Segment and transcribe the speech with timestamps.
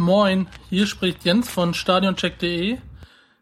[0.00, 2.78] Moin, hier spricht Jens von stadioncheck.de.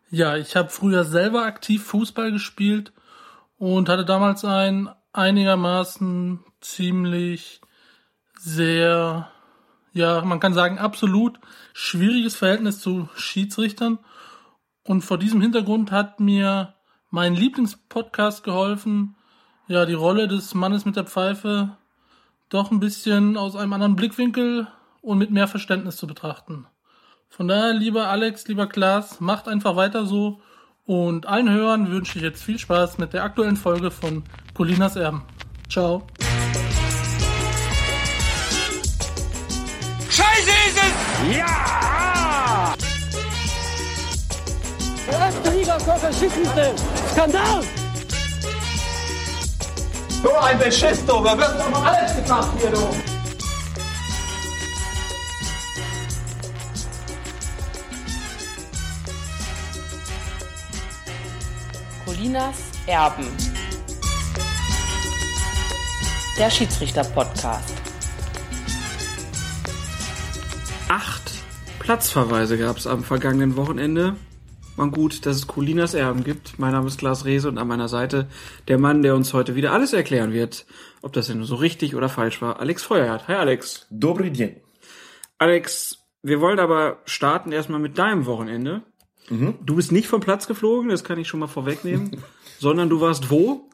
[0.08, 2.94] Ja, ich habe früher selber aktiv Fußball gespielt
[3.58, 7.60] und hatte damals ein einigermaßen ziemlich
[8.38, 9.30] sehr,
[9.92, 11.38] ja, man kann sagen, absolut
[11.74, 13.98] schwieriges Verhältnis zu Schiedsrichtern.
[14.82, 16.72] Und vor diesem Hintergrund hat mir
[17.10, 19.14] mein Lieblingspodcast geholfen,
[19.68, 21.76] ja, die Rolle des Mannes mit der Pfeife
[22.48, 24.68] doch ein bisschen aus einem anderen Blickwinkel
[25.06, 26.66] und mit mehr Verständnis zu betrachten.
[27.28, 30.40] Von daher, lieber Alex, lieber Klaas, macht einfach weiter so
[30.84, 35.22] und allen Hörern wünsche ich jetzt viel Spaß mit der aktuellen Folge von Colinas Erben.
[35.70, 36.08] Ciao.
[40.10, 41.36] Scheiße ist es!
[41.36, 42.74] Ja!
[45.08, 45.78] Der erste Liga
[46.12, 46.72] Schiedsrichter.
[47.12, 47.62] Skandal!
[50.20, 51.22] So ein Beschiss, du!
[51.22, 53.15] Da wird doch mal alles gemacht hier, du!
[62.16, 63.26] Colinas Erben.
[66.38, 67.74] Der Schiedsrichter-Podcast.
[70.88, 71.32] Acht
[71.78, 74.16] Platzverweise gab es am vergangenen Wochenende.
[74.76, 76.58] War gut, dass es Colinas Erben gibt.
[76.58, 78.28] Mein Name ist Klaas Rehse und an meiner Seite
[78.68, 80.64] der Mann, der uns heute wieder alles erklären wird,
[81.02, 83.28] ob das denn so richtig oder falsch war, Alex Feuerhardt.
[83.28, 83.86] Hi Alex.
[83.90, 84.56] Dobry dien.
[85.36, 88.84] Alex, wir wollen aber starten erstmal mit deinem Wochenende.
[89.30, 89.54] Mhm.
[89.64, 92.22] Du bist nicht vom Platz geflogen, das kann ich schon mal vorwegnehmen,
[92.58, 93.68] sondern du warst wo?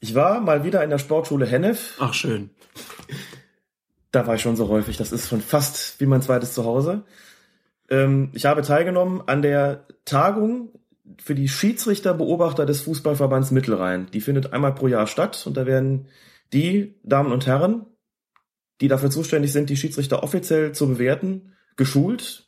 [0.00, 1.94] Ich war mal wieder in der Sportschule Hennef.
[1.98, 2.50] Ach schön.
[4.10, 4.96] Da war ich schon so häufig.
[4.96, 7.04] Das ist schon fast wie mein zweites Zuhause.
[7.88, 10.70] Ähm, ich habe teilgenommen an der Tagung
[11.22, 14.08] für die Schiedsrichterbeobachter des Fußballverbands Mittelrhein.
[14.12, 16.08] Die findet einmal pro Jahr statt und da werden
[16.52, 17.86] die Damen und Herren,
[18.80, 22.43] die dafür zuständig sind, die Schiedsrichter offiziell zu bewerten, geschult.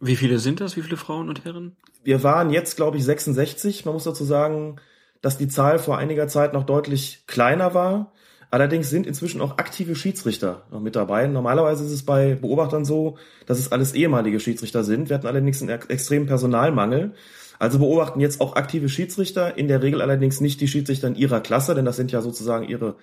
[0.00, 0.76] Wie viele sind das?
[0.76, 1.76] Wie viele Frauen und Herren?
[2.02, 3.84] Wir waren jetzt, glaube ich, 66.
[3.84, 4.76] Man muss dazu sagen,
[5.20, 8.12] dass die Zahl vor einiger Zeit noch deutlich kleiner war.
[8.50, 11.26] Allerdings sind inzwischen auch aktive Schiedsrichter noch mit dabei.
[11.28, 13.16] Normalerweise ist es bei Beobachtern so,
[13.46, 15.08] dass es alles ehemalige Schiedsrichter sind.
[15.08, 17.12] Wir hatten allerdings einen extremen Personalmangel.
[17.60, 21.40] Also beobachten jetzt auch aktive Schiedsrichter, in der Regel allerdings nicht die Schiedsrichter in ihrer
[21.40, 22.96] Klasse, denn das sind ja sozusagen ihre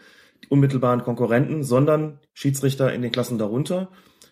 [0.49, 3.89] unmittelbaren Konkurrenten, sondern Schiedsrichter in den Klassen darunter.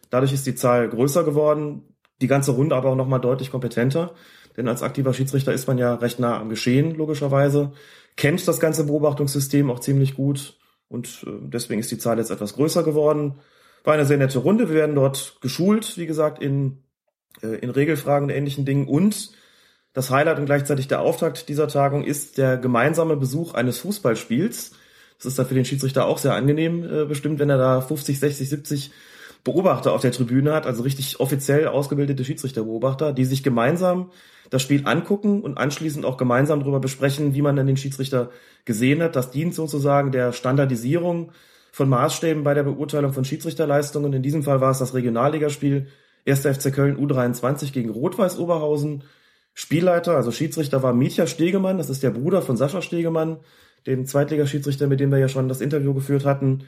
[0.09, 4.14] Dadurch ist die Zahl größer geworden, die ganze Runde aber auch nochmal deutlich kompetenter.
[4.58, 7.74] Denn als aktiver Schiedsrichter ist man ja recht nah am Geschehen, logischerweise,
[8.16, 12.53] kennt das ganze Beobachtungssystem auch ziemlich gut und äh, deswegen ist die Zahl jetzt etwas
[12.53, 13.36] größer geworden.
[13.84, 14.70] War eine sehr nette Runde.
[14.70, 16.84] Wir werden dort geschult, wie gesagt, in,
[17.42, 18.88] äh, in Regelfragen und ähnlichen Dingen.
[18.88, 19.32] Und
[19.94, 24.72] das Highlight und gleichzeitig der Auftakt dieser Tagung ist der gemeinsame Besuch eines Fußballspiels.
[25.18, 28.20] Das ist dann für den Schiedsrichter auch sehr angenehm, äh, bestimmt, wenn er da 50,
[28.20, 28.92] 60, 70
[29.45, 34.09] Beobachter auf der Tribüne hat, also richtig offiziell ausgebildete Schiedsrichterbeobachter, die sich gemeinsam
[34.50, 38.31] das Spiel angucken und anschließend auch gemeinsam darüber besprechen, wie man dann den Schiedsrichter
[38.66, 39.16] gesehen hat.
[39.16, 41.31] Das dient sozusagen der Standardisierung
[41.72, 44.13] von Maßstäben bei der Beurteilung von Schiedsrichterleistungen.
[44.13, 45.88] In diesem Fall war es das Regionalligaspiel
[46.28, 46.39] 1.
[46.39, 49.03] FC Köln U23 gegen Rot-Weiß Oberhausen.
[49.53, 53.38] Spielleiter, also Schiedsrichter war Mietja Stegemann, das ist der Bruder von Sascha Stegemann,
[53.85, 56.63] dem Zweitligaschiedsrichter, mit dem wir ja schon das Interview geführt hatten.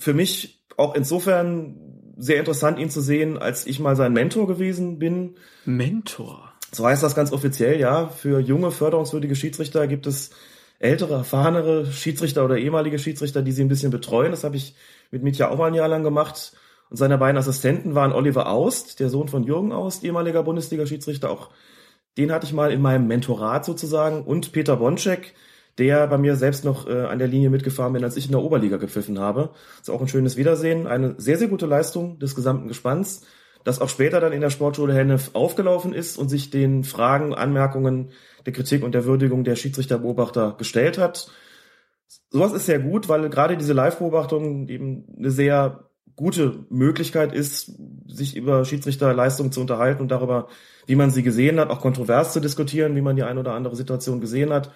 [0.00, 1.76] Für mich auch insofern
[2.16, 5.36] sehr interessant, ihn zu sehen, als ich mal sein Mentor gewesen bin.
[5.66, 6.52] Mentor?
[6.72, 8.08] So heißt das ganz offiziell, ja.
[8.08, 10.30] Für junge, förderungswürdige Schiedsrichter gibt es
[10.78, 14.30] ältere, erfahrenere Schiedsrichter oder ehemalige Schiedsrichter, die sie ein bisschen betreuen.
[14.30, 14.74] Das habe ich
[15.10, 16.52] mit Mitya auch mal ein Jahr lang gemacht.
[16.88, 21.30] Und seine beiden Assistenten waren Oliver Aust, der Sohn von Jürgen Aust, ehemaliger Bundesliga-Schiedsrichter.
[21.30, 21.50] Auch
[22.16, 24.24] den hatte ich mal in meinem Mentorat sozusagen.
[24.24, 25.34] Und Peter Bonczek,
[25.80, 28.42] der bei mir selbst noch äh, an der Linie mitgefahren bin, als ich in der
[28.42, 29.50] Oberliga gepfiffen habe.
[29.80, 30.86] Ist auch ein schönes Wiedersehen.
[30.86, 33.22] Eine sehr, sehr gute Leistung des gesamten Gespanns,
[33.64, 38.10] das auch später dann in der Sportschule Hennef aufgelaufen ist und sich den Fragen, Anmerkungen
[38.44, 41.30] der Kritik und der Würdigung der Schiedsrichterbeobachter gestellt hat.
[42.28, 47.72] Sowas ist sehr gut, weil gerade diese Live-Beobachtung eben eine sehr gute Möglichkeit ist,
[48.06, 50.48] sich über Schiedsrichterleistungen zu unterhalten und darüber,
[50.86, 53.76] wie man sie gesehen hat, auch kontrovers zu diskutieren, wie man die eine oder andere
[53.76, 54.70] Situation gesehen hat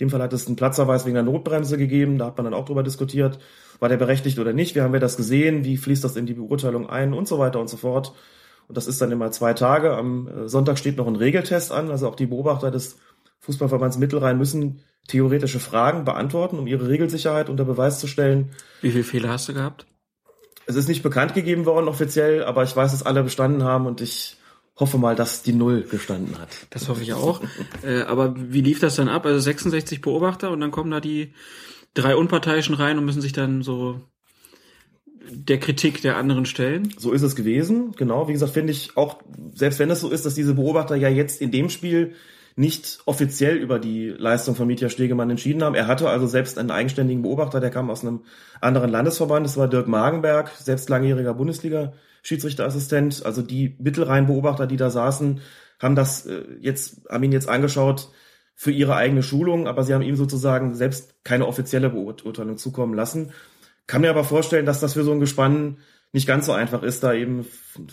[0.00, 2.18] dem Fall hat es einen Platzverweis wegen der Notbremse gegeben.
[2.18, 3.38] Da hat man dann auch drüber diskutiert,
[3.80, 4.74] war der berechtigt oder nicht.
[4.74, 5.64] Wie haben wir das gesehen?
[5.64, 7.14] Wie fließt das in die Beurteilung ein?
[7.14, 8.14] Und so weiter und so fort.
[8.68, 9.96] Und das ist dann immer zwei Tage.
[9.96, 11.90] Am äh, Sonntag steht noch ein Regeltest an.
[11.90, 12.98] Also auch die Beobachter des
[13.40, 18.50] Fußballverbands Mittelrhein müssen theoretische Fragen beantworten, um ihre Regelsicherheit unter Beweis zu stellen.
[18.82, 19.86] Wie viele Fehler hast du gehabt?
[20.66, 24.02] Es ist nicht bekannt gegeben worden offiziell, aber ich weiß, dass alle bestanden haben und
[24.02, 24.36] ich
[24.78, 26.48] hoffe mal, dass die Null gestanden hat.
[26.70, 27.42] Das hoffe ich auch.
[27.82, 29.26] äh, aber wie lief das dann ab?
[29.26, 31.32] Also 66 Beobachter und dann kommen da die
[31.94, 34.00] drei Unparteiischen rein und müssen sich dann so
[35.30, 36.94] der Kritik der anderen Stellen.
[36.96, 38.28] So ist es gewesen, genau.
[38.28, 39.18] Wie gesagt, finde ich auch,
[39.54, 42.14] selbst wenn es so ist, dass diese Beobachter ja jetzt in dem Spiel
[42.56, 45.76] nicht offiziell über die Leistung von Mitya Stegemann entschieden haben.
[45.76, 48.22] Er hatte also selbst einen eigenständigen Beobachter, der kam aus einem
[48.60, 49.46] anderen Landesverband.
[49.46, 51.34] Das war Dirk Magenberg, selbst langjähriger
[52.28, 53.24] Bundesliga-Schiedsrichterassistent.
[53.24, 55.40] Also die Mittelrhein-Beobachter, die da saßen,
[55.80, 58.10] haben das äh, jetzt, haben ihn jetzt angeschaut
[58.54, 63.32] für ihre eigene Schulung, aber sie haben ihm sozusagen selbst keine offizielle Beurteilung zukommen lassen.
[63.86, 65.78] Kann mir aber vorstellen, dass das für so ein Gespann
[66.12, 67.46] nicht ganz so einfach ist, da eben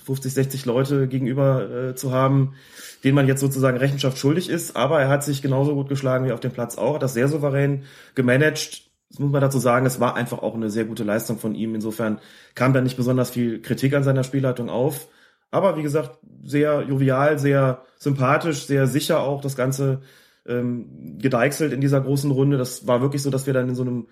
[0.05, 2.55] 50, 60 Leute gegenüber äh, zu haben,
[3.03, 4.75] denen man jetzt sozusagen Rechenschaft schuldig ist.
[4.75, 7.27] Aber er hat sich genauso gut geschlagen wie auf dem Platz auch, hat das sehr
[7.27, 7.83] souverän
[8.15, 8.84] gemanagt.
[9.15, 11.73] Das muss man dazu sagen, es war einfach auch eine sehr gute Leistung von ihm.
[11.73, 12.19] Insofern
[12.53, 15.07] kam da nicht besonders viel Kritik an seiner Spielleitung auf.
[15.51, 20.01] Aber wie gesagt, sehr jovial, sehr sympathisch, sehr sicher auch das Ganze
[20.45, 22.57] ähm, gedeichselt in dieser großen Runde.
[22.57, 24.07] Das war wirklich so, dass wir dann in so einem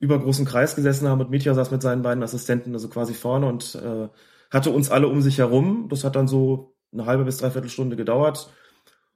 [0.00, 3.74] übergroßen Kreis gesessen haben und Mitya saß mit seinen beiden Assistenten also quasi vorne und
[3.76, 4.08] äh,
[4.50, 5.86] hatte uns alle um sich herum.
[5.88, 8.50] Das hat dann so eine halbe bis dreiviertel Stunde gedauert.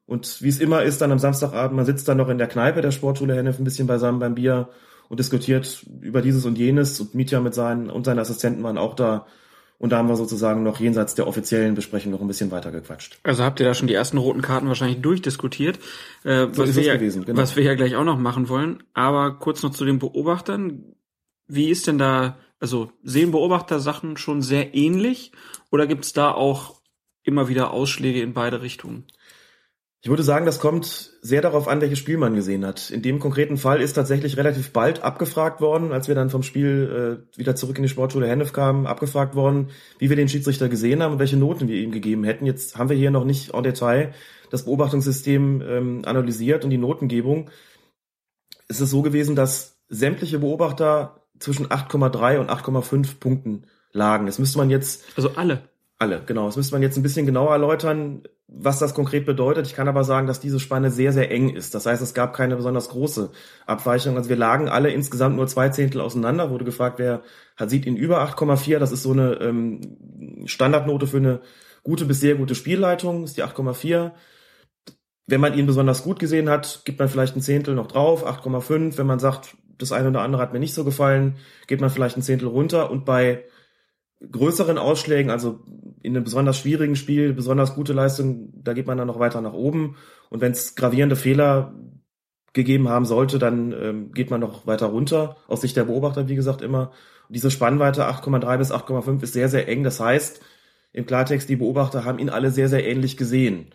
[0.07, 2.81] Und wie es immer ist, dann am Samstagabend, man sitzt dann noch in der Kneipe
[2.81, 4.71] der Sportschule Hennef ein bisschen beisammen beim Bier
[5.09, 7.01] und diskutiert über dieses und jenes.
[7.01, 9.27] Und Mitya mit seinen und seine Assistenten waren auch da.
[9.79, 13.19] Und da haben wir sozusagen noch jenseits der offiziellen Besprechung noch ein bisschen weiter gequatscht.
[13.23, 15.79] Also habt ihr da schon die ersten roten Karten wahrscheinlich durchdiskutiert,
[16.25, 17.41] äh, So was, wir es ja, gewesen, genau.
[17.41, 18.83] was wir ja gleich auch noch machen wollen.
[18.95, 20.95] Aber kurz noch zu den Beobachtern.
[21.47, 25.33] Wie ist denn da, also sehen Beobachter Sachen schon sehr ähnlich
[25.71, 26.81] oder gibt's da auch
[27.23, 29.05] immer wieder Ausschläge in beide Richtungen?
[30.03, 32.91] Ich würde sagen, das kommt sehr darauf an, welches Spiel man gesehen hat.
[32.91, 37.25] In dem konkreten Fall ist tatsächlich relativ bald abgefragt worden, als wir dann vom Spiel
[37.35, 41.03] äh, wieder zurück in die Sportschule Hennef kamen, abgefragt worden, wie wir den Schiedsrichter gesehen
[41.03, 42.47] haben und welche Noten wir ihm gegeben hätten.
[42.47, 44.13] Jetzt haben wir hier noch nicht en Detail
[44.51, 47.51] das Beobachtungssystem ähm, analysiert und die Notengebung.
[48.69, 54.27] Es ist so gewesen, dass sämtliche Beobachter zwischen 8,3 und 8,5 Punkten lagen.
[54.27, 55.69] Das müsste man jetzt Also alle.
[55.99, 56.47] alle, genau.
[56.47, 59.67] Das müsste man jetzt ein bisschen genauer erläutern, was das konkret bedeutet.
[59.67, 61.75] Ich kann aber sagen, dass diese Spanne sehr, sehr eng ist.
[61.75, 63.31] Das heißt, es gab keine besonders große
[63.67, 64.17] Abweichung.
[64.17, 66.51] Also wir lagen alle insgesamt nur zwei Zehntel auseinander.
[66.51, 67.23] Wurde gefragt, wer
[67.57, 68.79] hat, sieht ihn über 8,4.
[68.79, 71.41] Das ist so eine ähm, Standardnote für eine
[71.83, 74.13] gute bis sehr gute Spielleitung, ist die 8,4.
[75.27, 78.97] Wenn man ihn besonders gut gesehen hat, gibt man vielleicht ein Zehntel noch drauf, 8,5.
[78.97, 82.17] Wenn man sagt, das eine oder andere hat mir nicht so gefallen, geht man vielleicht
[82.17, 82.93] ein Zehntel runter.
[82.93, 83.43] Und bei
[84.21, 85.61] größeren Ausschlägen, also
[86.03, 89.53] in einem besonders schwierigen Spiel, besonders gute Leistung, da geht man dann noch weiter nach
[89.53, 89.97] oben.
[90.31, 91.75] Und wenn es gravierende Fehler
[92.53, 95.37] gegeben haben sollte, dann ähm, geht man noch weiter runter.
[95.47, 96.93] Aus Sicht der Beobachter, wie gesagt, immer.
[97.29, 99.83] Und diese Spannweite 8,3 bis 8,5 ist sehr, sehr eng.
[99.83, 100.41] Das heißt,
[100.93, 103.75] im Klartext, die Beobachter haben ihn alle sehr, sehr ähnlich gesehen.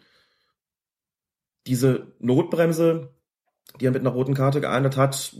[1.67, 3.13] Diese Notbremse,
[3.79, 5.35] die er mit einer roten Karte geahndet hat,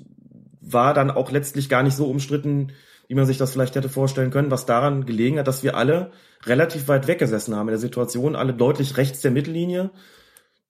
[0.59, 2.73] war dann auch letztlich gar nicht so umstritten,
[3.11, 6.11] wie man sich das vielleicht hätte vorstellen können, was daran gelegen hat, dass wir alle
[6.45, 9.91] relativ weit weggesessen haben in der Situation, alle deutlich rechts der Mittellinie.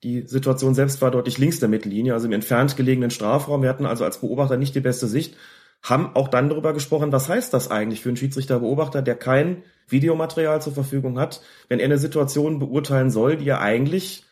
[0.02, 3.62] Die Situation selbst war deutlich links der Mittellinie, also im entfernt gelegenen Strafraum.
[3.62, 5.36] Wir hatten also als Beobachter nicht die beste Sicht,
[5.84, 10.64] haben auch dann darüber gesprochen, was heißt das eigentlich für einen Schiedsrichter-Beobachter, der kein Videomaterial
[10.64, 14.24] zur Verfügung hat, wenn er eine Situation beurteilen soll, die er eigentlich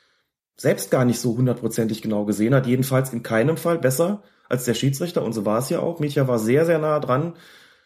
[0.57, 4.73] selbst gar nicht so hundertprozentig genau gesehen hat, jedenfalls in keinem Fall besser als der
[4.73, 5.99] Schiedsrichter und so war es ja auch.
[5.99, 7.33] Mietja war sehr, sehr nah dran.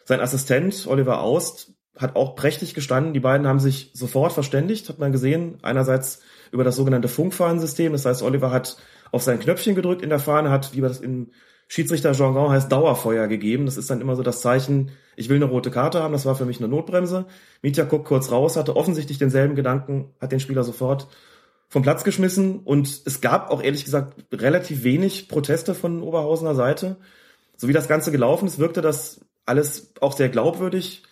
[0.05, 3.13] Sein Assistent Oliver Aust hat auch prächtig gestanden.
[3.13, 5.59] Die beiden haben sich sofort verständigt, hat man gesehen.
[5.61, 7.91] Einerseits über das sogenannte Funkfahnensystem.
[7.91, 8.77] Das heißt, Oliver hat
[9.11, 11.31] auf sein Knöpfchen gedrückt in der Fahne, hat, wie das im
[11.67, 13.65] Schiedsrichterjargon heißt, Dauerfeuer gegeben.
[13.65, 16.13] Das ist dann immer so das Zeichen, ich will eine rote Karte haben.
[16.13, 17.25] Das war für mich eine Notbremse.
[17.61, 21.07] Mietja guckt kurz raus, hatte offensichtlich denselben Gedanken, hat den Spieler sofort
[21.69, 26.97] vom Platz geschmissen und es gab auch ehrlich gesagt relativ wenig Proteste von Oberhausener Seite.
[27.57, 31.03] So wie das Ganze gelaufen ist, wirkte das alles auch sehr glaubwürdig.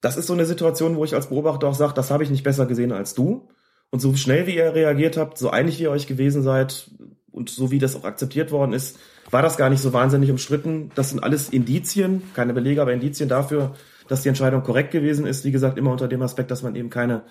[0.00, 2.44] Das ist so eine Situation, wo ich als Beobachter auch sage, das habe ich nicht
[2.44, 3.48] besser gesehen als du.
[3.90, 6.90] Und so schnell wie ihr reagiert habt, so einig wie ihr euch gewesen seid
[7.30, 8.98] und so wie das auch akzeptiert worden ist,
[9.30, 10.90] war das gar nicht so wahnsinnig umstritten.
[10.94, 13.74] Das sind alles Indizien, keine Belege, aber Indizien dafür,
[14.08, 15.44] dass die Entscheidung korrekt gewesen ist.
[15.44, 17.24] Wie gesagt, immer unter dem Aspekt, dass man eben keine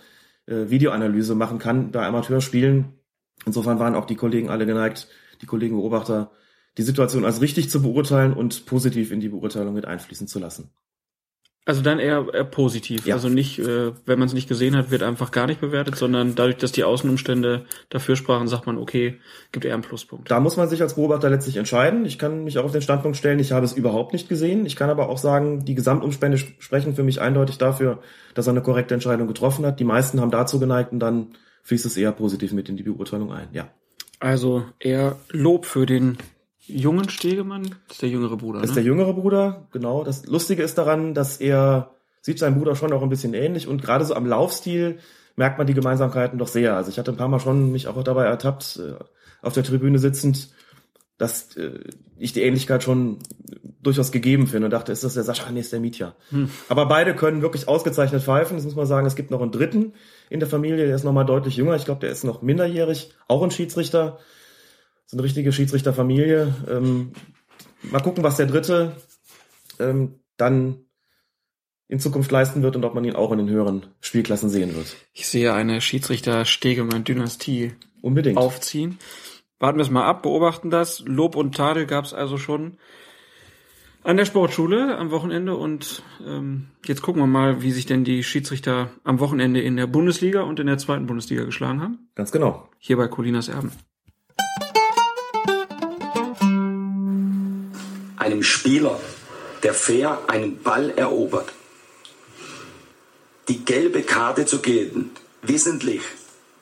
[0.47, 2.93] äh, Videoanalyse machen kann bei Amateurspielen.
[3.45, 5.07] Insofern waren auch die Kollegen alle geneigt,
[5.41, 6.31] die Kollegen Beobachter,
[6.77, 10.69] die Situation als richtig zu beurteilen und positiv in die Beurteilung mit einfließen zu lassen.
[11.67, 13.07] Also dann eher, eher positiv.
[13.07, 13.15] Ja.
[13.15, 16.35] Also nicht, äh, wenn man es nicht gesehen hat, wird einfach gar nicht bewertet, sondern
[16.35, 19.19] dadurch, dass die Außenumstände dafür sprachen, sagt man, okay,
[19.51, 20.29] gibt eher einen Pluspunkt.
[20.29, 22.05] Da muss man sich als Beobachter letztlich entscheiden.
[22.05, 24.67] Ich kann mich auch auf den Standpunkt stellen, ich habe es überhaupt nicht gesehen.
[24.67, 27.99] Ich kann aber auch sagen, die Gesamtumstände sp- sprechen für mich eindeutig dafür,
[28.35, 29.79] dass er eine korrekte Entscheidung getroffen hat.
[29.79, 31.29] Die meisten haben dazu geneigt und dann
[31.63, 33.47] fließt es eher positiv mit in die Beurteilung ein.
[33.53, 33.69] Ja.
[34.19, 36.19] Also eher Lob für den
[36.67, 38.81] jungen Stegemann, das ist der jüngere Bruder, Das ist ne?
[38.81, 40.03] der jüngere Bruder, genau.
[40.03, 41.91] Das Lustige ist daran, dass er
[42.21, 44.97] sieht sein Bruder schon auch ein bisschen ähnlich und gerade so am Laufstil
[45.35, 46.75] merkt man die Gemeinsamkeiten doch sehr.
[46.75, 49.03] Also ich hatte ein paar Mal schon mich auch dabei ertappt, äh,
[49.41, 50.49] auf der Tribüne sitzend,
[51.17, 51.79] dass äh,
[52.17, 53.19] ich die Ähnlichkeit schon
[53.81, 55.51] durchaus gegeben finde und dachte, ist das der Sascha?
[55.51, 56.15] Nee, ist der Mietja.
[56.29, 56.49] Hm.
[56.67, 58.57] Aber beide können wirklich ausgezeichnet pfeifen.
[58.57, 59.05] Das muss man sagen.
[59.05, 59.93] Es gibt noch einen dritten
[60.29, 61.75] in der Familie, der ist noch mal deutlich jünger.
[61.75, 64.17] Ich glaube, der ist noch minderjährig, auch ein Schiedsrichter.
[65.15, 66.53] Eine richtige Schiedsrichterfamilie.
[66.69, 67.13] Ähm,
[67.83, 68.97] mal gucken, was der dritte
[69.79, 70.79] ähm, dann
[71.87, 74.97] in Zukunft leisten wird und ob man ihn auch in den höheren Spielklassen sehen wird.
[75.13, 78.37] Ich sehe eine Schiedsrichter-Stegemann-Dynastie Unbedingt.
[78.37, 78.99] aufziehen.
[79.57, 80.99] Warten wir es mal ab, beobachten das.
[81.05, 82.77] Lob und Tadel gab es also schon
[84.03, 88.21] an der Sportschule am Wochenende und ähm, jetzt gucken wir mal, wie sich denn die
[88.21, 92.09] Schiedsrichter am Wochenende in der Bundesliga und in der zweiten Bundesliga geschlagen haben.
[92.15, 92.67] Ganz genau.
[92.79, 93.71] Hier bei Colinas Erben.
[98.25, 98.99] Einem Spieler,
[99.61, 101.51] der fair einen Ball erobert,
[103.47, 105.11] die gelbe Karte zu geben,
[105.43, 106.01] wissentlich,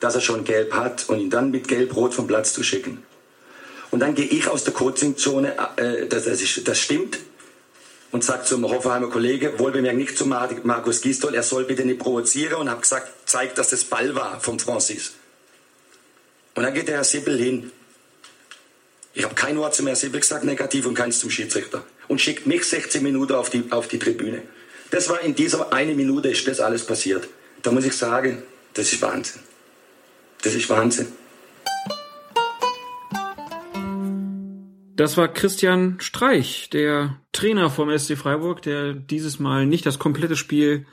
[0.02, 3.02] dass er schon gelb hat und ihn dann mit gelb-rot vom Platz zu schicken.
[3.92, 7.20] Und dann gehe ich aus der Coachingzone, äh, das, das, ist, das stimmt,
[8.12, 12.56] und sage zum Hoffenheimer Kollege, wohlbemerkt nicht zu Markus Gistol, er soll bitte nicht provozieren
[12.56, 15.14] und habe gesagt, zeigt, dass das Ball war vom Francis.
[16.56, 17.72] Und dann geht der Herr Sippel hin.
[19.16, 21.86] Ich habe kein Wort zum Herrn gesagt, negativ und keins zum Schiedsrichter.
[22.08, 24.42] Und schickt mich 16 Minuten auf die, auf die Tribüne.
[24.90, 27.28] Das war in dieser eine Minute ist das alles passiert.
[27.62, 28.42] Da muss ich sagen,
[28.74, 29.42] das ist Wahnsinn.
[30.42, 31.08] Das ist Wahnsinn.
[34.96, 40.36] Das war Christian Streich, der Trainer vom SC Freiburg, der dieses Mal nicht das komplette
[40.36, 40.86] Spiel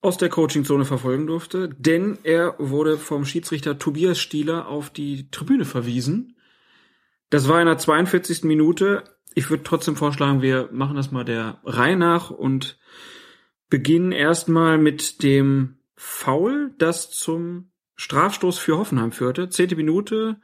[0.00, 5.64] aus der Coachingzone verfolgen durfte, denn er wurde vom Schiedsrichter Tobias Stieler auf die Tribüne
[5.64, 6.36] verwiesen.
[7.30, 8.42] Das war in der 42.
[8.44, 9.04] Minute.
[9.34, 12.78] Ich würde trotzdem vorschlagen, wir machen das mal der Reihe nach und
[13.68, 19.48] beginnen erstmal mit dem Foul, das zum Strafstoß für Hoffenheim führte.
[19.48, 20.40] Zehnte Minute.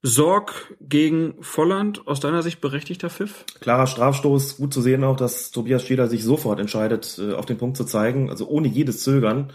[0.00, 3.44] Sorg gegen Volland, aus deiner Sicht berechtigter Pfiff?
[3.60, 7.58] Klarer Strafstoß, gut zu sehen auch, dass Tobias Stieler sich sofort entscheidet, äh, auf den
[7.58, 9.52] Punkt zu zeigen, also ohne jedes Zögern.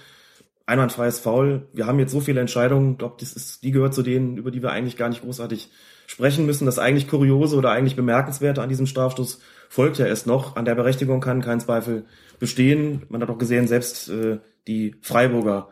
[0.65, 1.67] Einwandfreies Foul.
[1.73, 4.51] Wir haben jetzt so viele Entscheidungen, ich glaube, das ist, die gehört zu denen, über
[4.51, 5.69] die wir eigentlich gar nicht großartig
[6.13, 6.65] sprechen müssen.
[6.65, 9.39] Das eigentlich Kuriose oder eigentlich Bemerkenswerte an diesem Strafstoß
[9.69, 10.55] folgt ja erst noch.
[10.55, 12.05] An der Berechtigung kann kein Zweifel
[12.39, 13.03] bestehen.
[13.09, 15.69] Man hat auch gesehen, selbst äh, die Freiburger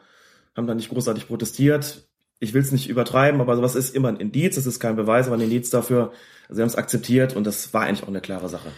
[0.56, 2.08] haben da nicht großartig protestiert
[2.42, 5.28] ich will es nicht übertreiben, aber sowas ist immer ein Indiz, es ist kein Beweis,
[5.28, 6.12] aber ein Indiz dafür.
[6.50, 8.72] Sie haben es akzeptiert und das war eigentlich auch eine klare Sache.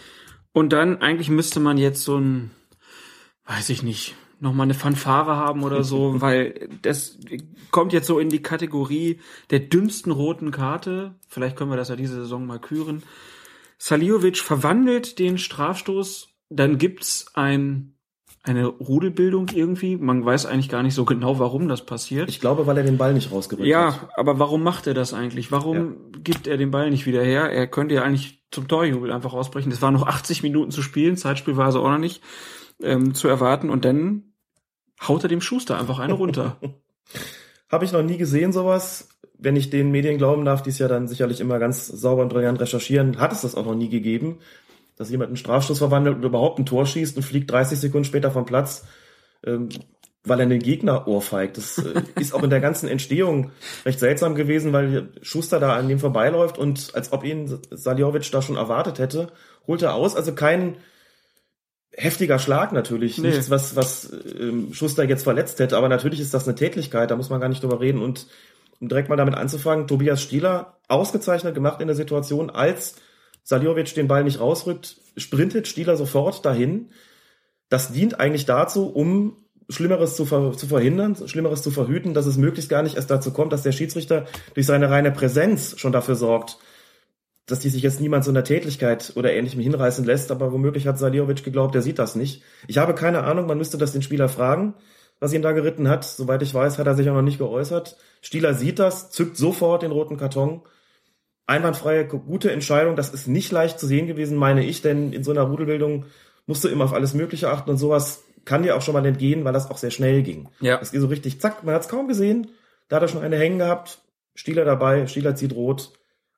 [0.52, 2.52] Und dann eigentlich müsste man jetzt so ein,
[3.46, 7.18] weiß ich nicht, nochmal eine Fanfare haben oder so, weil das
[7.72, 9.20] kommt jetzt so in die Kategorie
[9.50, 11.16] der dümmsten roten Karte.
[11.28, 13.04] Vielleicht können wir das ja diese Saison mal küren.
[13.80, 17.90] Saliovic verwandelt den Strafstoß, dann gibt's ein
[18.46, 19.96] eine Rudelbildung irgendwie.
[19.96, 22.28] Man weiß eigentlich gar nicht so genau, warum das passiert.
[22.28, 24.02] Ich glaube, weil er den Ball nicht rausgebracht ja, hat.
[24.02, 25.50] Ja, aber warum macht er das eigentlich?
[25.54, 26.20] Warum ja.
[26.22, 27.50] gibt er den Ball nicht wieder her?
[27.50, 29.72] Er könnte ja eigentlich zum Torjubel einfach ausbrechen.
[29.72, 32.22] Es waren noch 80 Minuten zu spielen, Zeitspiel war also auch noch nicht
[32.82, 34.33] ähm, zu erwarten und dann
[35.08, 36.58] haut er dem Schuster einfach eine runter.
[37.70, 39.10] Habe ich noch nie gesehen sowas.
[39.38, 42.30] Wenn ich den Medien glauben darf, die es ja dann sicherlich immer ganz sauber und
[42.30, 44.40] brillant recherchieren, hat es das auch noch nie gegeben
[44.96, 48.32] dass jemand einen Strafstoß verwandelt oder überhaupt ein Tor schießt und fliegt 30 Sekunden später
[48.32, 48.86] vom Platz,
[49.46, 49.70] ähm,
[50.24, 51.58] weil er den Gegner ohrfeigt.
[51.58, 53.52] Das äh, ist auch in der ganzen Entstehung
[53.86, 58.42] recht seltsam gewesen, weil Schuster da an dem vorbeiläuft und als ob ihn Saljovic da
[58.42, 59.32] schon erwartet hätte,
[59.68, 60.16] holt er aus.
[60.16, 60.78] Also kein
[61.96, 63.30] heftiger Schlag natürlich, nee.
[63.30, 67.16] nichts, was, was ähm, Schuster jetzt verletzt hätte, aber natürlich ist das eine Tätlichkeit, da
[67.16, 68.02] muss man gar nicht drüber reden.
[68.02, 68.28] Und
[68.80, 72.96] um direkt mal damit anzufangen, Tobias Stieler ausgezeichnet gemacht in der Situation, als
[73.44, 76.90] Saljovic den Ball nicht rausrückt, sprintet Stieler sofort dahin.
[77.70, 79.38] Das dient eigentlich dazu, um
[79.70, 83.32] Schlimmeres zu, ver zu verhindern, Schlimmeres zu verhüten, dass es möglichst gar nicht erst dazu
[83.32, 86.58] kommt, dass der Schiedsrichter durch seine reine Präsenz schon dafür sorgt,
[87.46, 90.98] dass die sich jetzt niemand so einer Tätlichkeit oder ähnlichem hinreißen lässt, aber womöglich hat
[90.98, 92.44] Saliovic geglaubt, er sieht das nicht.
[92.68, 94.76] Ich habe keine Ahnung, man müsste das den Spieler fragen,
[95.20, 96.06] was ihn da geritten hat.
[96.06, 97.98] Soweit ich weiß, hat er sich auch noch nicht geäußert.
[98.22, 100.62] Stieler sieht das, zückt sofort den roten Karton
[101.46, 102.96] einwandfreie, gute Entscheidung.
[102.96, 106.06] Das ist nicht leicht zu sehen gewesen, meine ich, denn in so einer Rudelbildung
[106.46, 109.46] musst du immer auf alles Mögliche achten und sowas kann dir auch schon mal entgehen,
[109.46, 110.50] weil das auch sehr schnell ging.
[110.60, 110.78] Ja.
[110.78, 112.48] Das geht so richtig, zack, man hat es kaum gesehen.
[112.90, 114.00] Da hat er schon eine hängen gehabt,
[114.36, 115.94] Stieler dabei, Stieler zieht rot,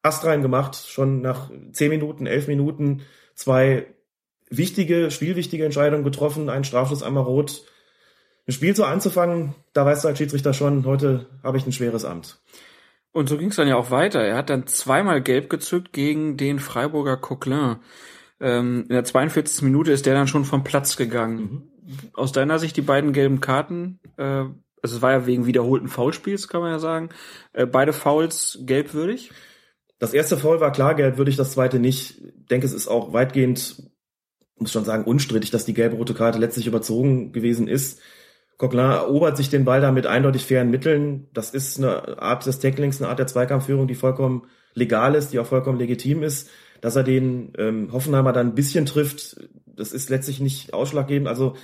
[0.06, 3.02] Ast rein gemacht, schon nach zehn Minuten, elf Minuten
[3.34, 3.88] zwei
[4.50, 7.64] wichtige, spielwichtige Entscheidungen getroffen, ein Strafschuss, einmal rot.
[8.48, 12.06] Ein Spiel so anzufangen, da weißt du als Schiedsrichter schon, heute habe ich ein schweres
[12.06, 12.40] Amt.
[13.12, 14.22] Und so ging es dann ja auch weiter.
[14.22, 17.78] Er hat dann zweimal gelb gezückt gegen den Freiburger Coquelin.
[18.40, 19.64] Ähm, in der 42.
[19.64, 21.70] Minute ist der dann schon vom Platz gegangen.
[21.86, 22.10] Mhm.
[22.14, 24.24] aus deiner Sicht die beiden gelben Karten, äh,
[24.82, 27.10] also es war ja wegen wiederholten Foulspiels, kann man ja sagen,
[27.54, 29.32] äh, beide Fouls gelbwürdig?
[30.06, 32.20] Das erste Foul war klar gelbwürdig, das zweite nicht.
[32.20, 33.82] Ich denke, es ist auch weitgehend,
[34.60, 38.00] muss schon sagen, unstrittig, dass die gelb-rote Karte letztlich überzogen gewesen ist.
[38.60, 41.28] Coquelin erobert sich den Ball da mit eindeutig fairen Mitteln.
[41.34, 44.44] Das ist eine Art des Tacklings, eine Art der Zweikampfführung, die vollkommen
[44.76, 46.52] legal ist, die auch vollkommen legitim ist.
[46.82, 51.28] Dass er den ähm, Hoffenheimer dann ein bisschen trifft, das ist letztlich nicht ausschlaggebend.
[51.28, 51.56] Also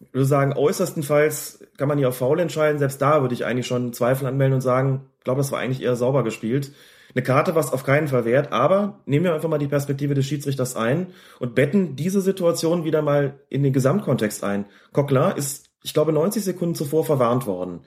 [0.00, 2.78] ich würde sagen, äußerstenfalls kann man hier auf Foul entscheiden.
[2.78, 5.82] Selbst da würde ich eigentlich schon Zweifel anmelden und sagen, ich glaube, das war eigentlich
[5.82, 6.72] eher sauber gespielt.
[7.14, 10.14] Eine Karte war es auf keinen Fall wert, aber nehmen wir einfach mal die Perspektive
[10.14, 14.66] des Schiedsrichters ein und betten diese Situation wieder mal in den Gesamtkontext ein.
[14.92, 17.80] Coquelin ist, ich glaube, 90 Sekunden zuvor verwarnt worden.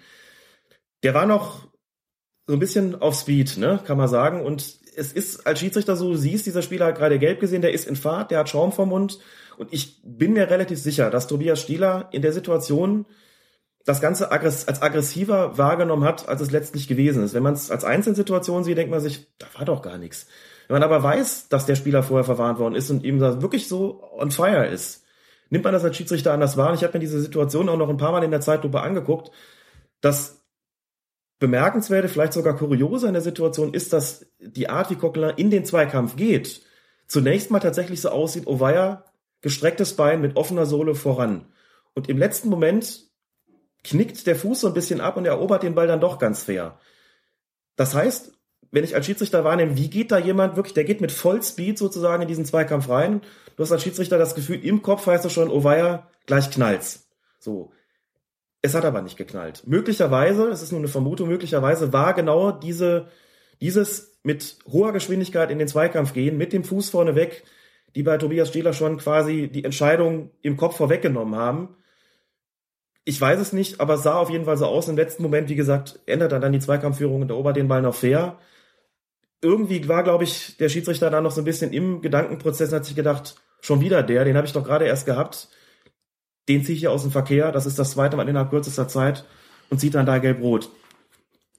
[1.04, 1.68] Der war noch
[2.48, 4.46] so ein bisschen auf Speed, ne, kann man sagen.
[4.46, 4.62] Und
[4.96, 7.88] es ist als Schiedsrichter so, du siehst, dieser Spieler hat gerade gelb gesehen, der ist
[7.88, 9.20] in Fahrt, der hat Schaum vom Mund.
[9.58, 13.06] Und ich bin mir relativ sicher, dass Tobias Stieler in der Situation
[13.86, 17.36] das Ganze als aggressiver wahrgenommen hat, als es letztlich gewesen ist.
[17.36, 20.26] Wenn man es als Einzelsituation sieht, denkt man sich, da war doch gar nichts.
[20.68, 23.68] Wenn man aber weiß, dass der Spieler vorher verwarnt worden ist und ihm da wirklich
[23.68, 25.04] so on fire ist,
[25.52, 26.70] nimmt man das als Schiedsrichter anders wahr.
[26.70, 29.30] Und ich habe mir diese Situation auch noch ein paar Mal in der Zeitlupe angeguckt.
[30.02, 30.44] Das
[31.38, 35.64] bemerkenswerte, vielleicht sogar kuriose in der Situation ist, dass die Art, wie Coquelin in den
[35.64, 36.64] Zweikampf geht,
[37.08, 39.06] zunächst mal tatsächlich so aussieht, oh weia,
[39.42, 41.46] gestrecktes Bein mit offener Sohle voran.
[41.94, 43.06] Und im letzten Moment
[43.86, 46.80] knickt der Fuß so ein bisschen ab und erobert den Ball dann doch ganz fair.
[47.76, 48.34] Das heißt,
[48.72, 52.24] wenn ich als Schiedsrichter wahrnehme, wie geht da jemand wirklich, der geht mit Vollspeed sozusagen
[52.24, 53.22] in diesen Zweikampf rein.
[53.56, 57.08] Du hast als Schiedsrichter das Gefühl, im Kopf heißt es schon, oh weia, gleich knallt's.
[57.40, 57.72] So.
[58.62, 59.64] Es hat aber nicht geknallt.
[59.66, 63.08] Möglicherweise, es ist nur eine Vermutung, möglicherweise war genau diese,
[63.62, 67.44] dieses mit hoher Geschwindigkeit in den Zweikampf gehen, mit dem Fuß vorne weg,
[67.96, 71.78] die bei Tobias Stieler schon quasi die Entscheidung im Kopf vorweggenommen haben.
[73.06, 74.88] Ich weiß es nicht, aber es sah auf jeden Fall so aus.
[74.88, 77.96] Im letzten Moment, wie gesagt, ändert er dann die Zweikampfführung und erobert den Ball noch
[77.96, 78.40] fair.
[79.42, 82.86] Irgendwie war, glaube ich, der Schiedsrichter da noch so ein bisschen im Gedankenprozess und hat
[82.86, 85.50] sich gedacht, schon wieder der, den habe ich doch gerade erst gehabt.
[86.50, 87.52] Den ziehe ich hier aus dem Verkehr.
[87.52, 89.26] Das ist das zweite Mal innerhalb kürzester Zeit
[89.70, 90.72] und zieht dann da gelb-rot.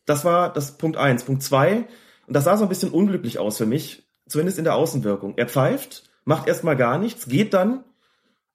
[0.05, 1.25] Das war das Punkt eins.
[1.25, 1.87] Punkt zwei,
[2.27, 5.35] und das sah so ein bisschen unglücklich aus für mich, zumindest in der Außenwirkung.
[5.37, 7.85] Er pfeift, macht erstmal gar nichts, geht dann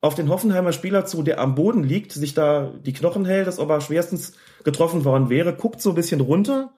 [0.01, 3.59] auf den Hoffenheimer Spieler zu, der am Boden liegt, sich da die Knochen hält, als
[3.59, 4.33] ob er schwerstens
[4.63, 6.73] getroffen worden wäre, guckt so ein bisschen runter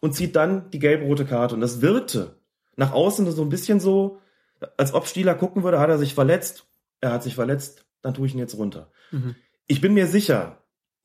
[0.00, 1.56] und zieht dann die gelb-rote Karte.
[1.56, 2.36] Und das wirkte
[2.76, 4.18] nach außen so ein bisschen so,
[4.76, 6.66] als ob Stieler gucken würde, hat er sich verletzt,
[7.00, 8.90] er hat sich verletzt, dann tue ich ihn jetzt runter.
[9.10, 9.34] Mhm.
[9.66, 10.58] Ich bin mir sicher,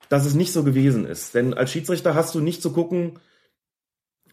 [0.09, 1.33] dass es nicht so gewesen ist.
[1.33, 3.19] Denn als Schiedsrichter hast du nicht zu gucken,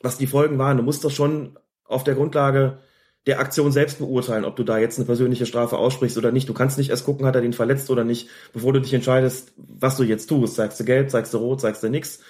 [0.03, 0.77] was die Folgen waren.
[0.77, 2.79] Du musst das schon auf der Grundlage
[3.27, 6.49] der Aktion selbst beurteilen, ob du da jetzt eine persönliche Strafe aussprichst oder nicht.
[6.49, 9.53] Du kannst nicht erst gucken, hat er den verletzt oder nicht, bevor du dich entscheidest,
[9.57, 10.57] was du jetzt tust.
[10.57, 12.21] Sagst du gelb, sagst du rot, sagst du nix.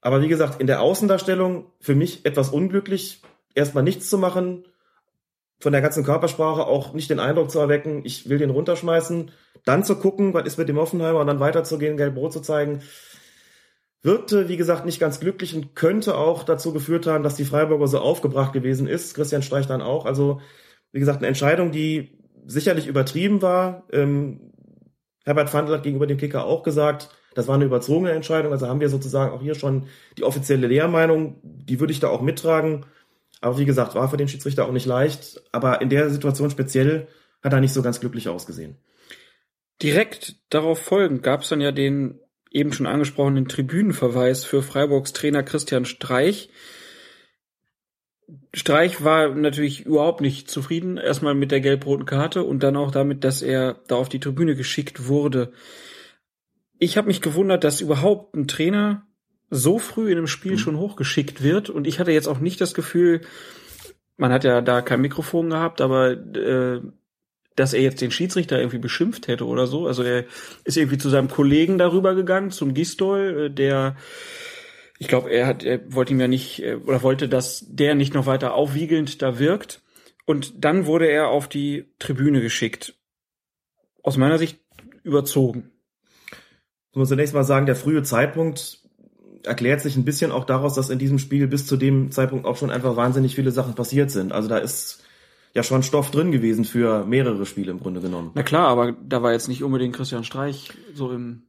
[0.00, 3.22] Aber wie gesagt, in der Außendarstellung für mich etwas unglücklich,
[3.54, 4.64] erstmal nichts zu machen,
[5.60, 9.30] von der ganzen Körpersprache auch nicht den Eindruck zu erwecken, ich will den runterschmeißen,
[9.64, 12.82] dann zu gucken, was ist mit dem Offenheimer und dann weiterzugehen, gelb-rot zu zeigen,
[14.04, 17.88] wirkte, wie gesagt, nicht ganz glücklich und könnte auch dazu geführt haben, dass die Freiburger
[17.88, 19.14] so aufgebracht gewesen ist.
[19.14, 20.04] Christian Streich dann auch.
[20.04, 20.40] Also,
[20.92, 23.84] wie gesagt, eine Entscheidung, die sicherlich übertrieben war.
[23.90, 24.52] Ähm,
[25.24, 28.52] Herbert Fandl hat gegenüber dem Kicker auch gesagt, das war eine überzogene Entscheidung.
[28.52, 29.86] Also haben wir sozusagen auch hier schon
[30.18, 31.40] die offizielle Lehrmeinung.
[31.42, 32.84] Die würde ich da auch mittragen.
[33.40, 35.42] Aber wie gesagt, war für den Schiedsrichter auch nicht leicht.
[35.50, 37.08] Aber in der Situation speziell
[37.42, 38.76] hat er nicht so ganz glücklich ausgesehen.
[39.82, 42.20] Direkt darauf folgend gab es dann ja den
[42.54, 46.48] eben schon angesprochenen Tribünenverweis für Freiburgs Trainer Christian Streich.
[48.54, 53.24] Streich war natürlich überhaupt nicht zufrieden, erstmal mit der gelb-roten Karte und dann auch damit,
[53.24, 55.52] dass er da auf die Tribüne geschickt wurde.
[56.78, 59.06] Ich habe mich gewundert, dass überhaupt ein Trainer
[59.50, 60.58] so früh in einem Spiel mhm.
[60.58, 63.22] schon hochgeschickt wird und ich hatte jetzt auch nicht das Gefühl,
[64.16, 66.80] man hat ja da kein Mikrofon gehabt, aber äh,
[67.56, 69.86] dass er jetzt den Schiedsrichter irgendwie beschimpft hätte oder so.
[69.86, 70.24] Also er
[70.64, 73.96] ist irgendwie zu seinem Kollegen darüber gegangen, zum Gistol, äh, der
[74.98, 78.14] ich glaube, er hat, er wollte ihm ja nicht, äh, oder wollte, dass der nicht
[78.14, 79.82] noch weiter aufwiegelnd da wirkt.
[80.24, 82.94] Und dann wurde er auf die Tribüne geschickt.
[84.02, 84.60] Aus meiner Sicht
[85.02, 85.70] überzogen.
[86.92, 88.80] Ich muss zunächst mal sagen, der frühe Zeitpunkt
[89.42, 92.56] erklärt sich ein bisschen auch daraus, dass in diesem Spiel bis zu dem Zeitpunkt auch
[92.56, 94.32] schon einfach wahnsinnig viele Sachen passiert sind.
[94.32, 95.02] Also da ist
[95.54, 98.32] ja schon Stoff drin gewesen für mehrere Spiele im Grunde genommen.
[98.34, 101.44] Na klar, aber da war jetzt nicht unbedingt Christian Streich so im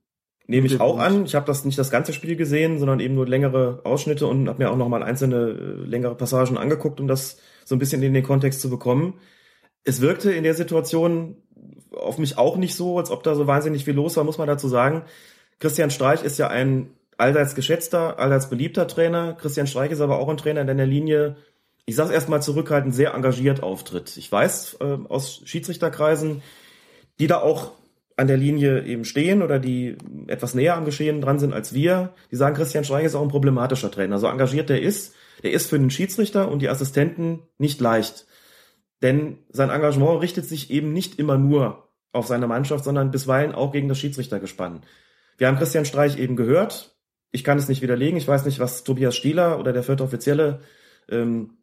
[0.48, 1.26] Nehme ich auch an.
[1.26, 4.63] Ich habe das nicht das ganze Spiel gesehen, sondern eben nur längere Ausschnitte und habe
[4.63, 8.13] mir auch noch mal einzelne äh, längere Passagen angeguckt, um das so ein bisschen in
[8.13, 9.15] den Kontext zu bekommen.
[9.84, 11.38] es wirkte in der Situation
[11.96, 14.48] auf mich auch nicht so, als ob da so wahnsinnig viel los war, muss man
[14.48, 15.04] dazu sagen.
[15.60, 19.34] Christian Streich ist ja ein allseits geschätzter, allseits beliebter Trainer.
[19.34, 21.38] Christian Streich ist aber auch ein Trainer, der in der Linie,
[21.86, 24.17] ich sag's erstmal zurückhaltend, sehr engagiert auftritt.
[24.17, 26.41] Ich weiß äh, aus Schiedsrichterkreisen,
[27.19, 27.74] die da auch
[28.17, 32.13] an der Linie eben stehen oder die etwas näher am Geschehen dran sind als wir,
[32.32, 34.19] die sagen, Christian Streich ist auch ein problematischer Trainer.
[34.19, 38.26] So engagiert der ist, der ist für den Schiedsrichter und die Assistenten nicht leicht.
[39.02, 43.74] Denn sein Engagement richtet sich eben nicht immer nur auf seine Mannschaft, sondern bisweilen auch
[43.74, 44.84] gegen das Schiedsrichtergespann.
[45.38, 46.95] Wir haben Christian Streich eben gehört.
[47.32, 48.17] Ich kann es nicht widerlegen.
[48.17, 50.62] Ich weiß nicht, was Tobias Stieler oder der vierte Offizielle
[51.10, 51.55] ähm,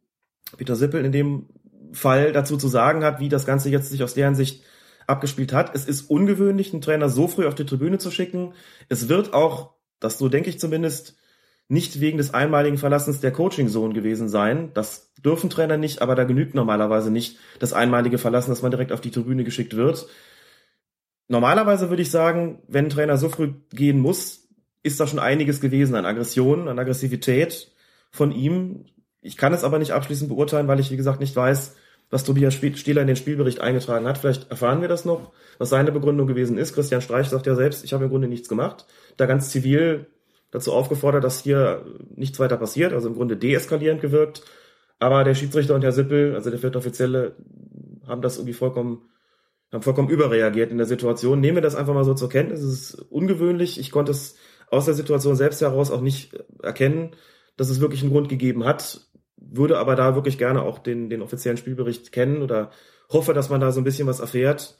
[0.56, 1.46] Peter Sippel in dem
[1.92, 4.62] Fall dazu zu sagen hat, wie das Ganze jetzt sich aus deren Sicht
[5.06, 5.74] abgespielt hat.
[5.74, 8.54] Es ist ungewöhnlich, einen Trainer so früh auf die Tribüne zu schicken.
[8.88, 11.16] Es wird auch, das so denke ich zumindest,
[11.68, 14.72] nicht wegen des einmaligen Verlassens der Coaching-Sohn gewesen sein.
[14.74, 18.92] Das dürfen Trainer nicht, aber da genügt normalerweise nicht das einmalige Verlassen, dass man direkt
[18.92, 20.06] auf die Tribüne geschickt wird.
[21.28, 24.48] Normalerweise würde ich sagen, wenn ein Trainer so früh gehen muss,
[24.82, 27.72] ist da schon einiges gewesen an Aggression, an Aggressivität
[28.10, 28.84] von ihm.
[29.22, 31.76] Ich kann es aber nicht abschließend beurteilen, weil ich, wie gesagt, nicht weiß,
[32.10, 34.18] was Tobias Stieler in den Spielbericht eingetragen hat.
[34.18, 36.74] Vielleicht erfahren wir das noch, was seine Begründung gewesen ist.
[36.74, 38.84] Christian Streich sagt ja selbst, ich habe im Grunde nichts gemacht.
[39.16, 40.08] Da ganz zivil
[40.50, 44.42] dazu aufgefordert, dass hier nichts weiter passiert, also im Grunde deeskalierend gewirkt.
[44.98, 47.36] Aber der Schiedsrichter und Herr Sippel, also der vierte Offizielle,
[48.06, 49.08] haben das irgendwie vollkommen,
[49.72, 51.40] haben vollkommen überreagiert in der Situation.
[51.40, 52.60] Nehmen wir das einfach mal so zur Kenntnis.
[52.60, 53.80] Es ist ungewöhnlich.
[53.80, 54.36] Ich konnte es
[54.68, 57.12] aus der Situation selbst heraus auch nicht erkennen,
[57.56, 59.00] dass es wirklich einen Grund gegeben hat
[59.56, 62.70] würde aber da wirklich gerne auch den, den offiziellen Spielbericht kennen oder
[63.10, 64.78] hoffe, dass man da so ein bisschen was erfährt.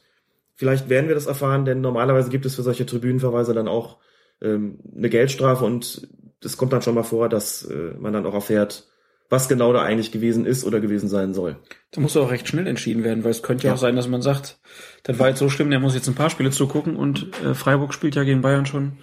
[0.55, 3.99] Vielleicht werden wir das erfahren, denn normalerweise gibt es für solche Tribünenverweise dann auch
[4.41, 6.09] ähm, eine Geldstrafe und
[6.43, 8.89] es kommt dann schon mal vor, dass äh, man dann auch erfährt,
[9.29, 11.57] was genau da eigentlich gewesen ist oder gewesen sein soll.
[11.93, 14.09] Da muss auch recht schnell entschieden werden, weil es könnte ja, ja auch sein, dass
[14.09, 14.59] man sagt,
[15.05, 17.95] das war jetzt so schlimm, der muss jetzt ein paar Spiele zugucken und äh, Freiburg
[17.95, 18.99] spielt ja gegen Bayern schon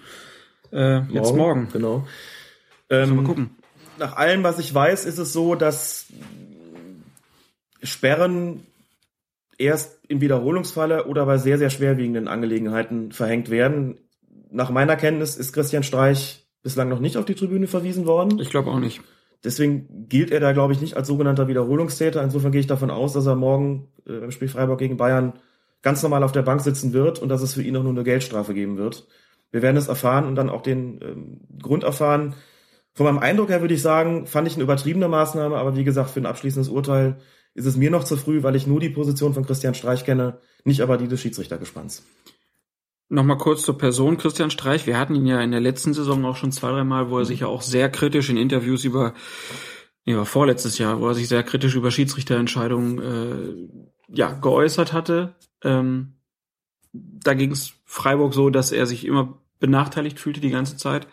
[0.72, 1.36] äh, jetzt morgen.
[1.36, 1.68] morgen.
[1.72, 2.06] Genau.
[2.90, 3.50] Ähm, mal gucken
[4.00, 6.06] nach allem, was ich weiß, ist es so, dass
[7.82, 8.66] Sperren
[9.58, 13.98] erst im Wiederholungsfalle oder bei sehr, sehr schwerwiegenden Angelegenheiten verhängt werden.
[14.50, 18.40] Nach meiner Kenntnis ist Christian Streich bislang noch nicht auf die Tribüne verwiesen worden.
[18.40, 19.02] Ich glaube auch nicht.
[19.44, 22.22] Deswegen gilt er da, glaube ich, nicht als sogenannter Wiederholungstäter.
[22.22, 25.34] Insofern gehe ich davon aus, dass er morgen äh, im Spiel Freiburg gegen Bayern
[25.82, 28.04] ganz normal auf der Bank sitzen wird und dass es für ihn auch nur eine
[28.04, 29.06] Geldstrafe geben wird.
[29.50, 32.34] Wir werden es erfahren und dann auch den ähm, Grund erfahren.
[32.94, 36.10] Von meinem Eindruck her würde ich sagen, fand ich eine übertriebene Maßnahme, aber wie gesagt,
[36.10, 37.18] für ein abschließendes Urteil
[37.54, 40.40] ist es mir noch zu früh, weil ich nur die Position von Christian Streich kenne,
[40.64, 42.04] nicht aber die des Schiedsrichtergespanns.
[43.08, 44.86] Nochmal kurz zur Person Christian Streich.
[44.86, 47.40] Wir hatten ihn ja in der letzten Saison auch schon zwei, dreimal, wo er sich
[47.40, 49.14] ja auch sehr kritisch in Interviews über,
[50.04, 55.34] nee, war vorletztes Jahr, wo er sich sehr kritisch über Schiedsrichterentscheidungen äh, ja, geäußert hatte.
[55.64, 56.20] Ähm,
[56.92, 61.08] da ging es Freiburg so, dass er sich immer benachteiligt fühlte die ganze Zeit.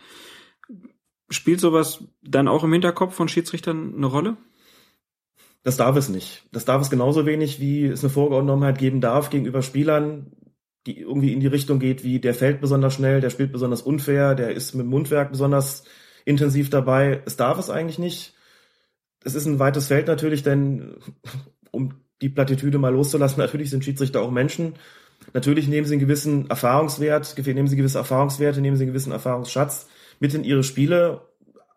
[1.30, 4.38] Spielt sowas dann auch im Hinterkopf von Schiedsrichtern eine Rolle?
[5.64, 6.44] Das darf es nicht.
[6.54, 10.32] Das darf es genauso wenig, wie es eine Vorgenommenheit geben darf gegenüber Spielern,
[10.86, 14.36] die irgendwie in die Richtung geht, wie der fällt besonders schnell, der spielt besonders unfair,
[14.36, 15.84] der ist mit dem Mundwerk besonders
[16.24, 17.22] intensiv dabei.
[17.26, 18.34] Es darf es eigentlich nicht.
[19.26, 20.96] Es ist ein weites Feld natürlich, denn
[21.72, 24.76] um die Plattitüde mal loszulassen, natürlich sind Schiedsrichter auch Menschen.
[25.34, 29.88] Natürlich nehmen sie einen gewissen Erfahrungswert, nehmen sie gewisse Erfahrungswerte, nehmen sie einen gewissen Erfahrungsschatz
[30.20, 31.22] mit in ihre Spiele,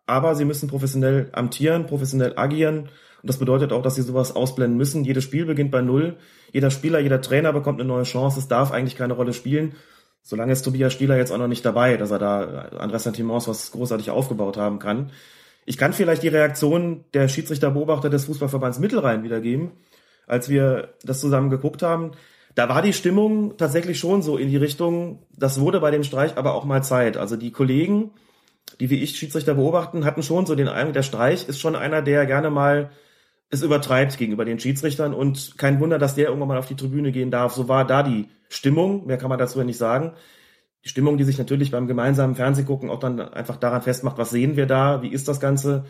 [0.05, 2.89] aber sie müssen professionell amtieren, professionell agieren.
[3.21, 5.03] Und das bedeutet auch, dass sie sowas ausblenden müssen.
[5.03, 6.17] Jedes Spiel beginnt bei Null.
[6.51, 8.39] Jeder Spieler, jeder Trainer bekommt eine neue Chance.
[8.39, 9.75] Es darf eigentlich keine Rolle spielen.
[10.23, 12.41] Solange ist Tobias Stieler jetzt auch noch nicht dabei, dass er da
[12.77, 15.11] an Ressentiments was großartig aufgebaut haben kann.
[15.65, 19.71] Ich kann vielleicht die Reaktion der Schiedsrichterbeobachter des Fußballverbands Mittelrhein wiedergeben.
[20.27, 22.11] Als wir das zusammen geguckt haben,
[22.55, 26.37] da war die Stimmung tatsächlich schon so in die Richtung, das wurde bei dem Streich
[26.37, 27.17] aber auch mal Zeit.
[27.17, 28.11] Also die Kollegen,
[28.79, 32.01] die wie ich Schiedsrichter beobachten, hatten schon so den Eindruck, der Streich ist schon einer,
[32.01, 32.91] der gerne mal
[33.51, 35.13] es übertreibt gegenüber den Schiedsrichtern.
[35.13, 37.53] Und kein Wunder, dass der irgendwann mal auf die Tribüne gehen darf.
[37.53, 40.13] So war da die Stimmung, mehr kann man dazu ja nicht sagen.
[40.85, 44.55] Die Stimmung, die sich natürlich beim gemeinsamen Fernsehgucken auch dann einfach daran festmacht, was sehen
[44.55, 45.85] wir da, wie ist das Ganze,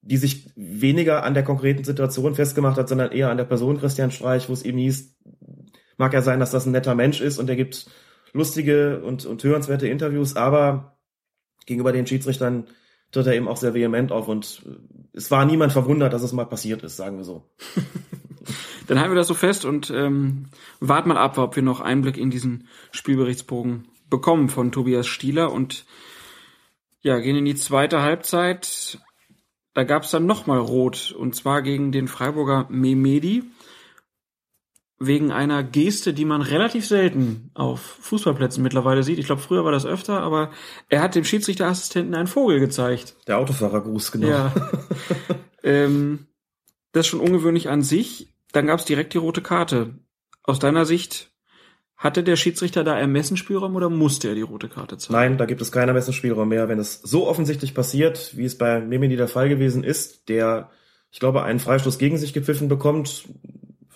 [0.00, 4.12] die sich weniger an der konkreten Situation festgemacht hat, sondern eher an der Person Christian
[4.12, 5.16] Streich, wo es eben hieß,
[5.98, 7.90] mag ja sein, dass das ein netter Mensch ist und er gibt
[8.32, 10.95] lustige und, und hörenswerte Interviews, aber
[11.66, 12.66] gegenüber den Schiedsrichtern
[13.12, 14.70] tritt er eben auch sehr vehement auf und äh,
[15.12, 17.44] es war niemand verwundert, dass es mal passiert ist, sagen wir so.
[18.86, 20.46] Dann halten wir das so fest und ähm,
[20.78, 25.84] warten mal ab, ob wir noch Einblick in diesen Spielberichtsbogen bekommen von Tobias Stieler und
[27.00, 28.98] ja, gehen in die zweite Halbzeit.
[29.74, 33.44] Da gab es dann nochmal Rot und zwar gegen den Freiburger Memedi.
[34.98, 39.18] Wegen einer Geste, die man relativ selten auf Fußballplätzen mittlerweile sieht.
[39.18, 40.50] Ich glaube, früher war das öfter, aber
[40.88, 43.16] er hat dem Schiedsrichterassistenten einen Vogel gezeigt.
[43.26, 44.28] Der Autofahrergruß, genau.
[44.28, 44.54] Ja.
[45.62, 46.26] ähm,
[46.92, 48.32] das ist schon ungewöhnlich an sich.
[48.52, 49.98] Dann gab es direkt die rote Karte.
[50.42, 51.30] Aus deiner Sicht
[51.96, 55.12] hatte der Schiedsrichter da Ermessensspielraum oder musste er die rote Karte zeigen?
[55.12, 56.68] Nein, da gibt es keinen Ermessensspielraum mehr.
[56.68, 60.70] Wenn es so offensichtlich passiert, wie es bei Memedi der Fall gewesen ist, der,
[61.10, 63.28] ich glaube, einen Freistoß gegen sich gepfiffen bekommt,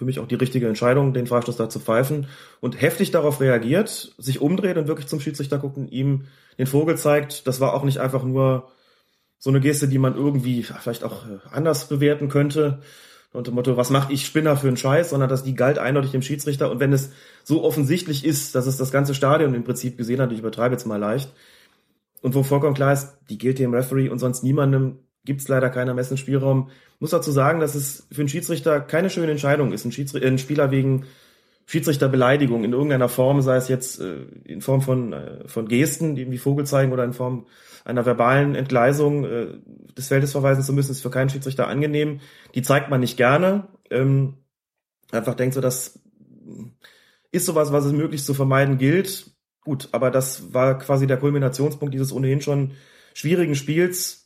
[0.01, 2.27] für mich auch die richtige Entscheidung, den Freistoß da zu pfeifen
[2.63, 6.25] und heftig darauf reagiert, sich umdreht und wirklich zum Schiedsrichter guckt und ihm
[6.57, 7.47] den Vogel zeigt.
[7.47, 8.71] Das war auch nicht einfach nur
[9.39, 12.81] so eine Geste, die man irgendwie vielleicht auch anders bewerten könnte.
[13.35, 16.13] Und dem Motto, was mache ich Spinner für einen Scheiß, sondern dass die galt eindeutig
[16.13, 16.71] dem Schiedsrichter.
[16.71, 17.11] Und wenn es
[17.45, 20.87] so offensichtlich ist, dass es das ganze Stadion im Prinzip gesehen hat, ich übertreibe jetzt
[20.87, 21.31] mal leicht,
[22.23, 25.69] und wo vollkommen klar ist, die gilt dem Referee und sonst niemandem, gibt es leider
[25.69, 26.71] keinen Ermessensspielraum.
[27.01, 30.39] Muss dazu sagen, dass es für einen Schiedsrichter keine schöne Entscheidung ist, ein, Schiedsrichter, ein
[30.39, 31.07] Spieler wegen
[31.67, 36.23] Schiedsrichterbeleidigung in irgendeiner Form, sei es jetzt äh, in Form von, äh, von Gesten, die
[36.23, 37.47] irgendwie Vogel zeigen oder in Form
[37.85, 39.47] einer verbalen Entgleisung äh,
[39.97, 42.21] des Feldes verweisen zu müssen, ist für keinen Schiedsrichter angenehm.
[42.55, 43.69] Die zeigt man nicht gerne.
[43.91, 44.35] Ähm,
[45.11, 46.01] einfach denkt so, das
[47.33, 49.31] ist sowas, was es möglichst zu vermeiden gilt.
[49.63, 52.73] Gut, aber das war quasi der Kulminationspunkt dieses ohnehin schon
[53.15, 54.21] schwierigen Spiels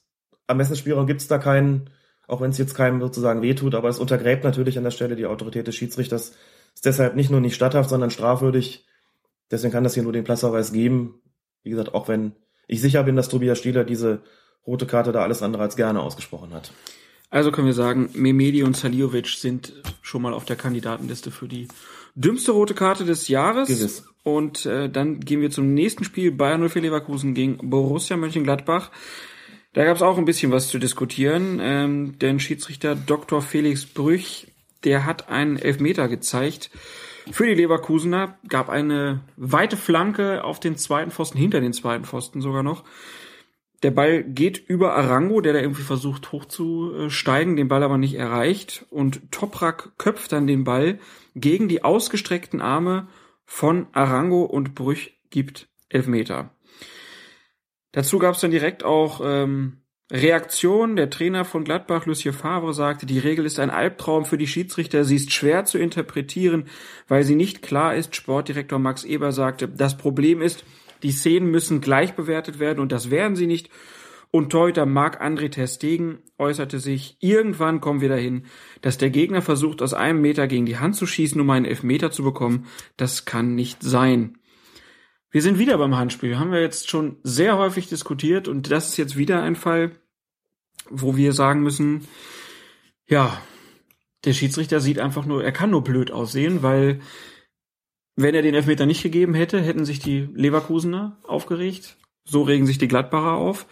[0.47, 1.91] am Messensspielraum gibt es da keinen,
[2.27, 5.27] auch wenn es jetzt keinem sozusagen wehtut, aber es untergräbt natürlich an der Stelle die
[5.27, 6.35] Autorität des Schiedsrichters.
[6.75, 8.87] Ist deshalb nicht nur nicht statthaft, sondern strafwürdig.
[9.51, 11.21] Deswegen kann das hier nur den Platzverweis geben.
[11.63, 12.33] Wie gesagt, auch wenn
[12.67, 14.23] ich sicher bin, dass Tobias Stieler diese
[14.67, 16.73] rote Karte da alles andere als gerne ausgesprochen hat.
[17.31, 21.69] Also können wir sagen, Memedi und Saliovic sind schon mal auf der Kandidatenliste für die
[22.15, 23.69] dümmste rote Karte des Jahres.
[23.69, 24.05] Gewiss.
[24.23, 26.33] Und äh, dann gehen wir zum nächsten Spiel.
[26.33, 28.91] Bayern 04 Leverkusen gegen Borussia Mönchengladbach.
[29.75, 33.43] Da gab es auch ein bisschen was zu diskutieren, ähm, denn Schiedsrichter Dr.
[33.43, 34.47] Felix Brüch,
[34.85, 36.71] der hat einen Elfmeter gezeigt
[37.31, 42.41] für die Leverkusener, gab eine weite Flanke auf den zweiten Pfosten, hinter den zweiten Pfosten
[42.41, 42.85] sogar noch.
[43.83, 48.87] Der Ball geht über Arango, der da irgendwie versucht hochzusteigen, den Ball aber nicht erreicht.
[48.91, 50.99] Und Toprak köpft dann den Ball
[51.35, 53.09] gegen die ausgestreckten Arme
[53.45, 56.51] von Arango und Brüch gibt Elfmeter.
[57.95, 60.97] Dazu gab es dann direkt auch ähm, Reaktion.
[60.97, 65.05] Der Trainer von Gladbach, Lucien Favre, sagte, die Regel ist ein Albtraum für die Schiedsrichter.
[65.05, 66.65] Sie ist schwer zu interpretieren,
[67.07, 68.17] weil sie nicht klar ist.
[68.17, 70.65] Sportdirektor Max Eber sagte, das Problem ist,
[71.05, 73.71] die Szenen müssen gleich bewertet werden und das werden sie nicht.
[74.33, 78.47] Und Teuter Marc-André Testegen äußerte sich, irgendwann kommen wir dahin,
[78.81, 82.11] dass der Gegner versucht, aus einem Meter gegen die Hand zu schießen, um einen Elfmeter
[82.11, 82.67] zu bekommen.
[82.97, 84.39] Das kann nicht sein.
[85.35, 86.39] Wir sind wieder beim Handspiel.
[86.39, 89.91] Haben wir jetzt schon sehr häufig diskutiert und das ist jetzt wieder ein Fall,
[90.91, 92.07] wo wir sagen müssen,
[93.09, 93.43] ja,
[94.25, 97.01] der Schiedsrichter sieht einfach nur, er kann nur blöd aussehen, weil
[98.15, 101.97] wenn er den Elfmeter nicht gegeben hätte, hätten sich die Leverkusener aufgeregt.
[102.23, 103.67] So regen sich die Gladbacher auf.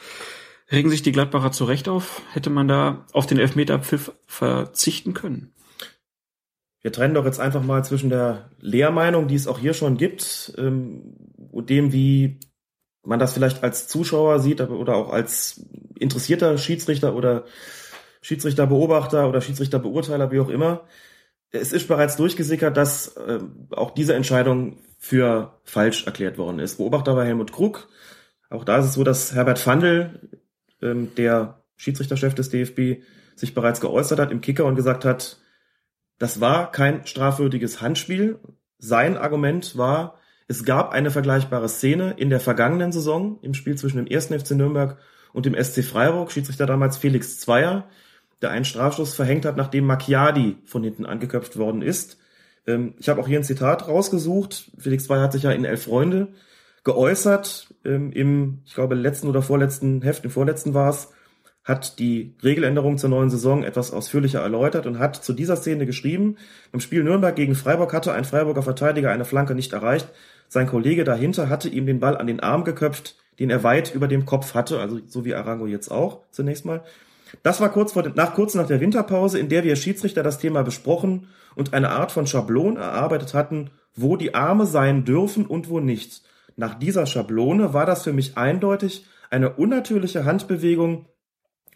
[0.72, 5.54] Regen sich die Gladbacher zu Recht auf, hätte man da auf den Elfmeterpfiff verzichten können.
[6.80, 10.52] Wir trennen doch jetzt einfach mal zwischen der Lehrmeinung, die es auch hier schon gibt,
[10.58, 12.40] ähm, dem, wie
[13.04, 15.64] man das vielleicht als Zuschauer sieht oder auch als
[15.98, 17.44] interessierter Schiedsrichter oder
[18.22, 20.84] Schiedsrichterbeobachter oder Schiedsrichterbeurteiler, wie auch immer.
[21.50, 26.76] Es ist bereits durchgesickert, dass äh, auch diese Entscheidung für falsch erklärt worden ist.
[26.76, 27.88] Beobachter war Helmut Krug.
[28.48, 30.20] Auch da ist es so, dass Herbert Fandl,
[30.80, 33.02] ähm, der Schiedsrichterchef des DFB,
[33.34, 35.38] sich bereits geäußert hat im Kicker und gesagt hat,
[36.18, 38.38] das war kein strafwürdiges Handspiel.
[38.78, 44.04] Sein Argument war, es gab eine vergleichbare Szene in der vergangenen Saison im Spiel zwischen
[44.04, 44.26] dem 1.
[44.26, 44.98] FC Nürnberg
[45.32, 47.88] und dem SC Freiburg, Schiedsrichter damals Felix Zweier,
[48.42, 52.18] der einen Strafstoß verhängt hat, nachdem Macchiadi von hinten angeköpft worden ist.
[52.66, 54.70] Ähm, ich habe auch hier ein Zitat rausgesucht.
[54.78, 56.28] Felix Zweier hat sich ja in Elf Freunde
[56.84, 61.12] geäußert, ähm, im, ich glaube, letzten oder vorletzten Heft, im vorletzten war es,
[61.64, 66.36] hat die Regeländerung zur neuen Saison etwas ausführlicher erläutert und hat zu dieser Szene geschrieben,
[66.72, 70.08] beim Spiel Nürnberg gegen Freiburg hatte ein Freiburger Verteidiger eine Flanke nicht erreicht,
[70.48, 74.08] sein Kollege dahinter hatte ihm den Ball an den Arm geköpft, den er weit über
[74.08, 76.82] dem Kopf hatte, also so wie Arango jetzt auch zunächst mal.
[77.42, 80.62] Das war kurz vor, nach, kurz nach der Winterpause, in der wir Schiedsrichter das Thema
[80.62, 85.80] besprochen und eine Art von Schablon erarbeitet hatten, wo die Arme sein dürfen und wo
[85.80, 86.22] nicht.
[86.56, 91.06] Nach dieser Schablone war das für mich eindeutig eine unnatürliche Handbewegung.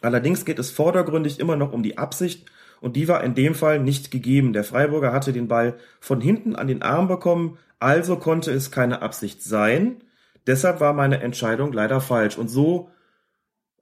[0.02, 2.46] Allerdings geht es vordergründig immer noch um die Absicht
[2.80, 4.52] und die war in dem Fall nicht gegeben.
[4.52, 9.02] Der Freiburger hatte den Ball von hinten an den Arm bekommen, also konnte es keine
[9.02, 10.02] Absicht sein.
[10.46, 12.38] Deshalb war meine Entscheidung leider falsch.
[12.38, 12.90] Und so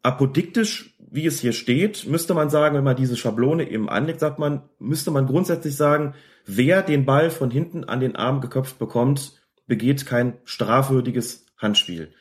[0.03, 4.38] apodiktisch, wie es hier steht, müsste man sagen, wenn man diese Schablone eben anlegt, sagt
[4.38, 6.14] man, müsste man grundsätzlich sagen,
[6.46, 12.12] wer den Ball von hinten an den Arm geköpft bekommt, begeht kein strafwürdiges Handspiel.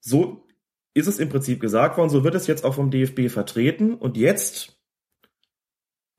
[0.00, 0.46] So
[0.94, 4.16] ist es im Prinzip gesagt worden, so wird es jetzt auch vom DFB vertreten und
[4.16, 4.78] jetzt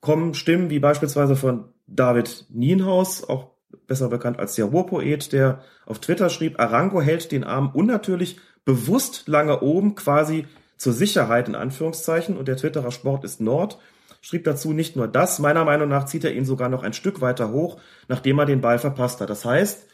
[0.00, 3.50] kommen Stimmen wie beispielsweise von David Nienhaus, auch
[3.86, 9.28] besser bekannt als der Ruhrpoet, der auf Twitter schrieb, Arango hält den Arm unnatürlich bewusst
[9.28, 13.78] lange oben, quasi zur Sicherheit in Anführungszeichen und der Twitterer Sport ist Nord
[14.22, 17.20] schrieb dazu nicht nur das, meiner Meinung nach zieht er ihn sogar noch ein Stück
[17.20, 19.28] weiter hoch, nachdem er den Ball verpasst hat.
[19.28, 19.86] Das heißt,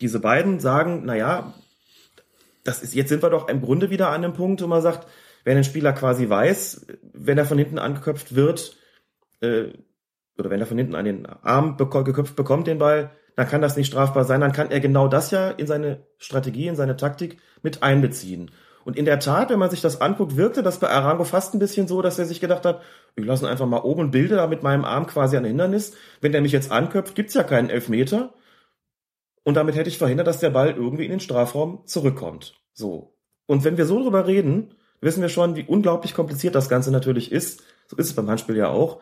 [0.00, 1.54] diese beiden sagen, na ja,
[2.64, 5.08] das ist, jetzt sind wir doch im Grunde wieder an dem Punkt, wo man sagt,
[5.44, 8.76] wenn ein Spieler quasi weiß, wenn er von hinten angeköpft wird,
[9.40, 9.72] äh,
[10.38, 13.76] oder wenn er von hinten an den Arm geköpft bekommt, den Ball, dann kann das
[13.76, 17.38] nicht strafbar sein, dann kann er genau das ja in seine Strategie, in seine Taktik
[17.62, 18.50] mit einbeziehen.
[18.84, 21.58] Und in der Tat, wenn man sich das anguckt, wirkte das bei Arango fast ein
[21.58, 22.82] bisschen so, dass er sich gedacht hat,
[23.14, 25.94] ich lasse einfach mal oben Bilder da mit meinem Arm quasi an Hindernis.
[26.20, 28.34] Wenn der mich jetzt anköpft, gibt's ja keinen Elfmeter.
[29.44, 32.60] Und damit hätte ich verhindert, dass der Ball irgendwie in den Strafraum zurückkommt.
[32.72, 33.16] So.
[33.46, 37.32] Und wenn wir so drüber reden, wissen wir schon, wie unglaublich kompliziert das Ganze natürlich
[37.32, 37.62] ist.
[37.88, 39.00] So ist es beim Handspiel ja auch.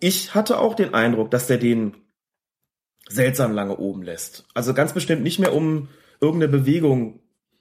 [0.00, 1.94] Ich hatte auch den Eindruck, dass der den
[3.08, 4.46] seltsam lange oben lässt.
[4.52, 5.88] Also ganz bestimmt nicht mehr um
[6.20, 7.20] irgendeine Bewegung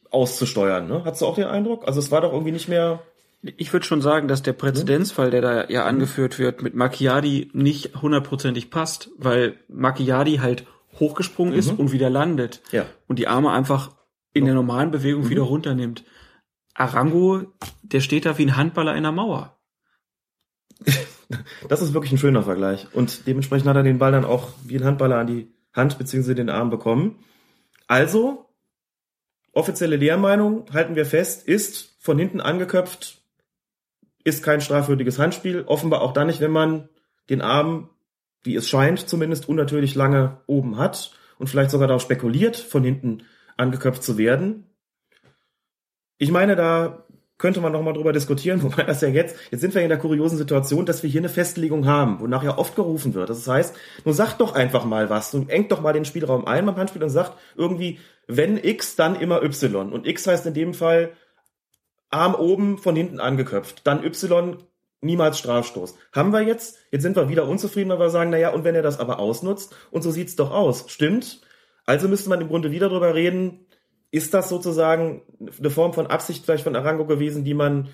[0.10, 0.88] auszusteuern.
[0.88, 1.04] Ne?
[1.06, 1.88] Hattest du auch den Eindruck?
[1.88, 3.04] Also es war doch irgendwie nicht mehr.
[3.42, 8.02] Ich würde schon sagen, dass der Präzedenzfall, der da ja angeführt wird, mit Macchiadi nicht
[8.02, 10.66] hundertprozentig passt, weil Macchiadi halt
[11.00, 11.80] hochgesprungen ist Mhm.
[11.80, 12.86] und wieder landet Ja.
[13.08, 13.96] und die Arme einfach
[14.34, 15.30] in der normalen Bewegung Mhm.
[15.30, 16.04] wieder runternimmt.
[16.74, 17.54] Arango,
[17.84, 19.58] der steht da wie ein Handballer in der Mauer.
[21.70, 22.88] Das ist wirklich ein schöner Vergleich.
[22.94, 26.36] Und dementsprechend hat er den Ball dann auch wie ein Handballer an die Hand bzw.
[26.36, 27.18] den Arm bekommen.
[27.88, 28.46] Also,
[29.52, 33.22] offizielle Lehrmeinung, halten wir fest, ist von hinten angeköpft,
[34.24, 35.64] ist kein strafwürdiges Handspiel.
[35.66, 36.90] Offenbar auch dann nicht, wenn man
[37.30, 37.90] den Arm,
[38.46, 43.24] wie es scheint, zumindest unnatürlich lange oben hat und vielleicht sogar darauf spekuliert, von hinten
[43.58, 44.66] angeköpft zu werden.
[46.18, 47.06] Ich meine, da
[47.38, 49.98] könnte man noch mal drüber diskutieren, wobei das ja jetzt, jetzt sind wir in der
[49.98, 53.30] kuriosen Situation, dass wir hier eine Festlegung haben, wonach ja oft gerufen wird.
[53.30, 56.66] Das heißt, nun sagt doch einfach mal was, nun engt doch mal den Spielraum ein
[56.66, 59.92] beim Handspiel und sagt irgendwie, wenn X, dann immer Y.
[59.92, 61.12] Und X heißt in dem Fall
[62.10, 64.58] Arm oben von hinten angeköpft, dann Y
[65.06, 65.96] niemals Strafstoß.
[66.12, 68.82] Haben wir jetzt, jetzt sind wir wieder unzufrieden, weil wir sagen, naja, und wenn er
[68.82, 71.42] das aber ausnutzt, und so sieht's doch aus, stimmt.
[71.86, 73.66] Also müsste man im Grunde wieder drüber reden,
[74.12, 75.22] ist das sozusagen
[75.60, 77.90] eine Form von Absicht vielleicht von Arango gewesen, die man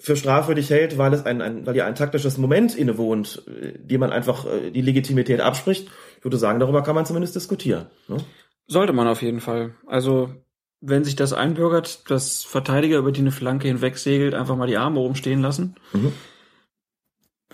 [0.00, 4.00] für strafwürdig hält, weil es ein, ein weil ihr ein taktisches Moment innewohnt, äh, dem
[4.00, 5.88] man einfach äh, die Legitimität abspricht?
[6.18, 7.86] Ich würde sagen, darüber kann man zumindest diskutieren.
[8.06, 8.18] Ne?
[8.68, 9.74] Sollte man auf jeden Fall.
[9.86, 10.30] Also,
[10.80, 15.00] wenn sich das einbürgert, dass Verteidiger über die eine Flanke hinwegsegelt, einfach mal die Arme
[15.00, 16.12] oben stehen lassen, Mhm.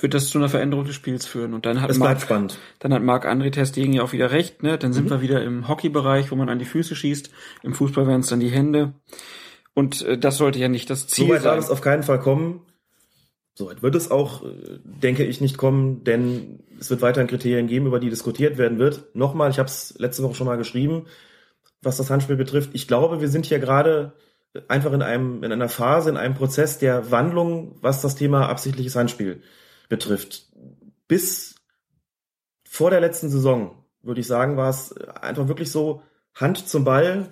[0.01, 1.55] wird das zu einer Veränderung des Spiels führen.
[1.55, 2.59] Und dann hat Es Marc, spannend.
[2.81, 4.77] dann hat Marc André Testegen ja auch wieder recht, ne?
[4.77, 4.95] Dann Mhm.
[4.95, 7.31] sind wir wieder im Hockeybereich, wo man an die Füße schießt.
[7.63, 8.93] Im Fußball wären es dann die Hände.
[9.73, 11.59] Und äh, das sollte ja nicht das Ziel So weit darf sein.
[11.61, 12.61] es auf keinen Fall kommen.
[13.57, 14.49] So weit wird es auch, äh,
[14.85, 19.15] denke ich, nicht kommen, denn es wird weiterhin Kriterien geben, über die diskutiert werden wird.
[19.15, 21.07] Nochmal, ich habe es letzte Woche schon mal geschrieben,
[21.85, 22.71] was das Handspiel betrifft.
[22.73, 24.13] Ich glaube, wir sind hier gerade
[24.69, 28.97] einfach in einem in einer Phase, in einem Prozess der Wandlung, was das Thema absichtliches
[28.97, 29.43] Handspiel
[29.89, 30.49] betrifft.
[31.09, 31.57] Bis
[32.69, 36.03] vor der letzten Saison, würde ich sagen, war es einfach wirklich so
[36.35, 37.29] Hand zum Ball,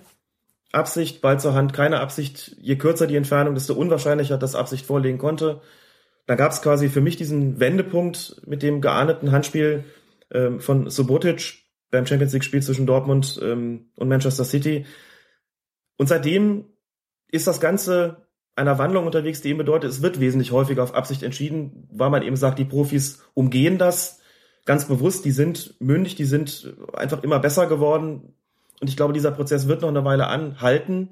[0.72, 2.56] Absicht, Ball zur Hand, keine Absicht.
[2.60, 5.60] Je kürzer die Entfernung, desto unwahrscheinlicher, dass Absicht vorlegen konnte.
[6.26, 9.84] Da gab es quasi für mich diesen Wendepunkt mit dem geahndeten Handspiel
[10.30, 11.61] ähm, von Subotic
[11.92, 14.86] beim Champions League-Spiel zwischen Dortmund ähm, und Manchester City.
[15.98, 16.64] Und seitdem
[17.28, 18.26] ist das Ganze
[18.56, 22.22] einer Wandlung unterwegs, die eben bedeutet, es wird wesentlich häufiger auf Absicht entschieden, weil man
[22.22, 24.18] eben sagt, die Profis umgehen das
[24.64, 28.34] ganz bewusst, die sind mündig, die sind einfach immer besser geworden.
[28.80, 31.10] Und ich glaube, dieser Prozess wird noch eine Weile anhalten.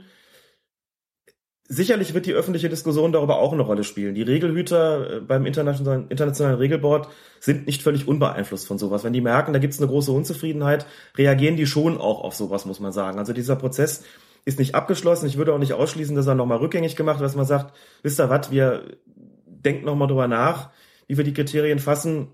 [1.73, 4.17] Sicherlich wird die öffentliche Diskussion darüber auch eine Rolle spielen.
[4.17, 7.07] Die Regelhüter äh, beim internationalen, internationalen Regelboard
[7.39, 9.05] sind nicht völlig unbeeinflusst von sowas.
[9.05, 10.85] Wenn die merken, da gibt es eine große Unzufriedenheit,
[11.17, 13.21] reagieren die schon auch auf sowas, muss man sagen.
[13.21, 14.03] Also dieser Prozess
[14.45, 15.29] ist nicht abgeschlossen.
[15.29, 18.19] Ich würde auch nicht ausschließen, dass er nochmal rückgängig gemacht wird, dass man sagt, wisst
[18.19, 18.99] ihr was, wir
[19.47, 20.71] denken nochmal drüber nach,
[21.07, 22.33] wie wir die Kriterien fassen,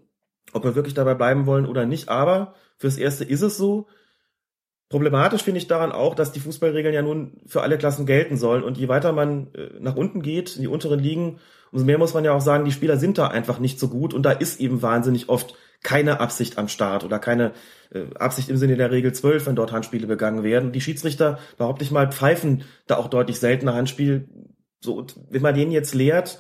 [0.55, 2.09] ob wir wirklich dabei bleiben wollen oder nicht.
[2.09, 3.87] Aber fürs Erste ist es so.
[4.89, 8.62] Problematisch finde ich daran auch, dass die Fußballregeln ja nun für alle Klassen gelten sollen.
[8.62, 11.41] Und je weiter man äh, nach unten geht, in die unteren Ligen,
[11.72, 14.14] umso mehr muss man ja auch sagen, die Spieler sind da einfach nicht so gut.
[14.14, 17.53] Und da ist eben wahnsinnig oft keine Absicht am Start oder keine
[17.91, 20.70] äh, Absicht im Sinne der Regel 12, wenn dort Handspiele begangen werden.
[20.70, 24.28] Die Schiedsrichter, behaupte ich mal, pfeifen da auch deutlich seltener Handspiel,
[24.80, 26.39] So, und wenn man den jetzt lehrt,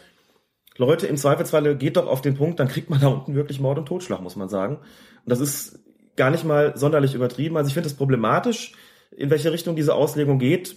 [0.76, 3.78] Leute, im Zweifelsfalle geht doch auf den Punkt, dann kriegt man da unten wirklich Mord
[3.78, 4.76] und Totschlag, muss man sagen.
[4.76, 5.80] Und das ist
[6.16, 7.56] gar nicht mal sonderlich übertrieben.
[7.56, 8.72] Also ich finde es problematisch,
[9.10, 10.76] in welche Richtung diese Auslegung geht.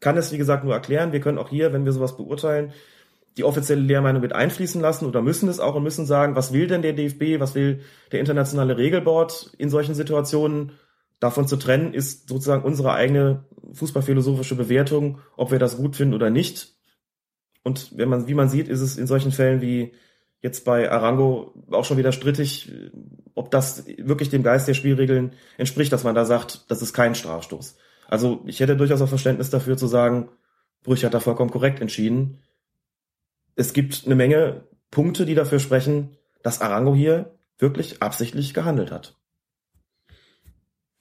[0.00, 1.12] Kann es, wie gesagt, nur erklären.
[1.12, 2.72] Wir können auch hier, wenn wir sowas beurteilen,
[3.36, 6.66] die offizielle Lehrmeinung mit einfließen lassen oder müssen es auch und müssen sagen, was will
[6.66, 7.80] denn der DFB, was will
[8.12, 10.72] der internationale Regelboard in solchen Situationen?
[11.18, 16.30] Davon zu trennen ist sozusagen unsere eigene fußballphilosophische Bewertung, ob wir das gut finden oder
[16.30, 16.74] nicht.
[17.62, 19.92] Und wenn man, wie man sieht, ist es in solchen Fällen wie
[20.42, 22.70] jetzt bei Arango auch schon wieder strittig,
[23.36, 27.14] ob das wirklich dem Geist der Spielregeln entspricht, dass man da sagt, das ist kein
[27.14, 27.76] Strafstoß.
[28.08, 30.28] Also ich hätte durchaus auch Verständnis dafür zu sagen,
[30.82, 32.40] Brüch hat da vollkommen korrekt entschieden
[33.56, 39.16] es gibt eine Menge Punkte, die dafür sprechen, dass Arango hier wirklich absichtlich gehandelt hat.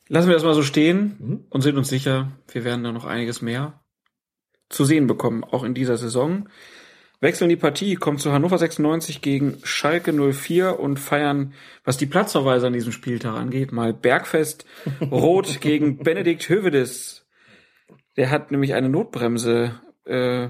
[0.07, 1.45] Lassen wir das mal so stehen mhm.
[1.49, 3.83] und sind uns sicher, wir werden da noch einiges mehr
[4.69, 6.49] zu sehen bekommen, auch in dieser Saison.
[7.25, 11.53] Wechseln die Partie, kommen zu Hannover 96 gegen Schalke 04 und feiern,
[11.83, 14.63] was die Platzverweise an diesem Spieltag angeht, mal Bergfest
[15.11, 17.25] Rot gegen Benedikt Hövedes.
[18.15, 20.49] Der hat nämlich eine Notbremse äh,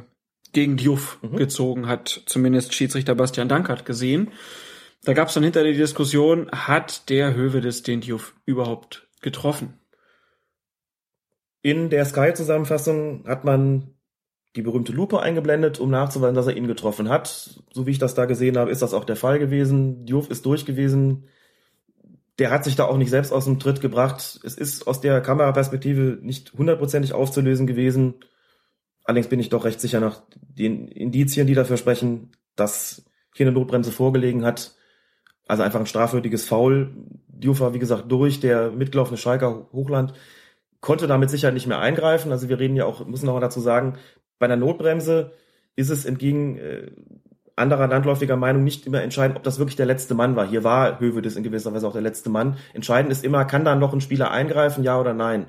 [0.51, 1.38] gegen Diouf mhm.
[1.38, 4.34] gezogen hat, zumindest Schiedsrichter Bastian Dankert gesehen.
[5.05, 9.80] Da gab es dann hinter die Diskussion, hat der Hövedes den Diouf überhaupt getroffen?
[11.61, 13.95] In der Sky-Zusammenfassung hat man
[14.56, 17.60] die berühmte Lupe eingeblendet, um nachzuweisen, dass er ihn getroffen hat.
[17.74, 20.06] So wie ich das da gesehen habe, ist das auch der Fall gewesen.
[20.06, 21.26] Diouf ist durch gewesen.
[22.39, 24.39] Der hat sich da auch nicht selbst aus dem Tritt gebracht.
[24.43, 28.16] Es ist aus der Kameraperspektive nicht hundertprozentig aufzulösen gewesen.
[29.03, 33.53] Allerdings bin ich doch recht sicher nach den Indizien, die dafür sprechen, dass hier eine
[33.53, 34.76] Notbremse vorgelegen hat.
[35.47, 36.91] Also einfach ein strafwürdiges Foul.
[37.28, 38.39] Diouf war, wie gesagt, durch.
[38.39, 40.14] Der mitgelaufene Schalker Hochland
[40.80, 42.32] konnte damit sicher nicht mehr eingreifen.
[42.32, 43.97] Also wir reden ja auch, müssen mal dazu sagen,
[44.39, 45.31] bei einer Notbremse
[45.75, 46.91] ist es entgegen äh,
[47.55, 50.47] anderer landläufiger Meinung nicht immer entscheidend, ob das wirklich der letzte Mann war.
[50.47, 52.57] Hier war Hövedes in gewisser Weise auch der letzte Mann.
[52.73, 55.47] Entscheidend ist immer, kann da noch ein Spieler eingreifen, ja oder nein?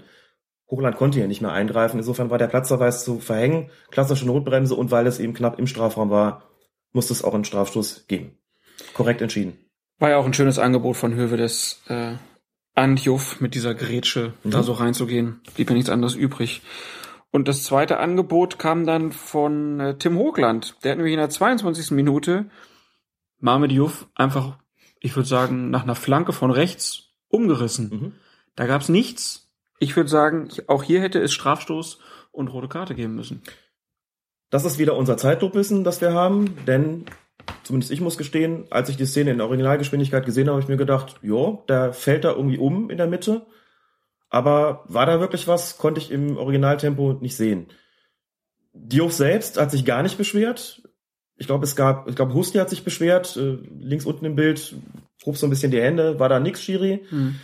[0.70, 1.98] Hochland konnte hier nicht mehr eingreifen.
[1.98, 6.10] Insofern war der Platzverweis zu verhängen, klassische Notbremse und weil es eben knapp im Strafraum
[6.10, 6.44] war,
[6.92, 8.38] musste es auch einen Strafstoß geben.
[8.94, 9.58] Korrekt entschieden.
[9.98, 12.14] War ja auch ein schönes Angebot von Hövedes äh,
[12.74, 14.50] an Juff mit dieser Grätsche mhm.
[14.50, 15.40] da so reinzugehen.
[15.54, 16.62] Blieb ja nichts anderes übrig.
[17.36, 20.74] Und das zweite Angebot kam dann von äh, Tim Hochland.
[20.82, 21.90] Der hat nämlich in der 22.
[21.90, 22.46] Minute
[23.40, 24.56] Marmed Juff einfach,
[25.00, 27.90] ich würde sagen, nach einer Flanke von rechts umgerissen.
[27.90, 28.12] Mhm.
[28.54, 31.98] Da gab's nichts, ich würde sagen, auch hier hätte es Strafstoß
[32.32, 33.42] und rote Karte geben müssen.
[34.48, 37.04] Das ist wieder unser Zeitdruckwissen, das wir haben, denn
[37.64, 40.78] zumindest ich muss gestehen, als ich die Szene in Originalgeschwindigkeit gesehen habe, habe ich mir
[40.78, 43.44] gedacht, jo, der fällt da irgendwie um in der Mitte.
[44.28, 47.66] Aber war da wirklich was, konnte ich im Originaltempo nicht sehen.
[48.72, 50.82] Diouf selbst hat sich gar nicht beschwert.
[51.36, 54.74] Ich glaube, es gab, ich glaube, Husti hat sich beschwert, äh, links unten im Bild,
[55.24, 57.04] hob so ein bisschen die Hände, war da nix, Schiri.
[57.08, 57.36] Hm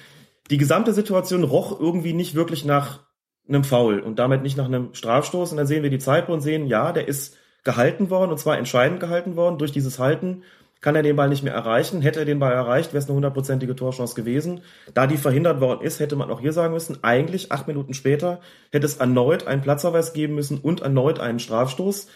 [0.50, 3.00] die gesamte Situation roch irgendwie nicht wirklich nach
[3.48, 5.50] einem Foul und damit nicht nach einem Strafstoß.
[5.50, 8.58] Und dann sehen wir die Zeitpunkt und sehen, ja, der ist gehalten worden und zwar
[8.58, 9.58] entscheidend gehalten worden.
[9.58, 10.42] Durch dieses Halten
[10.82, 12.02] kann er den Ball nicht mehr erreichen.
[12.02, 14.60] Hätte er den Ball erreicht, wäre es eine hundertprozentige Torchance gewesen.
[14.92, 18.40] Da die verhindert worden ist, hätte man auch hier sagen müssen, eigentlich acht Minuten später
[18.70, 22.08] hätte es erneut einen Platzverweis geben müssen und erneut einen Strafstoß.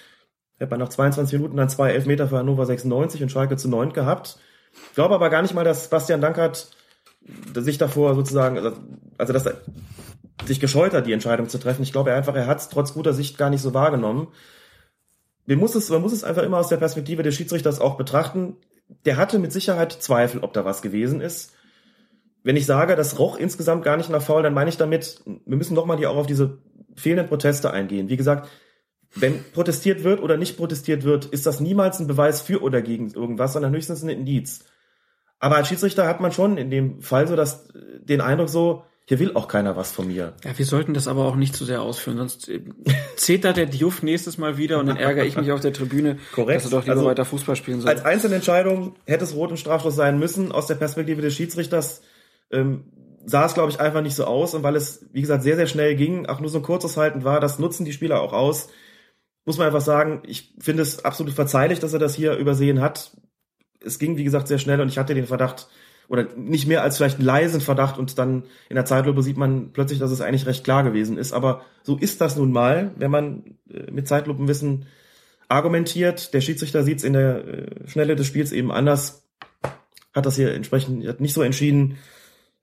[0.58, 3.92] Hätte man nach 22 Minuten dann zwei Elfmeter für Hannover 96 und Schalke zu neun
[3.92, 4.38] gehabt.
[4.88, 6.70] Ich glaube aber gar nicht mal, dass Bastian Dankert
[7.54, 8.72] sich davor sozusagen, also,
[9.16, 9.60] also dass er
[10.44, 11.82] sich gescheut hat, die Entscheidung zu treffen.
[11.82, 14.28] Ich glaube einfach, er hat es trotz guter Sicht gar nicht so wahrgenommen.
[15.46, 18.56] Man muss, es, man muss es einfach immer aus der Perspektive des Schiedsrichters auch betrachten.
[19.04, 21.52] Der hatte mit Sicherheit Zweifel, ob da was gewesen ist.
[22.42, 25.56] Wenn ich sage, das roch insgesamt gar nicht nach Foul, dann meine ich damit, wir
[25.56, 26.58] müssen nochmal hier auch auf diese
[26.94, 28.08] fehlenden Proteste eingehen.
[28.08, 28.48] Wie gesagt,
[29.14, 33.10] wenn protestiert wird oder nicht protestiert wird, ist das niemals ein Beweis für oder gegen
[33.10, 34.64] irgendwas, sondern höchstens ein Indiz.
[35.38, 37.68] Aber als Schiedsrichter hat man schon in dem Fall so das,
[38.00, 40.32] den Eindruck so, hier will auch keiner was von mir.
[40.44, 42.60] Ja, wir sollten das aber auch nicht zu sehr ausführen, sonst äh,
[43.16, 46.64] zetert der Diouf nächstes Mal wieder und dann ärgere ich mich auf der Tribüne, Korrekt.
[46.64, 47.90] dass er doch lieber also, weiter Fußball spielen soll.
[47.90, 50.50] Als Einzelentscheidung hätte es rot und Strafstoß sein müssen.
[50.50, 52.02] Aus der Perspektive des Schiedsrichters
[52.50, 52.84] ähm,
[53.24, 54.54] sah es, glaube ich, einfach nicht so aus.
[54.54, 57.22] Und weil es, wie gesagt, sehr, sehr schnell ging, auch nur so ein kurzes Halten
[57.22, 58.68] war, das nutzen die Spieler auch aus.
[59.44, 63.12] Muss man einfach sagen, ich finde es absolut verzeihlich, dass er das hier übersehen hat
[63.86, 65.68] es ging, wie gesagt, sehr schnell und ich hatte den Verdacht,
[66.08, 69.72] oder nicht mehr als vielleicht einen leisen Verdacht und dann in der Zeitlupe sieht man
[69.72, 71.32] plötzlich, dass es eigentlich recht klar gewesen ist.
[71.32, 74.86] Aber so ist das nun mal, wenn man äh, mit Zeitlupenwissen
[75.48, 76.32] argumentiert.
[76.34, 79.26] Der Schiedsrichter sieht es in der äh, Schnelle des Spiels eben anders,
[80.14, 81.98] hat das hier entsprechend hat nicht so entschieden.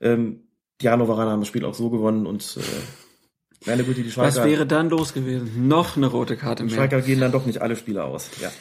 [0.02, 0.41] Ähm,
[0.82, 4.44] die Hannoveraner haben das Spiel auch so gewonnen und äh, Meine Güte, die Schalker, Was
[4.44, 5.68] wäre dann los gewesen?
[5.68, 6.76] Noch eine rote Karte mehr.
[6.76, 8.30] Schalker gehen dann doch nicht alle Spieler aus.
[8.41, 8.52] Ja.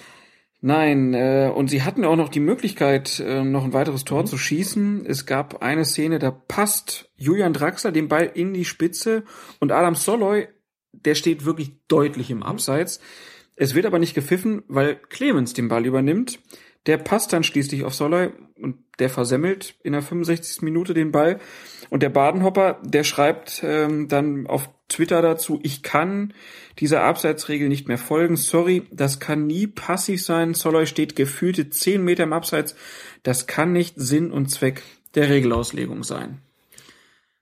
[0.65, 4.39] Nein, äh, und sie hatten auch noch die Möglichkeit, äh, noch ein weiteres Tor zu
[4.39, 5.05] schießen.
[5.05, 9.25] Es gab eine Szene, da passt Julian Draxler den Ball in die Spitze
[9.59, 10.47] und Adam Soloy,
[10.93, 13.01] der steht wirklich deutlich im Abseits.
[13.57, 16.39] Es wird aber nicht gepfiffen, weil Clemens den Ball übernimmt.
[16.87, 20.63] Der passt dann schließlich auf Soloy und der versemmelt in der 65.
[20.63, 21.41] Minute den Ball.
[21.91, 26.33] Und der Badenhopper, der schreibt ähm, dann auf Twitter dazu, ich kann
[26.79, 28.37] dieser Abseitsregel nicht mehr folgen.
[28.37, 30.55] Sorry, das kann nie passiv sein.
[30.55, 32.75] Soloy steht gefühlte 10 Meter im Abseits.
[33.23, 34.83] Das kann nicht Sinn und Zweck
[35.15, 36.39] der Regelauslegung sein.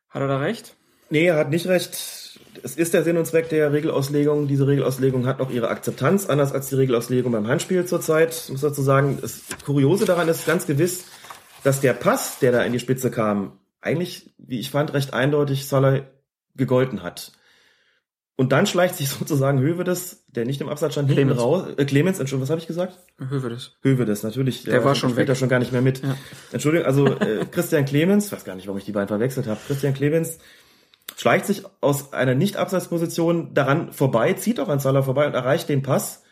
[0.09, 0.75] Hat er da recht?
[1.09, 2.39] Nee, er hat nicht recht.
[2.63, 4.49] Es ist der Sinn und Zweck der Regelauslegung.
[4.49, 8.35] Diese Regelauslegung hat auch ihre Akzeptanz, anders als die Regelauslegung beim Handspiel zurzeit.
[8.45, 11.05] Ich muss dazu sagen, das Kuriose daran ist ganz gewiss,
[11.63, 15.67] dass der Pass, der da in die Spitze kam, eigentlich, wie ich fand, recht eindeutig
[15.67, 16.03] Salah
[16.57, 17.33] gegolten hat.
[18.41, 21.43] Und dann schleicht sich sozusagen Hövedes, der nicht im Absatz stand, hinten Clemens.
[21.43, 21.65] raus.
[21.77, 22.99] Äh, Clemens, Entschuldigung, was habe ich gesagt?
[23.19, 23.73] Hövedes.
[23.83, 24.63] Hövedes, natürlich.
[24.65, 25.27] Der war schon spielt weg.
[25.27, 26.03] da schon gar nicht mehr mit.
[26.03, 26.17] Ja.
[26.51, 29.61] Entschuldigung, also äh, Christian Clemens, ich weiß gar nicht, warum ich die beiden verwechselt habe.
[29.67, 30.39] Christian Clemens
[31.19, 35.83] schleicht sich aus einer Nicht-Abseitsposition daran vorbei, zieht auch an Salah vorbei und erreicht den
[35.83, 36.23] Pass.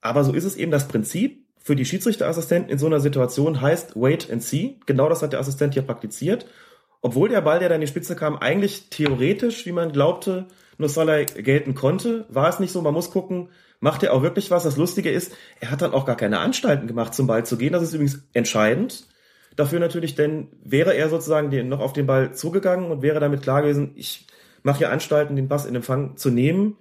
[0.00, 3.94] Aber so ist es eben das Prinzip für die Schiedsrichterassistenten in so einer Situation heißt
[3.94, 4.80] wait and see.
[4.86, 6.46] Genau das hat der Assistent hier praktiziert.
[7.02, 10.48] Obwohl der Ball, der da in die Spitze kam, eigentlich theoretisch, wie man glaubte,
[10.78, 12.80] nur Salah gelten konnte, war es nicht so.
[12.80, 13.50] Man muss gucken,
[13.80, 14.62] macht er auch wirklich was?
[14.62, 17.72] Das Lustige ist, er hat dann auch gar keine Anstalten gemacht, zum Ball zu gehen.
[17.72, 19.06] Das ist übrigens entscheidend
[19.56, 23.42] dafür natürlich, denn wäre er sozusagen den, noch auf den Ball zugegangen und wäre damit
[23.42, 24.26] klar gewesen, ich
[24.62, 26.76] mache hier Anstalten, den Pass in Empfang zu nehmen,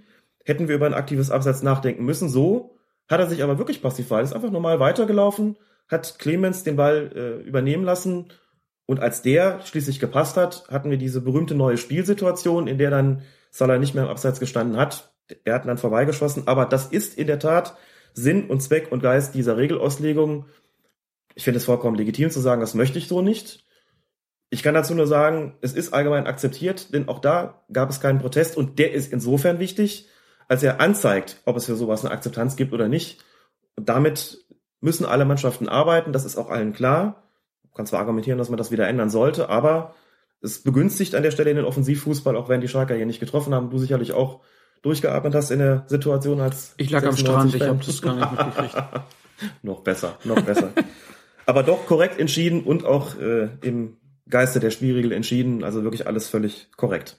[0.45, 2.29] hätten wir über ein aktives Abseits nachdenken müssen.
[2.29, 2.77] So
[3.09, 7.11] hat er sich aber wirklich passiv verhalten, ist einfach normal weitergelaufen, hat Clemens den Ball
[7.15, 8.27] äh, übernehmen lassen
[8.85, 13.21] und als der schließlich gepasst hat, hatten wir diese berühmte neue Spielsituation, in der dann
[13.57, 15.11] Salah nicht mehr im Abseits gestanden hat.
[15.43, 17.75] Er hat dann vorbeigeschossen, aber das ist in der Tat
[18.13, 20.45] Sinn und Zweck und Geist dieser Regelauslegung.
[21.33, 23.65] Ich finde es vollkommen legitim zu sagen, das möchte ich so nicht.
[24.51, 28.19] Ich kann dazu nur sagen, es ist allgemein akzeptiert, denn auch da gab es keinen
[28.19, 30.07] Protest und der ist insofern wichtig,
[30.47, 33.23] als er anzeigt, ob es für sowas eine Akzeptanz gibt oder nicht.
[33.75, 34.37] Und damit
[34.81, 37.23] müssen alle Mannschaften arbeiten, das ist auch allen klar.
[37.63, 39.95] Man kann zwar argumentieren, dass man das wieder ändern sollte, aber
[40.41, 43.69] es begünstigt an der Stelle den Offensivfußball, auch wenn die Schalker hier nicht getroffen haben.
[43.69, 44.41] Du sicherlich auch
[44.81, 47.69] durchgeatmet hast in der Situation als Ich lag am 96 Strand, ich Fan.
[47.69, 49.03] habe das gar nicht mitgekriegt.
[49.63, 50.71] noch besser, noch besser.
[51.45, 53.97] Aber doch korrekt entschieden und auch äh, im
[54.29, 55.63] Geiste der Spielregel entschieden.
[55.63, 57.17] Also wirklich alles völlig korrekt.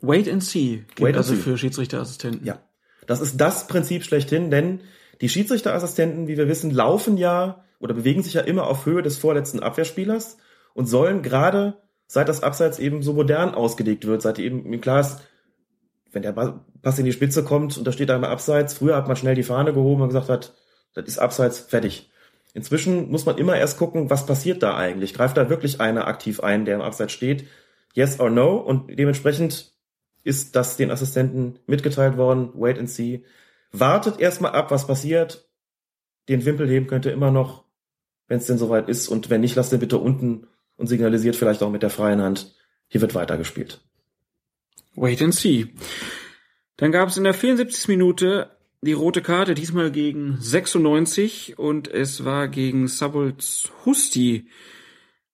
[0.00, 1.40] Wait and see gilt Wait also see.
[1.40, 2.44] für Schiedsrichterassistenten.
[2.44, 2.60] Ja.
[3.06, 4.80] Das ist das Prinzip schlechthin, denn
[5.20, 9.18] die Schiedsrichterassistenten, wie wir wissen, laufen ja oder bewegen sich ja immer auf Höhe des
[9.18, 10.38] vorletzten Abwehrspielers
[10.74, 11.81] und sollen gerade
[12.12, 15.20] seit das Abseits eben so modern ausgelegt wird, seit eben klar ist,
[16.10, 16.32] wenn der
[16.82, 19.42] Pass in die Spitze kommt und da steht einmal Abseits, früher hat man schnell die
[19.42, 20.52] Fahne gehoben und gesagt hat,
[20.92, 22.10] das ist Abseits, fertig.
[22.52, 25.14] Inzwischen muss man immer erst gucken, was passiert da eigentlich?
[25.14, 27.46] Greift da wirklich einer aktiv ein, der im Abseits steht?
[27.94, 28.58] Yes or no?
[28.58, 29.72] Und dementsprechend
[30.22, 32.50] ist das den Assistenten mitgeteilt worden.
[32.52, 33.24] Wait and see.
[33.72, 35.48] Wartet erstmal ab, was passiert.
[36.28, 37.64] Den Wimpel heben könnt ihr immer noch,
[38.28, 39.08] wenn es denn soweit ist.
[39.08, 40.46] Und wenn nicht, lasst den bitte unten
[40.76, 42.54] und signalisiert vielleicht auch mit der freien Hand.
[42.88, 43.80] Hier wird weitergespielt.
[44.94, 45.68] Wait and see.
[46.76, 47.88] Dann gab es in der 74.
[47.88, 48.50] Minute
[48.82, 54.48] die rote Karte, diesmal gegen 96 und es war gegen Sabolz Husti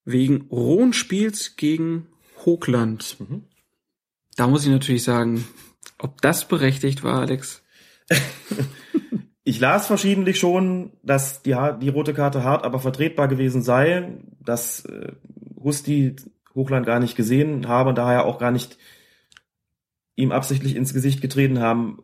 [0.05, 2.09] wegen rohen Spiels gegen
[2.45, 3.17] Hochland.
[4.37, 5.47] Da muss ich natürlich sagen,
[5.99, 7.63] ob das berechtigt war, Alex.
[9.49, 14.85] Ich las verschiedentlich schon, dass die, die rote Karte hart, aber vertretbar gewesen sei, dass
[14.85, 15.13] äh,
[15.65, 16.17] Husti
[16.55, 18.77] Hochland gar nicht gesehen habe und daher auch gar nicht
[20.17, 22.03] ihm absichtlich ins Gesicht getreten haben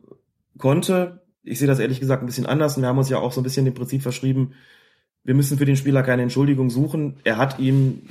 [0.56, 1.20] konnte.
[1.42, 3.42] Ich sehe das ehrlich gesagt ein bisschen anders und wir haben uns ja auch so
[3.42, 4.54] ein bisschen dem Prinzip verschrieben,
[5.22, 7.18] wir müssen für den Spieler keine Entschuldigung suchen.
[7.24, 8.08] Er hat ihn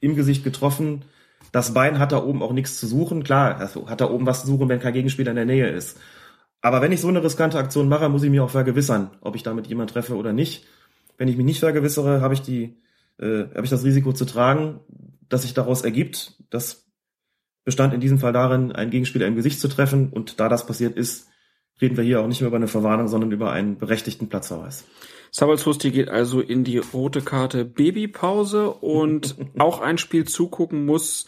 [0.00, 1.04] im Gesicht getroffen.
[1.52, 3.24] Das Bein hat da oben auch nichts zu suchen.
[3.24, 5.98] Klar, also hat da oben was zu suchen, wenn kein Gegenspieler in der Nähe ist.
[6.66, 9.44] Aber wenn ich so eine riskante Aktion mache, muss ich mich auch vergewissern, ob ich
[9.44, 10.66] damit jemand treffe oder nicht.
[11.16, 12.76] Wenn ich mich nicht vergewissere, habe ich die,
[13.20, 14.80] äh, habe ich das Risiko zu tragen,
[15.28, 16.42] dass sich daraus ergibt.
[16.50, 16.88] Das
[17.62, 20.10] bestand in diesem Fall darin, einen Gegenspieler im Gesicht zu treffen.
[20.10, 21.28] Und da das passiert ist,
[21.80, 24.86] reden wir hier auch nicht mehr über eine Verwarnung, sondern über einen berechtigten Platzverweis.
[25.30, 31.26] Sabolz Husti geht also in die rote Karte Babypause und auch ein Spiel zugucken muss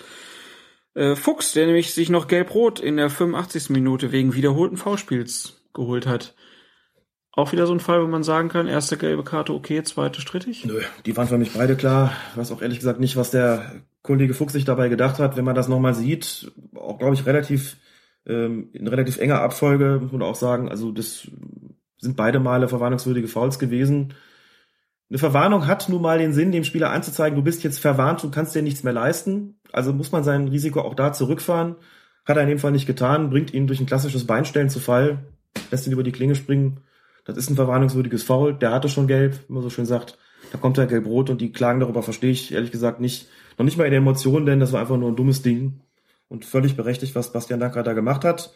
[0.99, 3.71] äh, Fuchs, der nämlich sich noch gelb-rot in der 85.
[3.71, 6.35] Minute wegen wiederholten Foulspiels geholt hat.
[7.33, 10.65] Auch wieder so ein Fall, wo man sagen kann, erste gelbe Karte okay, zweite strittig.
[10.65, 12.13] Nö, die waren für mich beide klar.
[12.33, 15.45] Ich weiß auch ehrlich gesagt nicht, was der Kollege Fuchs sich dabei gedacht hat, wenn
[15.45, 17.77] man das nochmal sieht, auch glaube ich relativ
[18.27, 21.31] ähm, in relativ enger Abfolge, muss man auch sagen, also das
[21.99, 24.15] sind beide Male verwarnungswürdige Fouls gewesen.
[25.11, 28.31] Eine Verwarnung hat nun mal den Sinn, dem Spieler anzuzeigen, du bist jetzt verwarnt, du
[28.31, 29.58] kannst dir nichts mehr leisten.
[29.73, 31.77] Also muss man sein Risiko auch da zurückfahren.
[32.25, 35.25] Hat er in dem Fall nicht getan, bringt ihn durch ein klassisches Beinstellen zu Fall,
[35.71, 36.81] lässt ihn über die Klinge springen.
[37.25, 38.55] Das ist ein verwarnungswürdiges Foul.
[38.55, 40.19] Der hatte schon gelb, wie man so schön sagt.
[40.53, 43.29] Da kommt er gelb-rot und die Klagen darüber verstehe ich ehrlich gesagt nicht.
[43.59, 45.81] Noch nicht mal in der Emotion, denn das war einfach nur ein dummes Ding.
[46.29, 48.55] Und völlig berechtigt, was Bastian Danker da gemacht hat.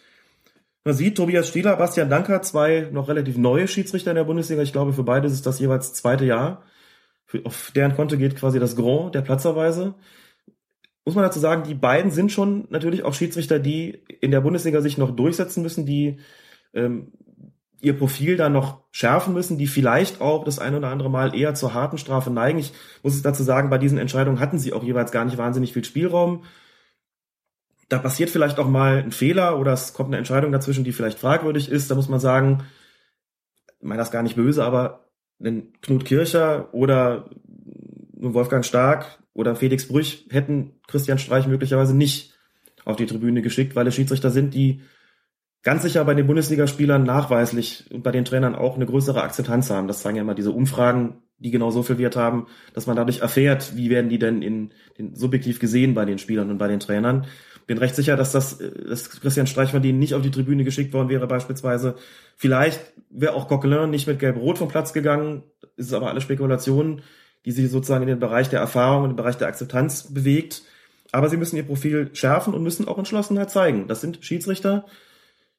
[0.85, 4.63] Man sieht, Tobias Stieler, Bastian Danker, zwei noch relativ neue Schiedsrichter in der Bundesliga.
[4.63, 6.63] Ich glaube, für beide ist das jeweils zweite Jahr.
[7.45, 9.95] Auf deren Konto geht quasi das Grand der Platzerweise.
[11.05, 14.81] Muss man dazu sagen, die beiden sind schon natürlich auch Schiedsrichter, die in der Bundesliga
[14.81, 16.19] sich noch durchsetzen müssen, die
[16.75, 17.13] ähm,
[17.81, 21.55] ihr Profil da noch schärfen müssen, die vielleicht auch das ein oder andere Mal eher
[21.55, 22.59] zur harten Strafe neigen.
[22.59, 22.73] Ich
[23.03, 25.85] muss es dazu sagen, bei diesen Entscheidungen hatten sie auch jeweils gar nicht wahnsinnig viel
[25.85, 26.45] Spielraum
[27.93, 31.19] da passiert vielleicht auch mal ein Fehler oder es kommt eine Entscheidung dazwischen, die vielleicht
[31.19, 31.91] fragwürdig ist.
[31.91, 32.65] Da muss man sagen,
[33.67, 35.11] ich meine das gar nicht böse, aber
[35.45, 37.29] ein Knut Kircher oder
[38.15, 42.35] Wolfgang Stark oder Felix Brüch hätten Christian Streich möglicherweise nicht
[42.85, 44.83] auf die Tribüne geschickt, weil es Schiedsrichter sind, die
[45.63, 49.87] ganz sicher bei den Bundesligaspielern nachweislich und bei den Trainern auch eine größere Akzeptanz haben.
[49.89, 53.21] Das zeigen ja immer diese Umfragen, die genau so viel Wert haben, dass man dadurch
[53.21, 56.81] erfährt, wie werden die denn in, in subjektiv gesehen bei den Spielern und bei den
[56.81, 57.27] Trainern
[57.67, 60.93] bin recht sicher, dass das dass Christian Streich von denen nicht auf die Tribüne geschickt
[60.93, 61.97] worden wäre beispielsweise.
[62.37, 62.81] Vielleicht
[63.11, 65.45] wäre auch Coquelin nicht mit Gelb-Rot vom Platz gegangen.
[65.77, 67.03] Ist aber alle Spekulationen,
[67.45, 70.63] die sich sozusagen in den Bereich der Erfahrung und den Bereich der Akzeptanz bewegt.
[71.11, 73.89] Aber sie müssen ihr Profil schärfen und müssen auch Entschlossenheit zeigen.
[73.89, 74.87] Das sind Schiedsrichter,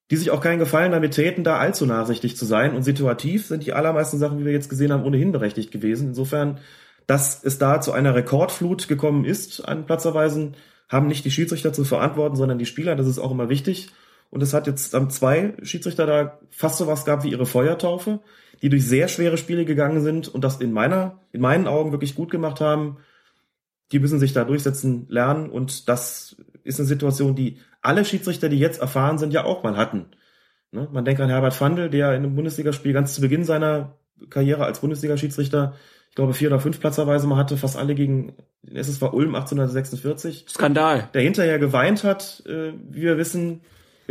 [0.10, 2.76] die sich auch keinen Gefallen damit täten, da allzu nachsichtig zu sein.
[2.76, 6.10] Und situativ sind die allermeisten Sachen, wie wir jetzt gesehen haben, ohnehin berechtigt gewesen.
[6.10, 6.60] Insofern,
[7.08, 10.56] dass es da zu einer Rekordflut gekommen ist an Platzerweisen,
[10.90, 12.96] haben nicht die Schiedsrichter zu verantworten, sondern die Spieler.
[12.96, 13.90] Das ist auch immer wichtig.
[14.34, 18.20] Und es hat jetzt ähm, zwei Schiedsrichter da fast so was gehabt wie ihre Feuertaufe,
[18.64, 22.16] die durch sehr schwere Spiele gegangen sind und das in meiner, in meinen Augen wirklich
[22.16, 22.98] gut gemacht haben.
[23.92, 28.58] Die müssen sich da durchsetzen lernen und das ist eine Situation, die alle Schiedsrichter, die
[28.58, 30.08] jetzt erfahren sind, ja auch mal hatten.
[30.72, 30.90] Ne?
[30.92, 34.00] Man denkt an Herbert Fandl, der in einem Bundesligaspiel ganz zu Beginn seiner
[34.32, 35.76] Karriere als Bundesliga-Schiedsrichter
[36.10, 40.46] ich glaube, vier oder fünf Platzerweise mal hatte, fast alle gegen den SSV Ulm 1846.
[40.48, 41.10] Skandal.
[41.16, 43.62] Der hinterher geweint hat, äh, wie wir wissen.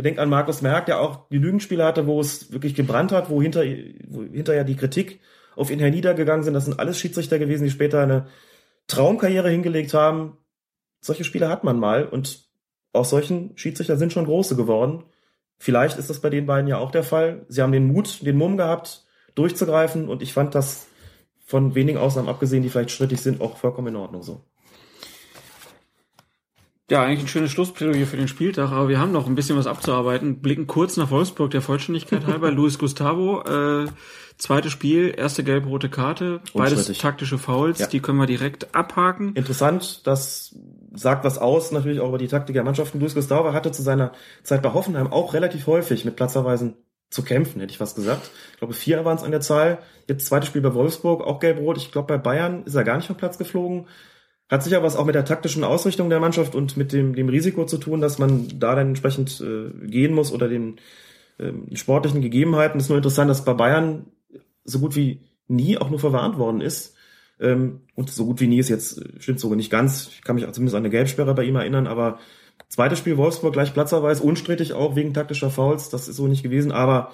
[0.01, 3.41] Denken an Markus Merck, der auch die Lügenspiele hatte, wo es wirklich gebrannt hat, wo,
[3.41, 3.63] hinter,
[4.07, 5.19] wo hinterher die Kritik
[5.55, 6.53] auf ihn herniedergegangen sind.
[6.53, 8.27] Das sind alles Schiedsrichter gewesen, die später eine
[8.87, 10.37] Traumkarriere hingelegt haben.
[10.99, 12.47] Solche Spiele hat man mal und
[12.91, 15.03] auch solchen Schiedsrichter sind schon große geworden.
[15.57, 17.45] Vielleicht ist das bei den beiden ja auch der Fall.
[17.47, 20.87] Sie haben den Mut, den Mumm gehabt, durchzugreifen und ich fand das
[21.45, 24.41] von wenigen Ausnahmen abgesehen, die vielleicht strittig sind, auch vollkommen in Ordnung so.
[26.91, 29.67] Ja, eigentlich ein schönes Schlussplädoyer für den Spieltag, aber wir haben noch ein bisschen was
[29.67, 30.41] abzuarbeiten.
[30.41, 32.51] Blicken kurz nach Wolfsburg, der Vollständigkeit halber.
[32.51, 33.87] Luis Gustavo, äh,
[34.37, 37.87] zweites Spiel, erste gelb-rote Karte, beides taktische Fouls, ja.
[37.87, 39.33] die können wir direkt abhaken.
[39.33, 40.55] Interessant, das
[40.93, 42.99] sagt was aus, natürlich auch über die Taktik der Mannschaften.
[42.99, 44.11] Luis Gustavo hatte zu seiner
[44.43, 46.75] Zeit bei Hoffenheim auch relativ häufig mit Platzerweisen
[47.09, 48.29] zu kämpfen, hätte ich was gesagt.
[48.51, 49.79] Ich glaube, vier waren es an der Zahl.
[50.07, 51.77] Jetzt zweites Spiel bei Wolfsburg, auch gelb-rot.
[51.77, 53.87] Ich glaube, bei Bayern ist er gar nicht vom Platz geflogen.
[54.53, 57.65] Hat sicher was auch mit der taktischen Ausrichtung der Mannschaft und mit dem, dem Risiko
[57.65, 60.79] zu tun, dass man da dann entsprechend äh, gehen muss oder den
[61.39, 62.77] ähm, sportlichen Gegebenheiten.
[62.77, 64.05] Es ist nur interessant, dass bei Bayern
[64.63, 66.95] so gut wie nie auch nur verwarnt worden ist.
[67.39, 70.09] Ähm, und so gut wie nie ist jetzt, äh, stimmt sogar nicht ganz.
[70.13, 72.19] Ich kann mich zumindest an eine Gelbsperre bei ihm erinnern, aber
[72.69, 76.71] Zweites Spiel Wolfsburg gleich platzerweise, unstrittig auch wegen taktischer Fouls, das ist so nicht gewesen,
[76.71, 77.11] aber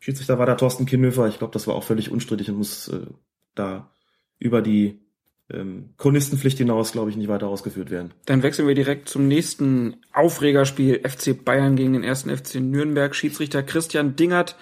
[0.00, 3.06] Schiedsrichter war da Thorsten Kinnhöfer, ich glaube, das war auch völlig unstrittig und muss äh,
[3.54, 3.92] da
[4.38, 5.05] über die
[5.50, 8.12] ähm, Chronistenpflicht hinaus, glaube ich, nicht weiter ausgeführt werden.
[8.26, 13.14] Dann wechseln wir direkt zum nächsten Aufregerspiel FC Bayern gegen den ersten FC Nürnberg.
[13.14, 14.56] Schiedsrichter Christian Dingert,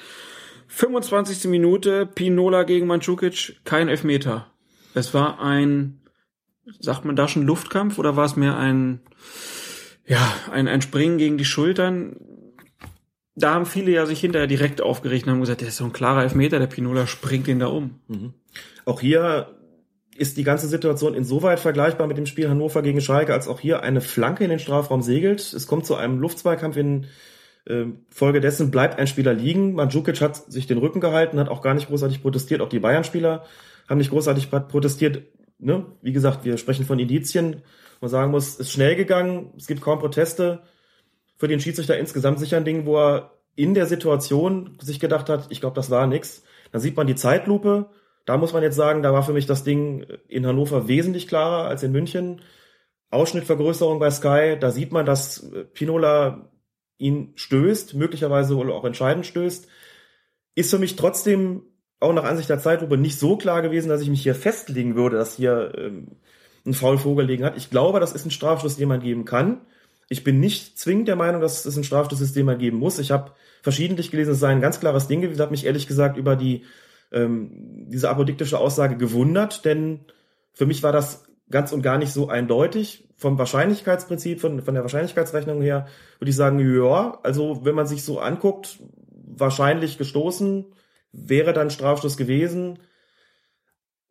[0.68, 1.50] 25.
[1.50, 4.46] Minute, Pinola gegen Mandzukic, kein Elfmeter.
[4.94, 6.00] Es war ein,
[6.80, 9.00] sagt man da schon Luftkampf oder war es mehr ein
[10.06, 12.16] ja, ein, ein Springen gegen die Schultern.
[13.34, 15.92] Da haben viele ja sich hinterher direkt aufgeregt und haben gesagt, der ist so ein
[15.92, 18.00] klarer Elfmeter, der Pinola springt ihn da um.
[18.06, 18.34] Mhm.
[18.84, 19.56] Auch hier
[20.16, 23.82] ist die ganze Situation insoweit vergleichbar mit dem Spiel Hannover gegen Schalke, als auch hier
[23.82, 25.40] eine Flanke in den Strafraum segelt.
[25.40, 27.06] Es kommt zu einem Luftzweikampf in
[27.66, 29.74] äh, Folge dessen bleibt ein Spieler liegen.
[29.74, 32.60] Mandzukic hat sich den Rücken gehalten, hat auch gar nicht großartig protestiert.
[32.60, 33.44] Auch die Bayern-Spieler
[33.88, 35.22] haben nicht großartig protestiert.
[35.58, 35.86] Ne?
[36.02, 37.62] Wie gesagt, wir sprechen von Indizien
[38.04, 40.62] man sagen muss, ist schnell gegangen, es gibt kaum Proteste.
[41.36, 45.46] Für den Schiedsrichter insgesamt sicher ein Ding, wo er in der Situation sich gedacht hat,
[45.50, 46.42] ich glaube, das war nix.
[46.70, 47.90] Dann sieht man die Zeitlupe.
[48.24, 51.68] Da muss man jetzt sagen, da war für mich das Ding in Hannover wesentlich klarer
[51.68, 52.40] als in München.
[53.10, 56.50] Ausschnittvergrößerung bei Sky, da sieht man, dass äh, Pinola
[56.98, 59.68] ihn stößt, möglicherweise wohl auch entscheidend stößt.
[60.54, 61.62] Ist für mich trotzdem
[62.00, 65.16] auch nach Ansicht der Zeitlupe nicht so klar gewesen, dass ich mich hier festlegen würde,
[65.16, 66.16] dass hier ähm,
[66.66, 67.56] ein Foul vorgelegen hat.
[67.56, 69.60] Ich glaube, das ist ein Strafschluss, den man geben kann.
[70.08, 72.98] Ich bin nicht zwingend der Meinung, dass es ein Strafschluss ist, den man geben muss.
[72.98, 75.36] Ich habe verschiedentlich gelesen, es sei ein ganz klares Ding gewesen.
[75.36, 76.64] Ich habe mich ehrlich gesagt über die
[77.14, 80.00] ähm, diese apodiktische Aussage gewundert, denn
[80.52, 83.08] für mich war das ganz und gar nicht so eindeutig.
[83.16, 85.86] Vom Wahrscheinlichkeitsprinzip, von, von der Wahrscheinlichkeitsrechnung her,
[86.18, 88.78] würde ich sagen, ja, also wenn man sich so anguckt,
[89.36, 90.66] wahrscheinlich gestoßen,
[91.12, 92.80] wäre dann Strafstoß gewesen.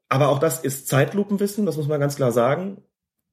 [0.10, 2.82] Aber auch das ist Zeitlupenwissen, das muss man ganz klar sagen.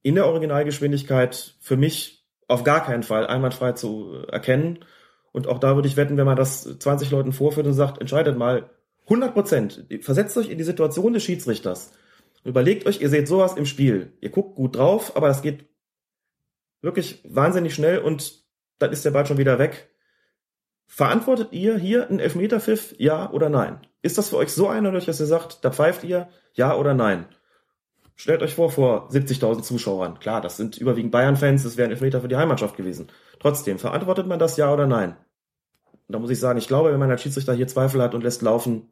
[0.01, 4.79] In der Originalgeschwindigkeit für mich auf gar keinen Fall einwandfrei zu erkennen.
[5.31, 8.37] Und auch da würde ich wetten, wenn man das 20 Leuten vorführt und sagt, entscheidet
[8.37, 8.69] mal
[9.05, 11.91] 100 Prozent, versetzt euch in die Situation des Schiedsrichters.
[12.43, 14.13] Überlegt euch, ihr seht sowas im Spiel.
[14.21, 15.65] Ihr guckt gut drauf, aber das geht
[16.81, 18.43] wirklich wahnsinnig schnell und
[18.79, 19.89] dann ist der Ball schon wieder weg.
[20.87, 23.79] Verantwortet ihr hier einen Elfmeterpfiff, ja oder nein?
[24.01, 27.27] Ist das für euch so eindeutig, dass ihr sagt, da pfeift ihr, ja oder nein?
[28.15, 30.19] Stellt euch vor, vor 70.000 Zuschauern.
[30.19, 33.07] Klar, das sind überwiegend Bayern-Fans, das wären Elfmeter für die Heimatschaft gewesen.
[33.39, 35.15] Trotzdem, verantwortet man das, ja oder nein?
[36.11, 38.21] Und da muss ich sagen, ich glaube, wenn man als Schiedsrichter hier Zweifel hat und
[38.21, 38.89] lässt laufen,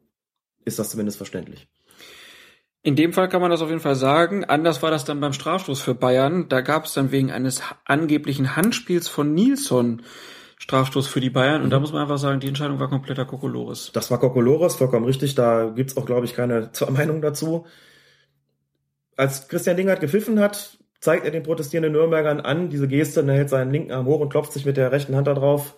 [0.64, 1.68] ist das zumindest verständlich.
[2.82, 4.46] In dem Fall kann man das auf jeden Fall sagen.
[4.46, 6.48] Anders war das dann beim Strafstoß für Bayern.
[6.48, 10.00] Da gab es dann wegen eines angeblichen Handspiels von Nilsson
[10.56, 11.60] Strafstoß für die Bayern.
[11.60, 11.72] Und mhm.
[11.72, 13.90] da muss man einfach sagen, die Entscheidung war kompletter Kokolores.
[13.92, 15.34] Das war Kokolores, vollkommen richtig.
[15.34, 17.66] Da gibt's auch, glaube ich, keine zwei Meinungen dazu.
[19.14, 23.36] Als Christian Dingert gepfiffen hat, zeigt er den protestierenden Nürnbergern an, diese Geste, und er
[23.36, 25.74] hält seinen linken Arm hoch und klopft sich mit der rechten Hand da drauf.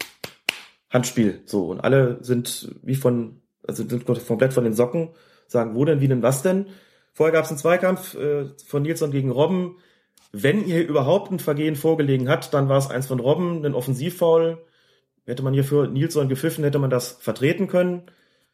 [0.92, 1.42] Handspiel.
[1.46, 1.66] So.
[1.66, 5.10] Und alle sind wie von, also sind komplett von den Socken,
[5.46, 6.66] sagen, wo denn, wie denn, was denn?
[7.12, 9.76] Vorher gab es einen Zweikampf äh, von Nilsson gegen Robben.
[10.32, 14.58] Wenn ihr überhaupt ein Vergehen vorgelegen hat, dann war es eins von Robben, ein Offensivfoul.
[15.26, 18.02] Hätte man hier für Nilsson gepfiffen, hätte man das vertreten können.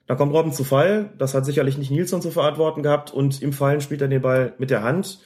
[0.06, 1.12] Da kommt Robben zu Fall.
[1.18, 3.12] Das hat sicherlich nicht Nilsson zu verantworten gehabt.
[3.12, 5.20] Und im Fallen spielt er den Ball mit der Hand.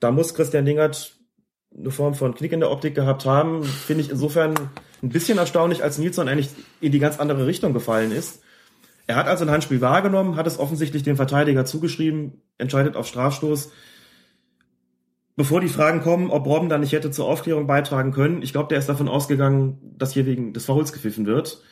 [0.00, 1.16] Da muss Christian Dingert
[1.76, 3.62] eine Form von Knick in der Optik gehabt haben.
[3.62, 4.54] Finde ich insofern
[5.02, 8.42] ein bisschen erstaunlich, als Nilsson eigentlich in die ganz andere Richtung gefallen ist.
[9.06, 13.72] Er hat also ein Handspiel wahrgenommen, hat es offensichtlich dem Verteidiger zugeschrieben, entscheidet auf Strafstoß.
[15.36, 18.68] Bevor die Fragen kommen, ob Robben dann nicht hätte zur Aufklärung beitragen können, ich glaube,
[18.68, 21.62] der ist davon ausgegangen, dass hier wegen des Fouls gepfiffen wird.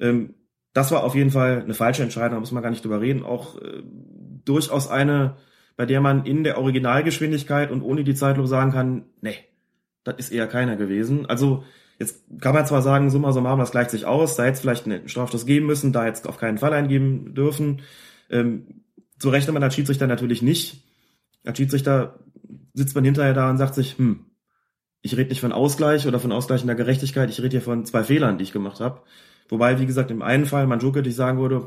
[0.00, 0.34] Ähm,
[0.72, 3.22] das war auf jeden Fall eine falsche Entscheidung, da muss man gar nicht drüber reden.
[3.22, 3.82] Auch äh,
[4.44, 5.36] durchaus eine,
[5.76, 9.36] bei der man in der Originalgeschwindigkeit und ohne die Zeitlupe sagen kann, nee,
[10.04, 11.26] das ist eher keiner gewesen.
[11.26, 11.64] Also
[12.00, 14.86] Jetzt kann man zwar sagen, summa summarum, das gleicht sich aus, da hätte es vielleicht
[14.86, 17.82] einen Strafstoß geben müssen, da jetzt auf keinen Fall eingeben dürfen.
[18.30, 18.84] Ähm,
[19.18, 20.82] so rechnet man als Schiedsrichter natürlich nicht.
[21.44, 22.18] Als Schiedsrichter
[22.72, 24.24] sitzt man hinterher da und sagt sich, hm,
[25.02, 28.38] ich rede nicht von Ausgleich oder von ausgleichender Gerechtigkeit, ich rede hier von zwei Fehlern,
[28.38, 29.02] die ich gemacht habe.
[29.50, 31.66] Wobei, wie gesagt, im einen Fall Mandzukic ich sagen würde,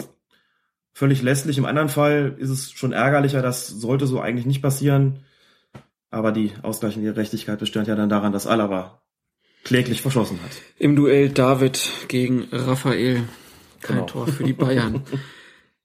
[0.93, 1.59] völlig lässlich.
[1.59, 5.19] Im anderen Fall ist es schon ärgerlicher, das sollte so eigentlich nicht passieren.
[6.09, 9.02] Aber die ausgleichende Gerechtigkeit bestand ja dann daran, dass Alaba
[9.63, 10.51] kläglich verschossen hat.
[10.77, 13.23] Im Duell David gegen Raphael.
[13.81, 14.07] Kein genau.
[14.07, 15.03] Tor für die Bayern.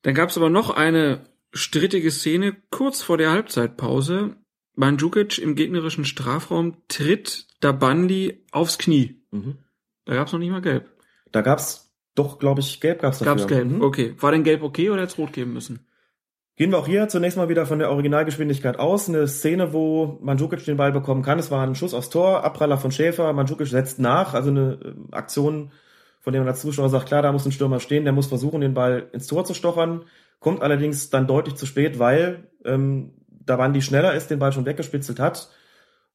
[0.03, 4.37] Dann gab es aber noch eine strittige Szene kurz vor der Halbzeitpause.
[4.75, 9.21] Mandzukic im gegnerischen Strafraum tritt Dabandi aufs Knie.
[9.33, 9.59] Mhm.
[10.05, 10.89] Da gab es noch nicht mal gelb.
[11.33, 13.35] Da gab's doch, glaube ich, gelb gab's dafür.
[13.35, 13.83] Gab's gelb, mhm.
[13.83, 14.15] okay.
[14.19, 15.87] War denn gelb okay oder hätte es rot geben müssen?
[16.59, 19.09] Gehen wir auch hier zunächst mal wieder von der Originalgeschwindigkeit aus.
[19.09, 21.39] Eine Szene, wo Mandzukic den Ball bekommen kann.
[21.39, 23.33] Es war ein Schuss aufs Tor, Abpraller von Schäfer.
[23.33, 24.35] Mandzukic setzt nach.
[24.35, 25.71] Also eine äh, Aktion,
[26.19, 28.03] von der man als Zuschauer sagt, klar, da muss ein Stürmer stehen.
[28.03, 30.03] Der muss versuchen, den Ball ins Tor zu stochern.
[30.41, 34.67] Kommt allerdings dann deutlich zu spät, weil ähm, da Bandi schneller ist, den Ball schon
[34.67, 35.51] weggespitzelt hat.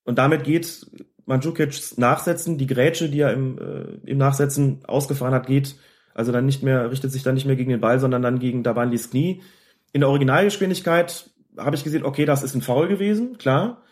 [0.04, 0.88] Und damit geht
[1.26, 5.78] Mandzukics Nachsetzen, die Grätsche, die er im, äh, im Nachsetzen ausgefahren hat, geht
[6.14, 8.62] also dann nicht mehr, richtet sich dann nicht mehr gegen den Ball, sondern dann gegen
[8.62, 9.42] Dabandis Knie.
[9.94, 13.84] In der Originalgeschwindigkeit habe ich gesehen, okay, das ist ein Foul gewesen, klar.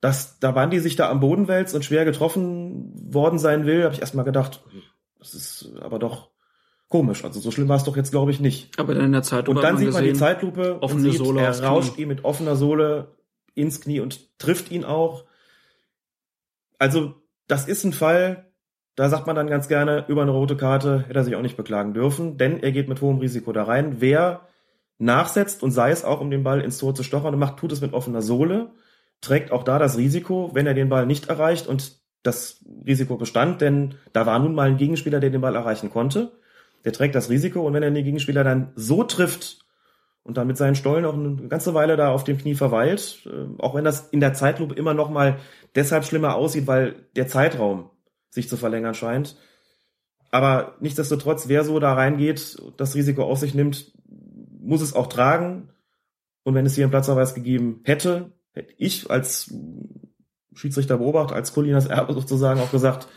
[0.00, 3.94] Dass da Bandi sich da am Boden wälzt und schwer getroffen worden sein will, habe
[3.94, 4.62] ich erstmal gedacht,
[5.18, 6.30] das ist aber doch
[6.88, 7.24] komisch.
[7.24, 8.78] Also so schlimm war es doch jetzt, glaube ich, nicht.
[8.78, 9.58] Aber dann in der Zeitlupe.
[9.58, 13.16] Und dann sieht man die Zeitlupe offene sieht, Sohle er rauscht ihm mit offener Sohle
[13.54, 15.24] ins Knie und trifft ihn auch.
[16.78, 17.14] Also,
[17.48, 18.52] das ist ein Fall,
[18.96, 21.56] da sagt man dann ganz gerne, über eine rote Karte hätte er sich auch nicht
[21.56, 24.00] beklagen dürfen, denn er geht mit hohem Risiko da rein.
[24.00, 24.46] Wer
[24.98, 27.72] nachsetzt und sei es auch, um den Ball ins Tor zu stochern und macht, tut
[27.72, 28.70] es mit offener Sohle,
[29.20, 33.60] trägt auch da das Risiko, wenn er den Ball nicht erreicht und das Risiko bestand,
[33.60, 36.32] denn da war nun mal ein Gegenspieler, der den Ball erreichen konnte.
[36.84, 39.64] Der trägt das Risiko und wenn er den Gegenspieler dann so trifft
[40.22, 43.60] und dann mit seinen Stollen auch eine ganze Weile da auf dem Knie verweilt, äh,
[43.62, 45.38] auch wenn das in der Zeitlupe immer noch mal
[45.74, 47.90] deshalb schlimmer aussieht, weil der Zeitraum
[48.30, 49.36] sich zu verlängern scheint.
[50.30, 53.92] Aber nichtsdestotrotz, wer so da reingeht, das Risiko auf sich nimmt,
[54.64, 55.70] muss es auch tragen.
[56.42, 59.52] Und wenn es hier einen Platzverweis gegeben hätte, hätte ich als
[60.54, 63.08] Schiedsrichter beobachtet, als Colinas Erbe sozusagen auch gesagt,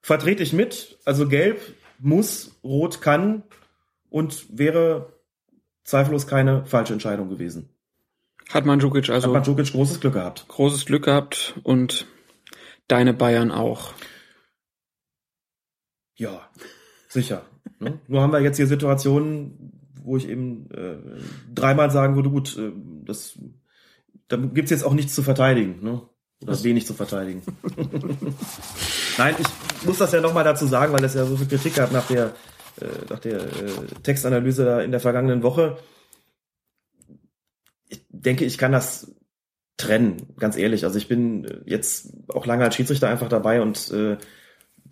[0.00, 0.98] vertrete ich mit.
[1.04, 1.60] Also gelb
[1.98, 3.44] muss, rot kann
[4.10, 5.12] und wäre
[5.84, 7.70] zweifellos keine falsche Entscheidung gewesen.
[8.50, 10.46] Hat Mandzukic also Hat Mandzukic großes Glück gehabt.
[10.48, 12.06] großes Glück gehabt und
[12.88, 13.94] deine Bayern auch.
[16.16, 16.48] Ja,
[17.08, 17.46] sicher.
[17.80, 17.98] ne?
[18.06, 19.73] Nur haben wir jetzt hier Situationen,
[20.04, 20.96] wo ich eben äh,
[21.52, 22.72] dreimal sagen würde, gut, äh,
[23.04, 23.38] das
[24.28, 26.02] da gibt's jetzt auch nichts zu verteidigen, ne?
[26.42, 27.42] Oder wenig zu verteidigen.
[29.18, 31.92] Nein, ich muss das ja nochmal dazu sagen, weil es ja so viel Kritik gab
[31.92, 32.34] nach der,
[32.80, 33.70] äh, nach der äh,
[34.02, 35.78] Textanalyse da in der vergangenen Woche.
[37.88, 39.14] Ich denke, ich kann das
[39.76, 40.84] trennen, ganz ehrlich.
[40.84, 44.18] Also ich bin äh, jetzt auch lange als Schiedsrichter einfach dabei und äh,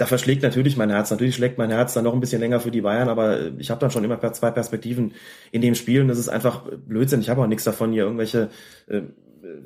[0.03, 1.13] da verschlägt natürlich mein Herz.
[1.13, 3.71] Natürlich schlägt mein Herz dann noch ein bisschen länger für die Bayern, aber äh, ich
[3.71, 5.15] habe dann schon immer zwei Perspektiven
[5.53, 7.21] in dem Spiel und das ist einfach Blödsinn.
[7.21, 8.51] Ich habe auch nichts davon, hier irgendwelche
[8.89, 9.05] äh, äh,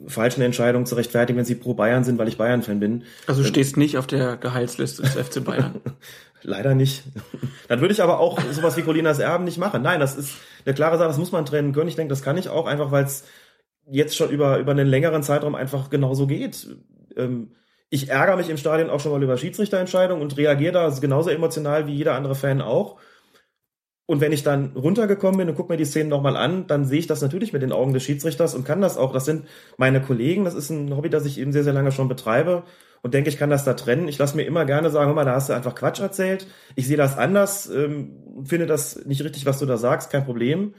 [0.08, 3.04] falschen Entscheidungen zu rechtfertigen, wenn sie pro Bayern sind, weil ich Bayern-Fan bin.
[3.26, 5.80] Also du stehst nicht auf der Gehaltsliste des FC Bayern.
[6.42, 7.04] Leider nicht.
[7.68, 9.80] Dann würde ich aber auch sowas wie Colinas Erben nicht machen.
[9.80, 10.34] Nein, das ist
[10.66, 11.88] eine klare Sache, das muss man trennen können.
[11.88, 13.24] Ich denke, das kann ich auch, einfach weil es
[13.90, 16.68] jetzt schon über, über einen längeren Zeitraum einfach genauso geht.
[17.16, 17.52] Ähm,
[17.90, 21.86] ich ärgere mich im Stadion auch schon mal über Schiedsrichterentscheidungen und reagiere da genauso emotional
[21.86, 22.98] wie jeder andere Fan auch.
[24.08, 27.00] Und wenn ich dann runtergekommen bin und gucke mir die Szenen nochmal an, dann sehe
[27.00, 29.12] ich das natürlich mit den Augen des Schiedsrichters und kann das auch.
[29.12, 29.46] Das sind
[29.78, 32.62] meine Kollegen, das ist ein Hobby, das ich eben sehr, sehr lange schon betreibe
[33.02, 34.06] und denke, ich kann das da trennen.
[34.06, 36.46] Ich lasse mir immer gerne sagen, hör mal, da hast du einfach Quatsch erzählt.
[36.76, 40.74] Ich sehe das anders, ähm, finde das nicht richtig, was du da sagst, kein Problem.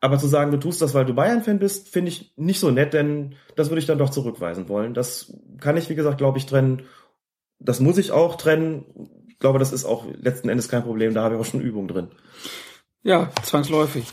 [0.00, 2.94] Aber zu sagen, du tust das, weil du Bayern-Fan bist, finde ich nicht so nett,
[2.94, 4.94] denn das würde ich dann doch zurückweisen wollen.
[4.94, 6.82] Das kann ich, wie gesagt, glaube ich, trennen.
[7.58, 8.84] Das muss ich auch trennen.
[9.28, 11.14] Ich glaube, das ist auch letzten Endes kein Problem.
[11.14, 12.08] Da habe ich auch schon Übung drin.
[13.02, 14.06] Ja, zwangsläufig.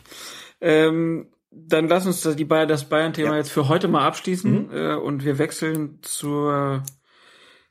[0.59, 3.38] Ähm, dann lass uns das, die Bayern, das Bayern-Thema Ja.
[3.38, 6.83] jetzt für heute mal abschließen äh, und wir wechseln zur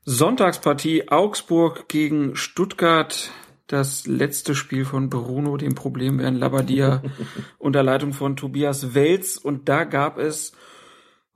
[0.04, 3.30] Sonntagspartie Augsburg gegen Stuttgart.
[3.66, 7.02] Das letzte Spiel von Bruno, dem Problembären Labadia,
[7.58, 9.36] unter Leitung von Tobias Welz.
[9.36, 10.52] Und da gab es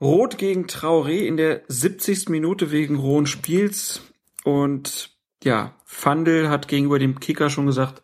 [0.01, 2.29] Rot gegen Traoré in der 70.
[2.29, 4.01] Minute wegen rohen Spiels.
[4.43, 8.01] Und ja, Fandel hat gegenüber dem Kicker schon gesagt,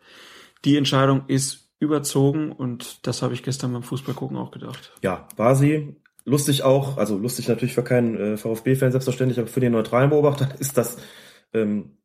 [0.64, 4.92] die Entscheidung ist überzogen und das habe ich gestern beim Fußballgucken auch gedacht.
[5.02, 5.96] Ja, war sie.
[6.24, 10.48] Lustig auch, also lustig natürlich für keinen äh, VfB-Fan selbstverständlich, aber für den neutralen Beobachter
[10.58, 10.96] ist, dass
[11.52, 11.98] ähm,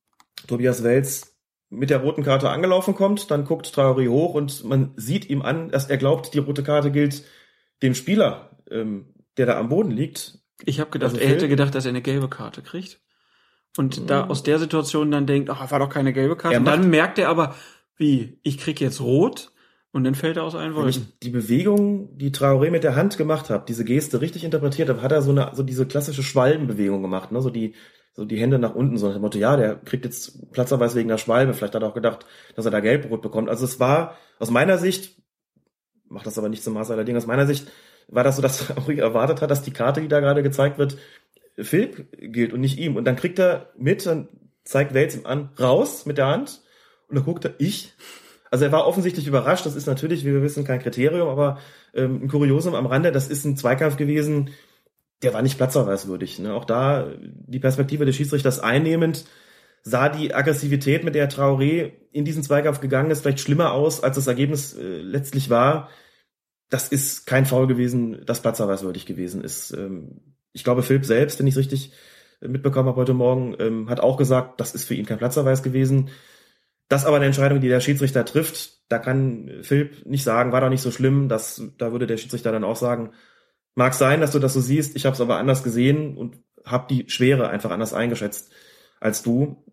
[0.47, 1.35] Tobias Welz
[1.71, 5.69] mit der roten Karte angelaufen kommt, dann guckt Traoré hoch und man sieht ihm an,
[5.69, 7.23] dass er glaubt, die rote Karte gilt
[7.81, 10.39] dem Spieler, ähm, der da am Boden liegt.
[10.63, 12.99] Ich habe gedacht, Also er hätte gedacht, dass er eine gelbe Karte kriegt.
[13.77, 16.57] Und da aus der Situation dann denkt, ach, war doch keine gelbe Karte.
[16.57, 17.55] Und dann merkt er aber,
[17.95, 19.51] wie, ich krieg jetzt rot
[19.93, 21.13] und dann fällt er aus allen Wenn ich Wolken.
[21.23, 25.13] die Bewegung, die Traoré mit der Hand gemacht hat, diese Geste richtig interpretiert habe, hat
[25.13, 27.75] er so eine, so diese klassische Schwalbenbewegung gemacht, ne, so die,
[28.13, 31.09] so die Hände nach unten, so nach dem Motto, ja, der kriegt jetzt Platzerweis wegen
[31.09, 33.49] der Schwalbe, vielleicht hat er auch gedacht, dass er da Gelbrot bekommt.
[33.49, 35.21] Also es war, aus meiner Sicht,
[36.07, 37.71] macht das aber nicht zum Maß aller Dinge, aus meiner Sicht
[38.07, 40.97] war das so, dass Traoré erwartet hat, dass die Karte, die da gerade gezeigt wird,
[41.57, 42.95] Philipp gilt und nicht ihm.
[42.95, 44.27] Und dann kriegt er mit, dann
[44.63, 46.61] zeigt Wels ihm an, raus mit der Hand,
[47.11, 47.93] und dann guckt er, ich?
[48.51, 49.65] Also er war offensichtlich überrascht.
[49.65, 51.59] Das ist natürlich, wie wir wissen, kein Kriterium, aber
[51.93, 53.11] ähm, ein Kuriosum am Rande.
[53.11, 54.49] Das ist ein Zweikampf gewesen,
[55.21, 56.39] der war nicht platzverweiswürdig.
[56.39, 56.53] Ne?
[56.53, 59.25] Auch da die Perspektive des Schiedsrichters einnehmend
[59.83, 64.15] sah die Aggressivität, mit der Traoré in diesen Zweikampf gegangen ist, vielleicht schlimmer aus, als
[64.15, 65.89] das Ergebnis äh, letztlich war.
[66.69, 69.71] Das ist kein Foul gewesen, das platzverweiswürdig gewesen ist.
[69.71, 71.93] Ähm, ich glaube, Philipp selbst, wenn ich es richtig
[72.41, 75.63] äh, mitbekommen habe heute Morgen, ähm, hat auch gesagt, das ist für ihn kein Platzverweis
[75.63, 76.09] gewesen.
[76.87, 78.81] Das aber eine Entscheidung, die der Schiedsrichter trifft.
[78.89, 81.29] Da kann Philipp nicht sagen, war doch nicht so schlimm.
[81.29, 83.11] Das, da würde der Schiedsrichter dann auch sagen,
[83.75, 84.95] mag sein, dass du das so siehst.
[84.95, 88.51] Ich habe es aber anders gesehen und habe die Schwere einfach anders eingeschätzt
[88.99, 89.63] als du.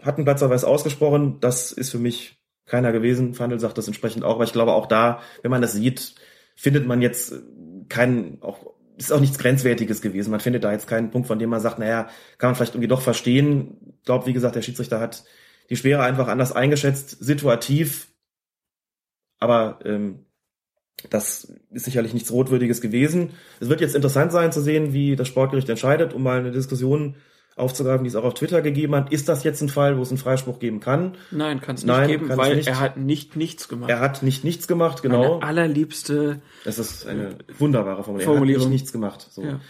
[0.00, 1.40] Hat einen Platzverweis ausgesprochen.
[1.40, 3.34] Das ist für mich keiner gewesen.
[3.34, 4.34] Fandel sagt das entsprechend auch.
[4.36, 6.14] Aber ich glaube auch da, wenn man das sieht,
[6.54, 7.34] findet man jetzt
[7.88, 10.30] keinen, auch ist auch nichts Grenzwertiges gewesen.
[10.30, 12.88] Man findet da jetzt keinen Punkt, von dem man sagt, naja, kann man vielleicht irgendwie
[12.88, 13.96] doch verstehen.
[13.98, 15.24] Ich glaube, wie gesagt, der Schiedsrichter hat
[15.70, 18.08] die Schwere einfach anders eingeschätzt, situativ.
[19.40, 20.23] Aber ähm,
[21.10, 23.30] das ist sicherlich nichts Rotwürdiges gewesen.
[23.60, 27.16] Es wird jetzt interessant sein zu sehen, wie das Sportgericht entscheidet, um mal eine Diskussion
[27.56, 29.12] aufzugreifen, die es auch auf Twitter gegeben hat.
[29.12, 31.16] Ist das jetzt ein Fall, wo es einen Freispruch geben kann?
[31.30, 32.68] Nein, kann es nicht geben, weil nicht.
[32.68, 33.90] er hat nicht nichts gemacht.
[33.90, 35.38] Er hat nicht nichts gemacht, genau.
[35.38, 38.34] Meine allerliebste Das ist eine wunderbare Formulierung.
[38.34, 38.62] Formulierung.
[38.62, 39.28] Er hat nicht nichts gemacht.
[39.30, 39.42] So.
[39.42, 39.60] Ja.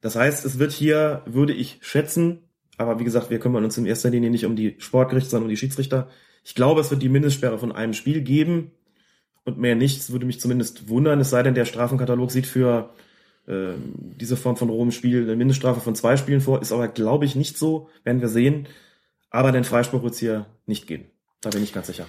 [0.00, 3.86] Das heißt, es wird hier, würde ich schätzen, aber wie gesagt, wir kümmern uns in
[3.86, 6.08] erster Linie nicht um die Sportgerichte, sondern um die Schiedsrichter.
[6.44, 8.72] Ich glaube, es wird die Mindestsperre von einem Spiel geben
[9.44, 10.12] und mehr nichts.
[10.12, 12.90] Würde mich zumindest wundern, es sei denn, der Strafenkatalog sieht für
[13.46, 13.72] äh,
[14.20, 16.62] diese Form von rohem Spiel eine Mindeststrafe von zwei Spielen vor.
[16.62, 18.68] Ist aber, glaube ich, nicht so, werden wir sehen.
[19.30, 21.06] Aber den Freispruch wird es hier nicht geben.
[21.40, 22.06] Da bin ich ganz sicher.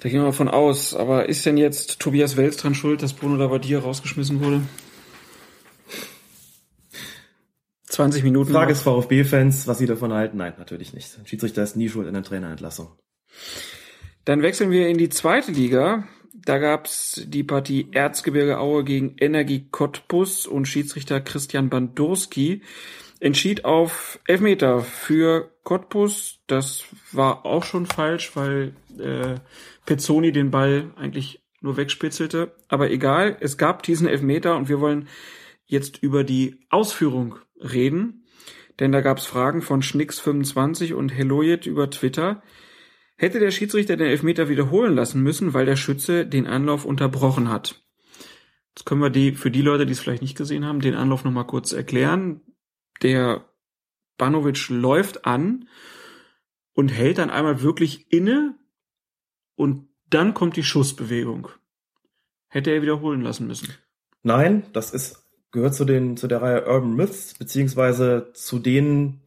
[0.00, 0.94] Da gehen wir mal von aus.
[0.94, 4.62] Aber ist denn jetzt Tobias Wels dran schuld, dass Bruno Labbadia rausgeschmissen wurde?
[7.96, 8.52] 20 Minuten.
[8.52, 10.36] Frage ist VfB-Fans, was sie davon halten.
[10.36, 11.16] Nein, natürlich nicht.
[11.18, 12.88] Ein Schiedsrichter ist nie schuld in der Trainerentlassung.
[14.26, 16.04] Dann wechseln wir in die zweite Liga.
[16.46, 22.62] Da gab's die Partie Erzgebirge Aue gegen Energie Cottbus und Schiedsrichter Christian Bandurski
[23.18, 26.38] entschied auf Elfmeter für Cottbus.
[26.46, 29.40] Das war auch schon falsch, weil äh,
[29.86, 32.54] Pezzoni den Ball eigentlich nur wegspitzelte.
[32.68, 35.08] Aber egal, es gab diesen Elfmeter und wir wollen
[35.66, 38.24] jetzt über die Ausführung reden.
[38.78, 42.40] Denn da gab's Fragen von Schnicks25 und Helojet über Twitter.
[43.16, 47.82] Hätte der Schiedsrichter den Elfmeter wiederholen lassen müssen, weil der Schütze den Anlauf unterbrochen hat.
[48.74, 51.24] Jetzt können wir die, für die Leute, die es vielleicht nicht gesehen haben, den Anlauf
[51.24, 52.42] nochmal kurz erklären.
[53.02, 53.48] Der
[54.18, 55.68] Banovic läuft an
[56.74, 58.54] und hält dann einmal wirklich inne
[59.54, 61.48] und dann kommt die Schussbewegung.
[62.48, 63.74] Hätte er wiederholen lassen müssen.
[64.22, 69.22] Nein, das ist, gehört zu den, zu der Reihe Urban Myths, beziehungsweise zu den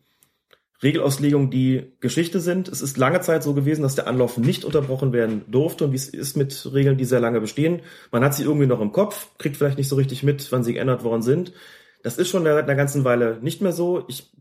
[0.81, 2.69] Regelauslegungen, die Geschichte sind.
[2.69, 5.97] Es ist lange Zeit so gewesen, dass der Anlauf nicht unterbrochen werden durfte und wie
[5.97, 7.81] es ist mit Regeln, die sehr lange bestehen.
[8.11, 10.73] Man hat sie irgendwie noch im Kopf, kriegt vielleicht nicht so richtig mit, wann sie
[10.73, 11.53] geändert worden sind.
[12.01, 14.05] Das ist schon seit einer ganzen Weile nicht mehr so.
[14.07, 14.31] Ich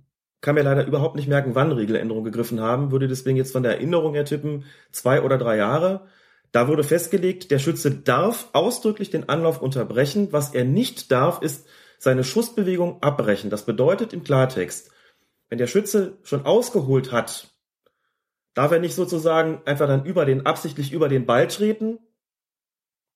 [0.41, 3.73] kann mir leider überhaupt nicht merken, wann Regeländerungen gegriffen haben, würde deswegen jetzt von der
[3.73, 6.07] Erinnerung her tippen, zwei oder drei Jahre.
[6.53, 10.29] Da wurde festgelegt, der Schütze darf ausdrücklich den Anlauf unterbrechen.
[10.31, 11.67] Was er nicht darf, ist
[11.99, 13.51] seine Schussbewegung abbrechen.
[13.51, 14.93] Das bedeutet im Klartext,
[15.49, 17.49] wenn der Schütze schon ausgeholt hat,
[18.55, 21.99] darf er nicht sozusagen einfach dann über den, absichtlich über den Ball treten,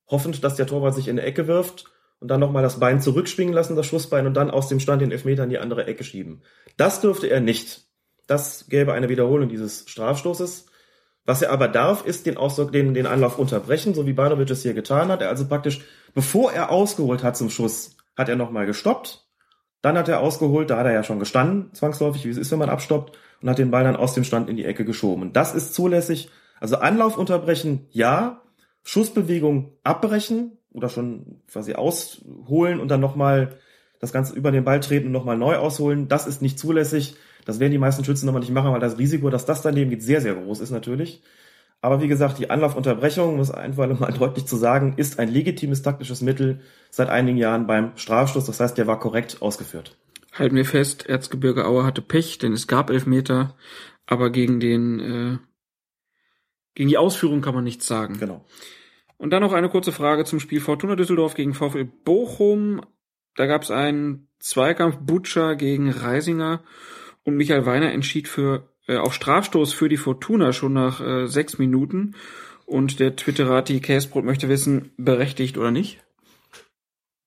[0.09, 1.87] hoffend, dass der Torwart sich in die Ecke wirft
[2.21, 5.11] und dann nochmal das Bein zurückschwingen lassen, das Schussbein, und dann aus dem Stand den
[5.11, 6.43] Elfmeter in die andere Ecke schieben.
[6.77, 7.87] Das dürfte er nicht.
[8.27, 10.67] Das gäbe eine Wiederholung dieses Strafstoßes.
[11.25, 14.63] Was er aber darf, ist den, Ausdruck, den, den Anlauf unterbrechen, so wie Banovic es
[14.63, 15.23] hier getan hat.
[15.23, 15.83] Er also praktisch,
[16.15, 19.22] bevor er ausgeholt hat zum Schuss, hat er nochmal gestoppt.
[19.83, 22.59] Dann hat er ausgeholt, da hat er ja schon gestanden, zwangsläufig, wie es ist, wenn
[22.61, 25.23] man abstoppt, und hat den Ball dann aus dem Stand in die Ecke geschoben.
[25.23, 26.31] Und das ist zulässig.
[26.61, 28.41] Also Anlauf unterbrechen, ja.
[28.85, 33.57] Schussbewegung abbrechen oder schon quasi ausholen und dann nochmal
[34.01, 37.15] das Ganze über den Ball treten und nochmal neu ausholen, das ist nicht zulässig.
[37.45, 40.03] Das werden die meisten Schützen nochmal nicht machen, weil das Risiko, dass das daneben geht,
[40.03, 41.23] sehr, sehr groß ist natürlich.
[41.83, 46.23] Aber wie gesagt, die Anlaufunterbrechung, es einfach mal deutlich zu sagen, ist ein legitimes taktisches
[46.23, 46.61] Mittel
[46.91, 48.47] seit einigen Jahren beim Strafstoß.
[48.47, 49.99] Das heißt, der war korrekt ausgeführt.
[50.33, 53.57] Halten wir fest, Erzgebirge Aue hatte Pech, denn es gab Elfmeter,
[54.07, 55.39] aber gegen den äh,
[56.75, 58.19] gegen die Ausführung kann man nichts sagen.
[58.19, 58.47] Genau.
[59.19, 62.81] Und dann noch eine kurze Frage zum Spiel Fortuna Düsseldorf gegen VfL Bochum.
[63.37, 66.63] Da gab es einen Zweikampf Butcher gegen Reisinger
[67.25, 71.59] und Michael Weiner entschied für äh, auf Strafstoß für die Fortuna schon nach äh, sechs
[71.59, 72.15] Minuten.
[72.67, 76.01] Und der Twitterati Käsbrot möchte wissen, berechtigt oder nicht?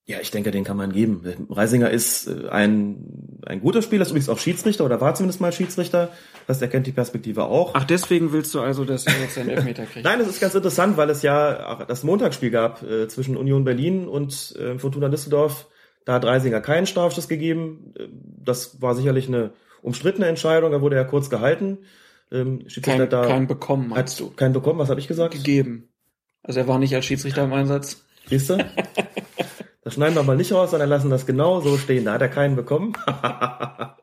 [0.08, 1.22] Ja, ich denke, den kann man geben.
[1.50, 5.52] Reisinger ist äh, ein, ein guter Spieler, ist übrigens auch Schiedsrichter oder war zumindest mal
[5.52, 6.10] Schiedsrichter.
[6.46, 7.72] Das heißt, er kennt die Perspektive auch.
[7.74, 10.06] Ach, deswegen willst du also, dass er jetzt einen Elfmeter kriegt?
[10.06, 13.64] Nein, das ist ganz interessant, weil es ja auch das Montagsspiel gab äh, zwischen Union
[13.64, 15.68] Berlin und äh, Fortuna Düsseldorf.
[16.06, 17.94] Da hat Reisinger keinen Strafstoß gegeben.
[17.98, 18.08] Äh,
[18.44, 19.54] Das war sicherlich eine
[19.86, 21.80] umstrittene Entscheidung, da wurde er kurz gehalten.
[22.32, 24.32] Ähm, Kein, da kein bekommen, hat meinst du?
[24.32, 25.36] keinen bekommen, was habe ich gesagt?
[25.36, 25.90] Gegeben.
[26.42, 28.04] Also er war nicht als Schiedsrichter im Einsatz.
[28.28, 28.58] Siehst du?
[29.84, 32.06] Das schneiden wir mal nicht raus, sondern lassen das genau so stehen.
[32.06, 32.94] Da hat er keinen bekommen.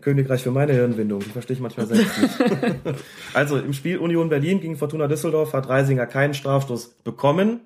[0.00, 2.34] Königreich für meine Hirnwindung, die verstehe ich manchmal selbst nicht.
[3.34, 7.62] also im Spiel Union Berlin gegen Fortuna Düsseldorf hat Reisinger keinen Strafstoß bekommen,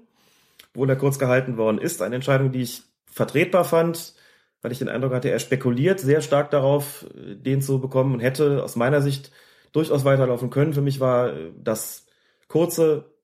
[0.73, 2.01] obwohl er kurz gehalten worden ist.
[2.01, 4.15] Eine Entscheidung, die ich vertretbar fand,
[4.67, 8.65] weil ich den Eindruck hatte, er spekuliert sehr stark darauf, den zu bekommen und hätte
[8.65, 9.31] aus meiner Sicht
[9.71, 10.73] durchaus weiterlaufen können.
[10.73, 12.05] Für mich war das
[12.49, 13.15] kurze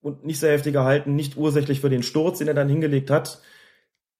[0.00, 3.42] und nicht sehr heftige Halten nicht ursächlich für den Sturz, den er dann hingelegt hat.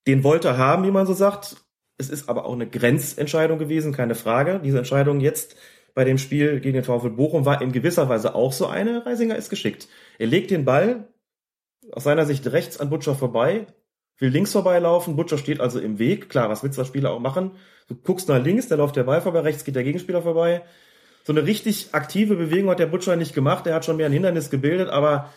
[0.07, 1.57] Den wollte er haben, wie man so sagt.
[1.97, 4.61] Es ist aber auch eine Grenzentscheidung gewesen, keine Frage.
[4.63, 5.57] Diese Entscheidung jetzt
[5.95, 9.07] bei dem Spiel gegen den VfL Bochum war in gewisser Weise auch so eine.
[9.07, 9.89] Reisinger ist geschickt.
[10.19, 11.09] Er legt den Ball
[11.93, 13.69] aus seiner Sicht rechts an Butcher vorbei,
[14.19, 16.29] will links vorbeilaufen, Butcher steht also im Weg.
[16.29, 17.53] Klar, was will zwei Spieler auch machen?
[17.89, 20.63] Du guckst nach links, da läuft der Ball vorbei, rechts geht der Gegenspieler vorbei.
[21.25, 23.67] So eine richtig aktive Bewegung hat der Butcher nicht gemacht.
[23.67, 25.33] Er hat schon mehr ein Hindernis gebildet, aber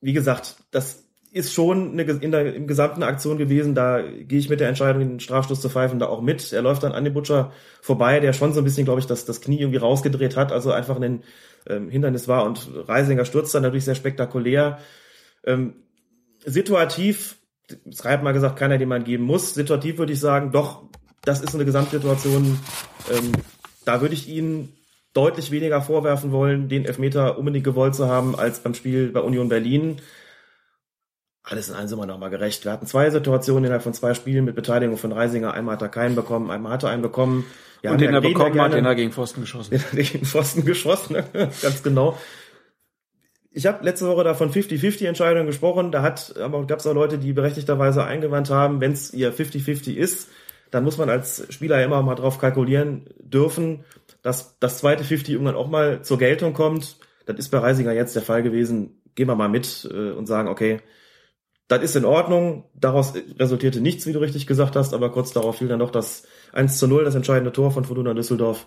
[0.00, 3.74] wie gesagt, das ist schon eine, in der im gesamten Aktion gewesen.
[3.74, 6.52] Da gehe ich mit der Entscheidung, den Strafstoß zu pfeifen, da auch mit.
[6.52, 9.24] Er läuft dann an dem Butcher vorbei, der schon so ein bisschen, glaube ich, das,
[9.24, 11.24] das Knie irgendwie rausgedreht hat, also einfach ein
[11.66, 14.78] ähm, Hindernis war und Reisinger stürzt dann natürlich sehr spektakulär.
[15.44, 15.74] Ähm,
[16.44, 17.36] situativ,
[17.90, 19.54] es reibt mal gesagt, keiner, den man geben muss.
[19.54, 20.84] Situativ würde ich sagen, doch,
[21.24, 22.58] das ist eine Gesamtsituation.
[23.10, 23.32] Ähm,
[23.84, 24.72] da würde ich ihn
[25.12, 29.48] deutlich weniger vorwerfen wollen, den Elfmeter unbedingt gewollt zu haben, als beim Spiel bei Union
[29.48, 30.00] Berlin
[31.44, 32.64] alles in allem sind wir nochmal gerecht.
[32.64, 35.52] Wir hatten zwei Situationen innerhalb von zwei Spielen mit Beteiligung von Reisinger.
[35.52, 37.44] Einmal hat er keinen bekommen, einmal hat er einen bekommen.
[37.82, 39.70] Ja, und den er bekommen hat, den er gegen Pfosten geschossen.
[39.72, 42.18] Den er gegen Pfosten geschossen, ganz genau.
[43.56, 45.92] Ich habe letzte Woche da von 50-50-Entscheidungen gesprochen.
[45.92, 49.94] Da hat, aber gab es auch Leute, die berechtigterweise eingewandt haben, wenn es ihr 50-50
[49.94, 50.28] ist,
[50.72, 53.84] dann muss man als Spieler immer mal drauf kalkulieren dürfen,
[54.22, 56.96] dass das zweite 50 irgendwann auch mal zur Geltung kommt.
[57.26, 59.00] Das ist bei Reisinger jetzt der Fall gewesen.
[59.14, 60.80] Gehen wir mal mit äh, und sagen, okay,
[61.68, 62.64] das ist in Ordnung.
[62.74, 66.26] Daraus resultierte nichts, wie du richtig gesagt hast, aber kurz darauf fiel dann doch das
[66.52, 68.66] 1 zu 0, das entscheidende Tor von Fortuna Düsseldorf.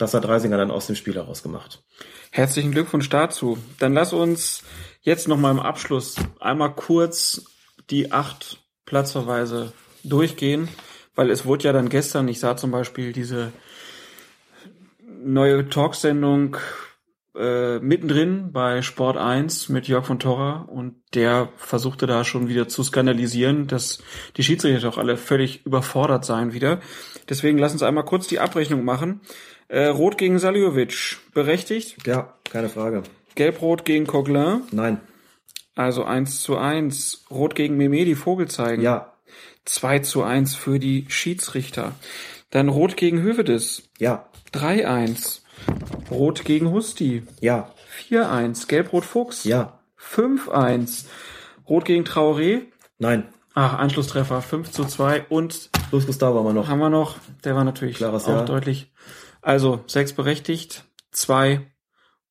[0.00, 1.82] Das hat Reisinger dann aus dem Spiel herausgemacht.
[2.30, 3.58] Herzlichen Glückwunsch dazu.
[3.80, 4.62] Dann lass uns
[5.02, 7.44] jetzt noch mal im Abschluss einmal kurz
[7.90, 10.68] die acht Platzverweise durchgehen,
[11.14, 13.52] weil es wurde ja dann gestern, ich sah zum Beispiel diese
[15.06, 16.56] neue Talksendung
[17.36, 22.68] äh, mittendrin bei Sport 1 mit Jörg von Torra und der versuchte da schon wieder
[22.68, 24.02] zu skandalisieren, dass
[24.38, 26.80] die Schiedsrichter doch alle völlig überfordert seien wieder.
[27.28, 29.20] Deswegen lass uns einmal kurz die Abrechnung machen.
[29.70, 32.04] Äh, Rot gegen Saljovic, berechtigt?
[32.04, 33.04] Ja, keine Frage.
[33.36, 34.62] Gelb-Rot gegen Coquelin?
[34.72, 35.00] Nein.
[35.76, 37.26] Also 1 zu 1.
[37.30, 38.82] Rot gegen Memedi, Vogelzeigen?
[38.82, 39.12] Ja.
[39.66, 41.92] 2 zu 1 für die Schiedsrichter.
[42.50, 43.84] Dann Rot gegen Hövedes?
[43.98, 44.26] Ja.
[44.52, 45.42] 3-1.
[46.10, 47.22] Rot gegen Husti.
[47.40, 47.72] Ja.
[48.10, 48.66] 4-1.
[48.66, 49.44] Gelb-Rot Fuchs.
[49.44, 49.78] Ja.
[50.00, 51.04] 5-1.
[51.68, 52.62] Rot gegen Traoré.
[52.98, 53.28] Nein.
[53.54, 56.66] Ach, Anschlusstreffer 5 zu 2 und Luis Gustavo haben wir noch.
[56.68, 57.16] Haben wir noch.
[57.44, 58.44] Der war natürlich Klares auch Ja.
[58.44, 58.90] deutlich.
[59.42, 61.66] Also sechs berechtigt, zwei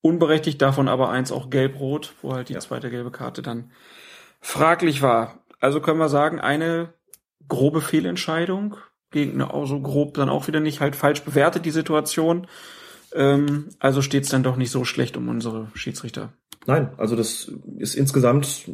[0.00, 3.70] unberechtigt, davon aber eins auch gelb-rot, wo halt die zweite gelbe Karte dann
[4.40, 5.44] fraglich war.
[5.60, 6.94] Also können wir sagen, eine
[7.48, 8.76] grobe Fehlentscheidung
[9.10, 12.46] gegen eine auch so grob dann auch wieder nicht halt falsch bewertet die Situation.
[13.12, 16.32] Ähm, also steht's dann doch nicht so schlecht um unsere Schiedsrichter.
[16.66, 18.70] Nein, also das ist insgesamt,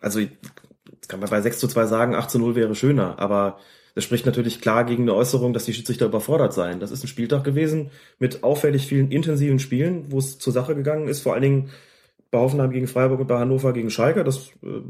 [0.00, 3.58] also jetzt kann man bei 6 zu 2 sagen, 8 zu 0 wäre schöner, aber
[3.96, 6.80] das spricht natürlich klar gegen eine Äußerung, dass die Schiedsrichter überfordert seien.
[6.80, 11.08] Das ist ein Spieltag gewesen mit auffällig vielen intensiven Spielen, wo es zur Sache gegangen
[11.08, 11.70] ist, vor allen Dingen
[12.30, 14.82] bei Hoffenheim gegen Freiburg und bei Hannover gegen Schalke, das äh,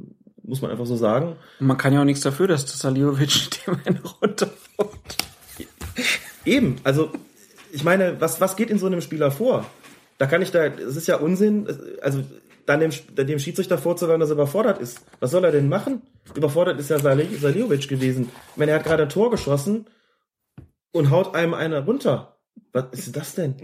[0.43, 1.37] muss man einfach so sagen.
[1.61, 5.17] Und man kann ja auch nichts dafür, dass das Saliovic dem eine runterfällt.
[6.45, 7.13] Eben, also
[7.71, 9.67] ich meine, was, was geht in so einem Spieler vor?
[10.19, 11.69] Da kann ich da, es ist ja Unsinn,
[12.03, 12.25] also
[12.67, 15.01] dann dem, dem Schiedsrichter vorzuwerfen, dass er überfordert ist.
[15.21, 16.03] Was soll er denn machen?
[16.35, 18.31] Überfordert ist ja Sali- Saliovic gewesen.
[18.53, 19.87] Ich meine, er hat gerade ein Tor geschossen
[20.93, 22.37] und haut einem einer runter.
[22.73, 23.55] Was ist das denn?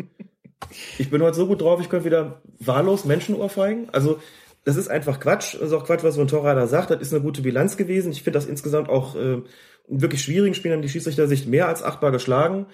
[0.98, 3.88] Ich bin heute so gut drauf, ich könnte wieder wahllos Menschen ohrfeigen.
[3.90, 4.20] Also,
[4.64, 5.55] das ist einfach Quatsch.
[5.55, 6.90] Das ist auch Quatsch, was so ein Torradar sagt.
[6.90, 8.12] Das ist eine gute Bilanz gewesen.
[8.12, 9.42] Ich finde das insgesamt auch äh,
[9.88, 12.66] wirklich schwierigen Spielen haben die Schiedsrichter sich mehr als achtbar geschlagen.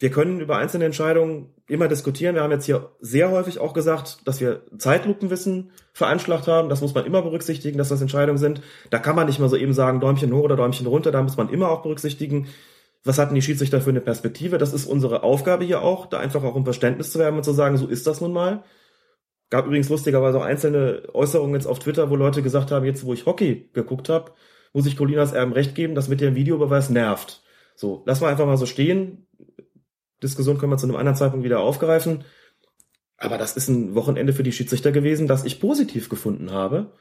[0.00, 2.34] Wir können über einzelne Entscheidungen immer diskutieren.
[2.34, 6.70] Wir haben jetzt hier sehr häufig auch gesagt, dass wir Zeitlupenwissen veranschlagt haben.
[6.70, 8.62] Das muss man immer berücksichtigen, dass das Entscheidungen sind.
[8.88, 11.12] Da kann man nicht mal so eben sagen, Däumchen hoch oder Däumchen runter.
[11.12, 12.48] Da muss man immer auch berücksichtigen,
[13.04, 14.56] was hatten die Schiedsrichter für eine Perspektive.
[14.56, 17.52] Das ist unsere Aufgabe hier auch, da einfach auch um Verständnis zu werben und zu
[17.52, 18.64] sagen, so ist das nun mal.
[19.50, 23.12] Gab übrigens lustigerweise auch einzelne Äußerungen jetzt auf Twitter, wo Leute gesagt haben, jetzt wo
[23.12, 24.32] ich Hockey geguckt habe,
[24.72, 27.42] muss ich Colinas Erben recht geben, das mit dem Videobeweis nervt.
[27.74, 29.26] So, lass mal einfach mal so stehen.
[30.22, 32.24] Diskussion können wir zu einem anderen Zeitpunkt wieder aufgreifen.
[33.16, 36.92] Aber das ist ein Wochenende für die Schiedsrichter gewesen, das ich positiv gefunden habe.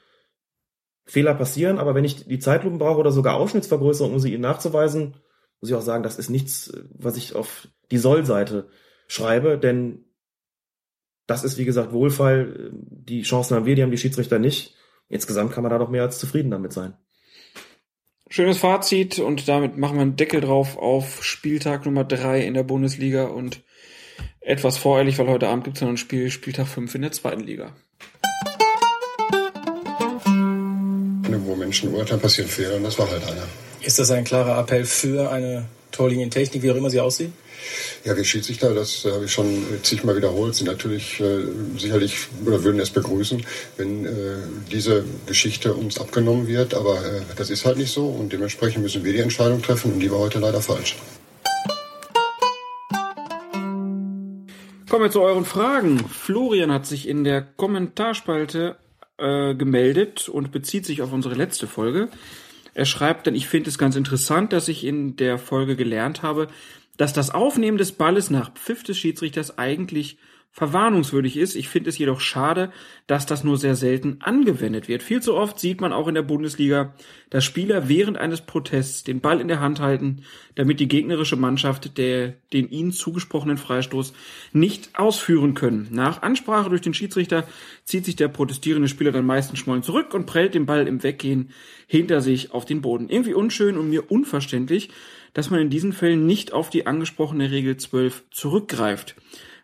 [1.06, 5.16] Fehler passieren, aber wenn ich die Zeitlupen brauche oder sogar Ausschnittsvergrößerung, um sie ihnen nachzuweisen,
[5.60, 8.70] muss ich auch sagen, das ist nichts, was ich auf die Soll-Seite
[9.08, 10.06] schreibe, denn
[11.26, 12.72] das ist, wie gesagt, Wohlfall.
[12.74, 14.76] Die Chancen haben wir, die haben die Schiedsrichter nicht.
[15.10, 16.98] Insgesamt kann man da doch mehr als zufrieden damit sein.
[18.32, 22.62] Schönes Fazit und damit machen wir einen Deckel drauf auf Spieltag Nummer drei in der
[22.62, 23.62] Bundesliga und
[24.40, 27.42] etwas voreilig, weil heute Abend gibt es noch ein Spiel, Spieltag fünf in der zweiten
[27.42, 27.76] Liga.
[31.42, 33.48] Wo Menschen urteilen, passieren Fehler und das war halt einer.
[33.82, 37.34] Ist das ein klarer Appell für eine Torlinientechnik, wie auch immer sie aussehen?
[38.04, 41.44] Ja, wir Schiedsrichter, das äh, habe ich schon zigmal wiederholt, sind natürlich äh,
[41.78, 43.46] sicherlich oder würden es begrüßen,
[43.78, 44.10] wenn äh,
[44.72, 46.74] diese Geschichte uns abgenommen wird.
[46.74, 50.00] Aber äh, das ist halt nicht so und dementsprechend müssen wir die Entscheidung treffen und
[50.00, 50.96] die war heute leider falsch.
[54.90, 56.00] Kommen wir zu euren Fragen.
[56.10, 58.78] Florian hat sich in der Kommentarspalte
[59.18, 62.10] äh, gemeldet und bezieht sich auf unsere letzte Folge.
[62.80, 66.48] Er schreibt, denn ich finde es ganz interessant, dass ich in der Folge gelernt habe,
[66.96, 70.18] dass das Aufnehmen des Balles nach Pfiff des Schiedsrichters eigentlich
[70.52, 71.56] verwarnungswürdig ist.
[71.56, 72.72] Ich finde es jedoch schade,
[73.08, 75.04] dass das nur sehr selten angewendet wird.
[75.04, 76.94] Viel zu oft sieht man auch in der Bundesliga,
[77.30, 80.24] dass Spieler während eines Protests den Ball in der Hand halten,
[80.56, 84.14] damit die gegnerische Mannschaft der, den ihnen zugesprochenen Freistoß
[84.52, 85.88] nicht ausführen können.
[85.92, 87.48] Nach Ansprache durch den Schiedsrichter
[87.86, 91.52] zieht sich der protestierende Spieler dann meistens schmollen zurück und prellt den Ball im Weggehen
[91.88, 93.08] hinter sich auf den Boden.
[93.10, 94.90] Irgendwie unschön und mir unverständlich,
[95.34, 99.16] dass man in diesen Fällen nicht auf die angesprochene Regel 12 zurückgreift.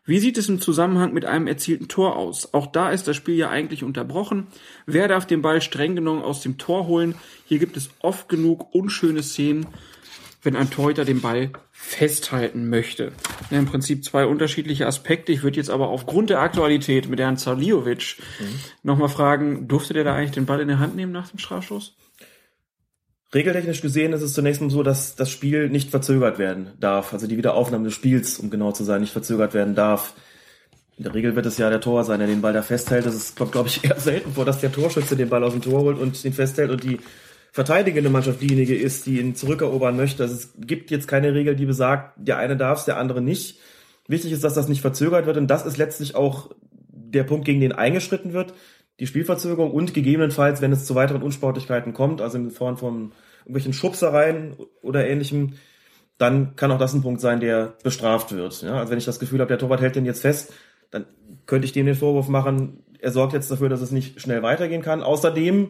[0.07, 2.53] Wie sieht es im Zusammenhang mit einem erzielten Tor aus?
[2.53, 4.45] Auch da ist das Spiel ja eigentlich unterbrochen.
[4.85, 7.15] Wer darf den Ball streng genommen aus dem Tor holen?
[7.45, 9.65] Hier gibt es oft genug unschöne Szenen,
[10.43, 13.13] wenn ein Torhüter den Ball festhalten möchte.
[13.49, 15.31] Ja, Im Prinzip zwei unterschiedliche Aspekte.
[15.31, 18.59] Ich würde jetzt aber aufgrund der Aktualität mit Herrn Zaliovic mhm.
[18.83, 21.95] nochmal fragen, durfte der da eigentlich den Ball in der Hand nehmen nach dem Strafstoß?
[23.33, 27.11] Regeltechnisch gesehen ist es zunächst mal so, dass das Spiel nicht verzögert werden darf.
[27.11, 30.13] Also die Wiederaufnahme des Spiels, um genau zu sein, nicht verzögert werden darf.
[30.97, 33.05] In der Regel wird es ja der Tor sein, der den Ball da festhält.
[33.05, 35.81] Es kommt, glaube ich, eher selten vor, dass der Torschütze den Ball aus dem Tor
[35.81, 36.99] holt und den festhält und die
[37.51, 40.23] verteidigende Mannschaft diejenige ist, die ihn zurückerobern möchte.
[40.23, 43.59] Also es gibt jetzt keine Regel, die besagt, der eine darf es, der andere nicht.
[44.07, 46.51] Wichtig ist, dass das nicht verzögert wird und das ist letztlich auch
[46.89, 48.53] der Punkt, gegen den eingeschritten wird.
[48.99, 53.73] Die Spielverzögerung und gegebenenfalls, wenn es zu weiteren Unsportlichkeiten kommt, also in Form von irgendwelchen
[53.73, 55.53] Schubsereien oder ähnlichem,
[56.17, 58.61] dann kann auch das ein Punkt sein, der bestraft wird.
[58.61, 60.53] Ja, also wenn ich das Gefühl habe, der Torwart hält den jetzt fest,
[60.91, 61.05] dann
[61.45, 64.81] könnte ich dem den Vorwurf machen, er sorgt jetzt dafür, dass es nicht schnell weitergehen
[64.81, 65.03] kann.
[65.03, 65.69] Außerdem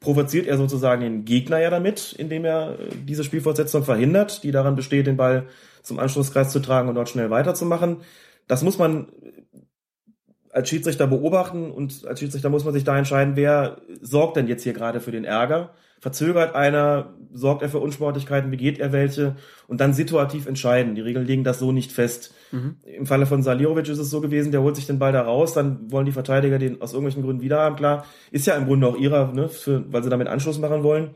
[0.00, 4.76] provoziert er sozusagen den Gegner ja damit, indem er äh, diese Spielfortsetzung verhindert, die daran
[4.76, 5.46] besteht, den Ball
[5.82, 7.98] zum Anschlusskreis zu tragen und dort schnell weiterzumachen.
[8.48, 9.08] Das muss man
[10.52, 14.62] als Schiedsrichter beobachten und als Schiedsrichter muss man sich da entscheiden, wer sorgt denn jetzt
[14.62, 15.70] hier gerade für den Ärger
[16.02, 19.36] verzögert einer, sorgt er für Unsportlichkeiten, begeht er welche
[19.68, 20.96] und dann situativ entscheiden.
[20.96, 22.34] Die Regeln legen das so nicht fest.
[22.50, 22.74] Mhm.
[22.82, 25.54] Im Falle von Salirovic ist es so gewesen, der holt sich den Ball da raus,
[25.54, 27.76] dann wollen die Verteidiger den aus irgendwelchen Gründen wieder haben.
[27.76, 31.10] Klar, ist ja im Grunde auch ihrer, ne, für, weil sie damit Anschluss machen wollen.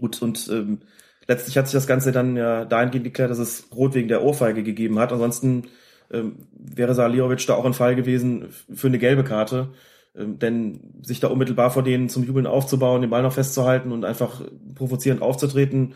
[0.00, 0.80] Gut, und ähm,
[1.28, 4.64] letztlich hat sich das Ganze dann ja dahingehend geklärt, dass es Rot wegen der Ohrfeige
[4.64, 5.12] gegeben hat.
[5.12, 5.68] Ansonsten
[6.12, 9.70] ähm, wäre Salirovic da auch ein Fall gewesen für eine gelbe Karte.
[10.16, 14.04] Ähm, denn sich da unmittelbar vor denen zum Jubeln aufzubauen, den Ball noch festzuhalten und
[14.04, 14.42] einfach
[14.74, 15.94] provozierend aufzutreten,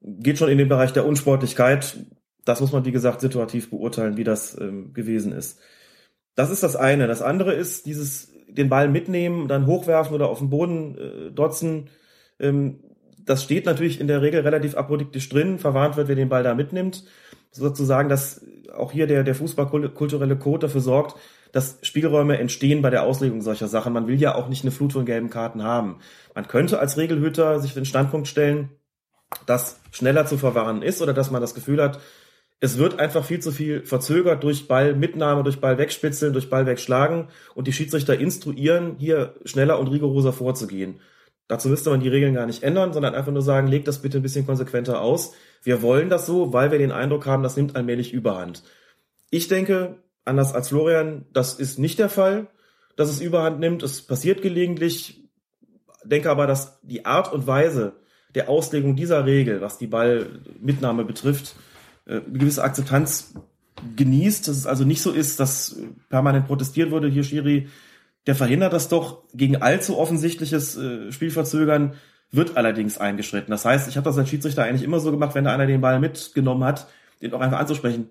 [0.00, 1.96] geht schon in den Bereich der Unsportlichkeit.
[2.44, 5.60] Das muss man, wie gesagt, situativ beurteilen, wie das ähm, gewesen ist.
[6.34, 7.08] Das ist das eine.
[7.08, 11.90] Das andere ist dieses den Ball mitnehmen, dann hochwerfen oder auf den Boden äh, dotzen.
[12.38, 12.80] Ähm,
[13.18, 15.58] das steht natürlich in der Regel relativ apodiktisch drin.
[15.58, 17.04] Verwarnt wird, wer den Ball da mitnimmt.
[17.50, 18.44] Sozusagen, dass
[18.74, 21.16] auch hier der, der fußballkulturelle Code dafür sorgt,
[21.52, 23.92] dass Spielräume entstehen bei der Auslegung solcher Sachen.
[23.92, 25.98] Man will ja auch nicht eine Flut von gelben Karten haben.
[26.34, 28.70] Man könnte als Regelhüter sich den Standpunkt stellen,
[29.46, 32.00] dass schneller zu verwahren ist oder dass man das Gefühl hat,
[32.60, 37.28] es wird einfach viel zu viel verzögert durch Ballmitnahme, durch Ball wegspitzeln, durch Ball wegschlagen
[37.54, 41.00] und die Schiedsrichter instruieren, hier schneller und rigoroser vorzugehen.
[41.48, 44.18] Dazu müsste man die Regeln gar nicht ändern, sondern einfach nur sagen, legt das bitte
[44.18, 45.32] ein bisschen konsequenter aus.
[45.62, 48.62] Wir wollen das so, weil wir den Eindruck haben, das nimmt allmählich Überhand.
[49.30, 49.96] Ich denke,
[50.26, 52.48] anders als Florian, das ist nicht der Fall,
[52.96, 53.82] dass es überhand nimmt.
[53.82, 55.22] Es passiert gelegentlich.
[56.04, 57.94] Denke aber, dass die Art und Weise
[58.34, 61.54] der Auslegung dieser Regel, was die Ballmitnahme betrifft,
[62.06, 63.34] äh, eine gewisse Akzeptanz
[63.96, 65.76] genießt, dass es also nicht so ist, dass
[66.08, 67.68] permanent protestiert wurde, hier Schiri,
[68.28, 71.94] der verhindert das doch gegen allzu offensichtliches äh, Spielverzögern,
[72.30, 73.50] wird allerdings eingeschritten.
[73.50, 75.80] Das heißt, ich habe das als Schiedsrichter eigentlich immer so gemacht, wenn da einer den
[75.80, 76.88] Ball mitgenommen hat,
[77.22, 78.10] den auch einfach anzusprechen,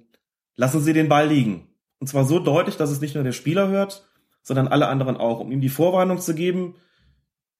[0.55, 1.67] lassen Sie den Ball liegen.
[1.99, 4.07] Und zwar so deutlich, dass es nicht nur der Spieler hört,
[4.41, 6.73] sondern alle anderen auch, um ihm die Vorwarnung zu geben,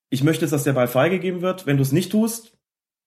[0.10, 1.68] ich möchte jetzt, dass der Ball freigegeben wird.
[1.68, 2.58] Wenn du es nicht tust,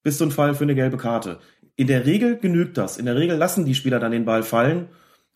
[0.04, 1.40] bist du ein Fall für eine gelbe Karte.
[1.74, 2.98] In der Regel genügt das.
[2.98, 4.90] In der Regel lassen die Spieler dann den Ball fallen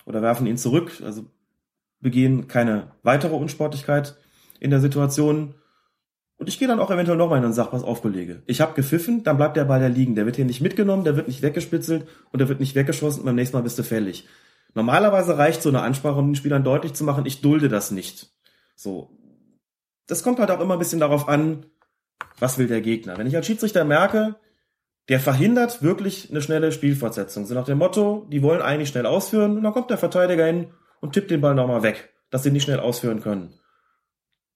[0.04, 1.24] oder werfen ihn zurück, also
[2.04, 4.16] begehen keine weitere Unsportlichkeit
[4.60, 5.54] in der Situation.
[6.36, 8.42] Und ich gehe dann auch eventuell nochmal in und sag, pass auf, Kollege.
[8.46, 10.14] Ich habe gepfiffen, dann bleibt der Ball da liegen.
[10.14, 13.26] Der wird hier nicht mitgenommen, der wird nicht weggespitzelt und der wird nicht weggeschossen und
[13.26, 14.28] beim nächsten Mal bist du fällig.
[14.74, 18.32] Normalerweise reicht so eine Ansprache, um den Spielern deutlich zu machen, ich dulde das nicht.
[18.76, 19.10] So.
[20.06, 21.64] Das kommt halt auch immer ein bisschen darauf an,
[22.38, 23.16] was will der Gegner.
[23.16, 24.36] Wenn ich als Schiedsrichter merke,
[25.08, 27.46] der verhindert wirklich eine schnelle Spielfortsetzung.
[27.46, 30.66] So nach dem Motto, die wollen eigentlich schnell ausführen und dann kommt der Verteidiger hin
[31.04, 33.52] und tippt den Ball nochmal weg, dass sie nicht schnell ausführen können.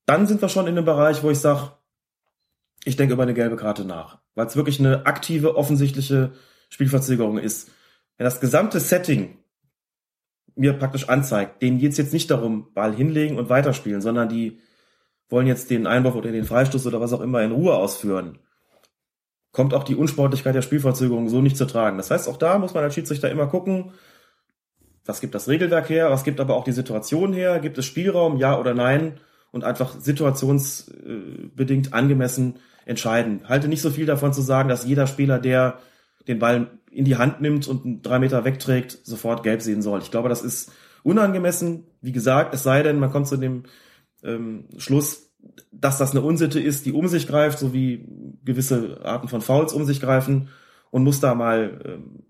[0.07, 1.73] Dann sind wir schon in einem Bereich, wo ich sage,
[2.85, 6.33] ich denke über eine gelbe Karte nach, weil es wirklich eine aktive, offensichtliche
[6.71, 7.71] Spielverzögerung ist.
[8.17, 9.37] Wenn das gesamte Setting
[10.55, 14.59] mir praktisch anzeigt, denen geht es jetzt nicht darum, Ball hinlegen und weiterspielen, sondern die
[15.29, 18.39] wollen jetzt den Einwurf oder den Freistoß oder was auch immer in Ruhe ausführen,
[19.53, 21.99] kommt auch die Unsportlichkeit der Spielverzögerung so nicht zu tragen.
[21.99, 23.93] Das heißt, auch da muss man als Schiedsrichter immer gucken,
[25.09, 28.37] was gibt das Regelwerk her, was gibt aber auch die Situation her, gibt es Spielraum,
[28.37, 29.15] ja oder nein
[29.51, 33.41] und einfach situationsbedingt angemessen entscheiden.
[33.49, 35.79] Halte nicht so viel davon zu sagen, dass jeder Spieler, der
[36.29, 40.01] den Ball in die Hand nimmt und drei Meter wegträgt, sofort gelb sehen soll.
[40.03, 40.73] Ich glaube, das ist
[41.03, 41.85] unangemessen.
[42.03, 43.63] Wie gesagt, es sei denn, man kommt zu dem
[44.23, 45.31] ähm, Schluss,
[45.73, 48.07] dass das eine Unsitte ist, die um sich greift, so wie
[48.45, 50.51] gewisse Arten von Fouls um sich greifen
[50.91, 52.28] und muss da mal ähm,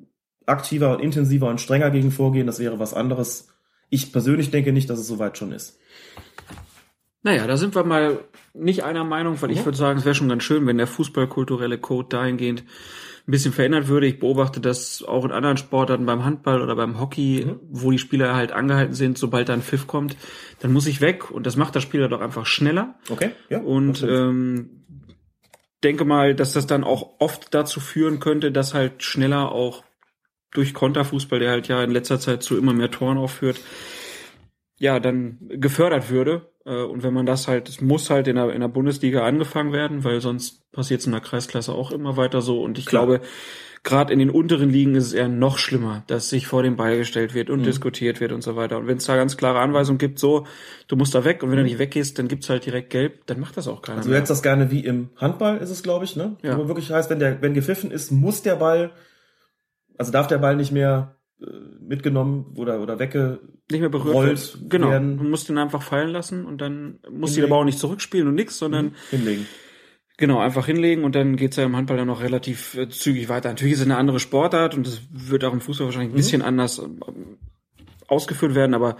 [0.48, 2.46] aktiver und intensiver und strenger gegen vorgehen.
[2.46, 3.48] Das wäre was anderes.
[3.90, 5.78] Ich persönlich denke nicht, dass es soweit schon ist.
[7.22, 8.20] Naja, da sind wir mal
[8.54, 11.78] nicht einer Meinung, weil ich würde sagen, es wäre schon ganz schön, wenn der fußballkulturelle
[11.78, 12.62] Code dahingehend
[13.28, 14.06] ein bisschen verändert würde.
[14.06, 17.60] Ich beobachte das auch in anderen Sportarten beim Handball oder beim Hockey, mhm.
[17.70, 20.16] wo die Spieler halt angehalten sind, sobald da ein Pfiff kommt,
[20.60, 22.94] dann muss ich weg und das macht der Spieler doch einfach schneller.
[23.10, 23.32] Okay.
[23.50, 24.84] Ja, und ähm,
[25.84, 29.84] denke mal, dass das dann auch oft dazu führen könnte, dass halt schneller auch
[30.52, 33.60] durch Konterfußball, der halt ja in letzter Zeit zu immer mehr Toren aufführt,
[34.78, 36.50] ja, dann gefördert würde.
[36.64, 39.72] Äh, und wenn man das halt, es muss halt in der, in der Bundesliga angefangen
[39.72, 42.62] werden, weil sonst passiert es in der Kreisklasse auch immer weiter so.
[42.62, 43.06] Und ich Klar.
[43.06, 43.26] glaube,
[43.82, 46.96] gerade in den unteren Ligen ist es eher noch schlimmer, dass sich vor den Ball
[46.96, 47.64] gestellt wird und mhm.
[47.64, 48.78] diskutiert wird und so weiter.
[48.78, 50.46] Und wenn es da ganz klare Anweisungen gibt, so,
[50.88, 51.64] du musst da weg und wenn mhm.
[51.64, 53.98] du nicht weggehst, dann gibt's halt direkt gelb, dann macht das auch keiner.
[53.98, 56.36] Also du hättest das gerne wie im Handball, ist es, glaube ich, ne?
[56.42, 56.58] Ja.
[56.58, 58.92] Wo wirklich heißt, wenn der, wenn gepfiffen ist, muss der Ball,
[59.98, 61.46] also darf der Ball nicht mehr äh,
[61.80, 64.58] mitgenommen oder, oder wegge nicht mehr berührt wird.
[64.70, 64.90] Genau.
[64.90, 65.16] Werden.
[65.16, 68.34] Man muss den einfach fallen lassen und dann muss die aber auch nicht zurückspielen und
[68.34, 68.94] nix, sondern mhm.
[69.10, 69.46] hinlegen.
[70.16, 73.50] Genau, einfach hinlegen und dann geht's ja im Handball dann noch relativ äh, zügig weiter.
[73.50, 76.16] Natürlich ist es eine andere Sportart und es wird auch im Fußball wahrscheinlich ein mhm.
[76.16, 76.88] bisschen anders äh,
[78.08, 78.96] ausgeführt werden, aber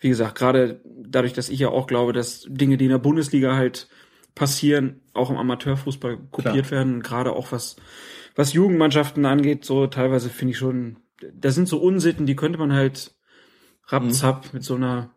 [0.00, 3.54] wie gesagt, gerade dadurch, dass ich ja auch glaube, dass Dinge, die in der Bundesliga
[3.54, 3.88] halt
[4.34, 6.70] passieren, auch im Amateurfußball kopiert Klar.
[6.70, 7.76] werden, gerade auch was
[8.34, 10.96] was Jugendmannschaften angeht, so teilweise finde ich schon,
[11.34, 13.14] das sind so Unsitten, die könnte man halt
[13.86, 14.50] rapzapp mhm.
[14.54, 15.10] mit so einer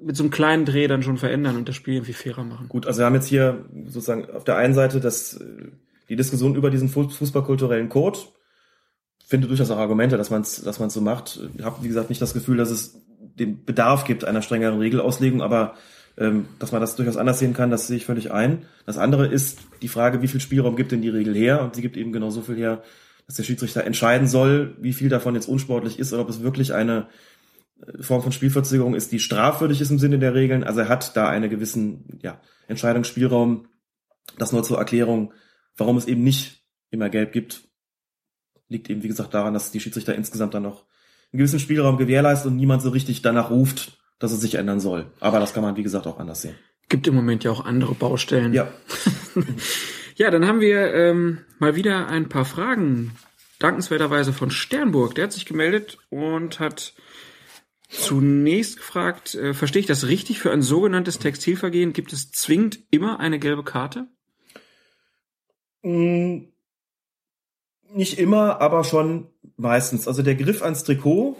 [0.00, 2.68] mit so einem kleinen Dreh dann schon verändern und das Spiel irgendwie fairer machen.
[2.68, 5.40] Gut, also wir haben jetzt hier sozusagen auf der einen Seite das,
[6.08, 8.20] die Diskussion über diesen fußballkulturellen Code.
[9.26, 11.40] Finde durchaus auch Argumente, dass man es dass man's so macht.
[11.56, 15.42] Ich habe, wie gesagt, nicht das Gefühl, dass es den Bedarf gibt einer strengeren Regelauslegung,
[15.42, 15.74] aber
[16.58, 18.64] dass man das durchaus anders sehen kann, das sehe ich völlig ein.
[18.86, 21.62] Das andere ist die Frage, wie viel Spielraum gibt denn die Regel her?
[21.62, 22.82] Und sie gibt eben genau so viel her,
[23.26, 26.74] dass der Schiedsrichter entscheiden soll, wie viel davon jetzt unsportlich ist oder ob es wirklich
[26.74, 27.06] eine
[28.00, 30.64] Form von Spielverzögerung ist, die strafwürdig ist im Sinne der Regeln.
[30.64, 33.68] Also er hat da einen gewissen ja, Entscheidungsspielraum.
[34.38, 35.32] Das nur zur Erklärung,
[35.76, 37.68] warum es eben nicht immer gelb gibt,
[38.68, 40.84] liegt eben, wie gesagt, daran, dass die Schiedsrichter insgesamt dann noch
[41.32, 45.10] einen gewissen Spielraum gewährleisten und niemand so richtig danach ruft, dass es sich ändern soll.
[45.20, 46.56] Aber das kann man, wie gesagt, auch anders sehen.
[46.88, 48.52] Gibt im Moment ja auch andere Baustellen.
[48.54, 48.72] Ja.
[50.16, 53.12] ja, dann haben wir ähm, mal wieder ein paar Fragen.
[53.58, 55.14] Dankenswerterweise von Sternburg.
[55.14, 56.94] Der hat sich gemeldet und hat
[57.88, 60.40] Zunächst gefragt, äh, verstehe ich das richtig?
[60.40, 64.08] Für ein sogenanntes Textilvergehen gibt es zwingend immer eine gelbe Karte?
[65.82, 66.48] Mm,
[67.94, 70.06] nicht immer, aber schon meistens.
[70.06, 71.38] Also der Griff ans Trikot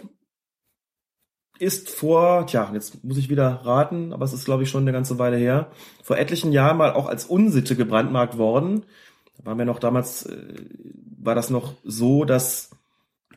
[1.59, 4.91] ist vor, tja, jetzt muss ich wieder raten, aber es ist glaube ich schon eine
[4.91, 5.71] ganze Weile her,
[6.03, 8.83] vor etlichen Jahren mal auch als Unsitte gebrandmarkt worden.
[9.37, 10.37] Da waren wir noch damals, äh,
[11.21, 12.71] war das noch so, dass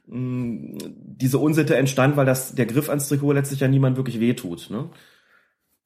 [0.04, 4.68] diese Unsitte entstand, weil das der Griff ans Trikot letztlich ja niemand wirklich wehtut.
[4.70, 4.90] Ne?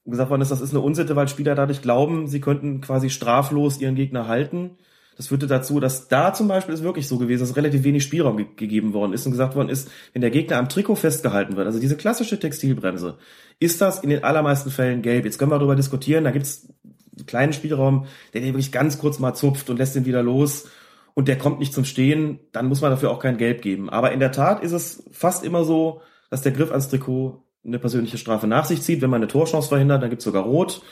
[0.04, 3.10] Und gesagt worden ist, das ist eine Unsitte, weil Spieler dadurch glauben, sie könnten quasi
[3.10, 4.78] straflos ihren Gegner halten.
[5.16, 8.36] Das führte dazu, dass da zum Beispiel ist wirklich so gewesen, dass relativ wenig Spielraum
[8.36, 11.66] ge gegeben worden ist und gesagt worden ist, wenn der Gegner am Trikot festgehalten wird,
[11.66, 13.16] also diese klassische Textilbremse,
[13.58, 15.24] ist das in den allermeisten Fällen gelb.
[15.24, 16.68] Jetzt können wir darüber diskutieren, da gibt's
[17.16, 20.68] einen kleinen Spielraum, der den wirklich ganz kurz mal zupft und lässt ihn wieder los
[21.14, 23.88] und der kommt nicht zum Stehen, dann muss man dafür auch kein Gelb geben.
[23.88, 27.78] Aber in der Tat ist es fast immer so, dass der Griff ans Trikot eine
[27.78, 29.00] persönliche Strafe nach sich zieht.
[29.00, 30.82] Wenn man eine Torchance verhindert, dann gibt's sogar Rot.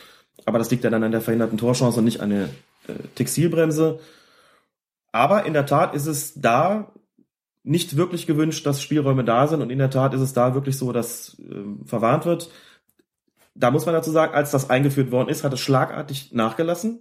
[0.45, 2.45] Aber das liegt ja dann an der verhinderten Torchance und nicht an der
[2.89, 4.01] äh, Textilbremse.
[5.13, 6.93] Aber in der Tat ist es da
[7.63, 9.63] nicht wirklich gewünscht, dass Spielräume da sind.
[9.63, 12.51] Und in der Tat ist es da wirklich so, dass äh, verwarnt wird.
[13.55, 17.01] Da muss man dazu sagen, als das eingeführt worden ist, hat es schlagartig nachgelassen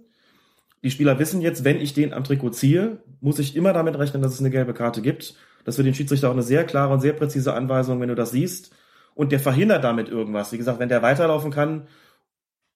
[0.84, 4.20] die Spieler wissen jetzt, wenn ich den am Trikot ziehe, muss ich immer damit rechnen,
[4.20, 5.34] dass es eine gelbe Karte gibt.
[5.64, 8.32] Das für den Schiedsrichter auch eine sehr klare und sehr präzise Anweisung, wenn du das
[8.32, 8.74] siehst.
[9.14, 10.52] Und der verhindert damit irgendwas.
[10.52, 11.86] Wie gesagt, wenn der weiterlaufen kann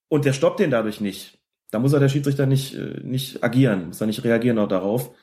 [0.08, 1.38] und der stoppt den dadurch nicht,
[1.70, 5.14] dann muss er der Schiedsrichter nicht, äh, nicht agieren, muss er nicht reagieren auch darauf.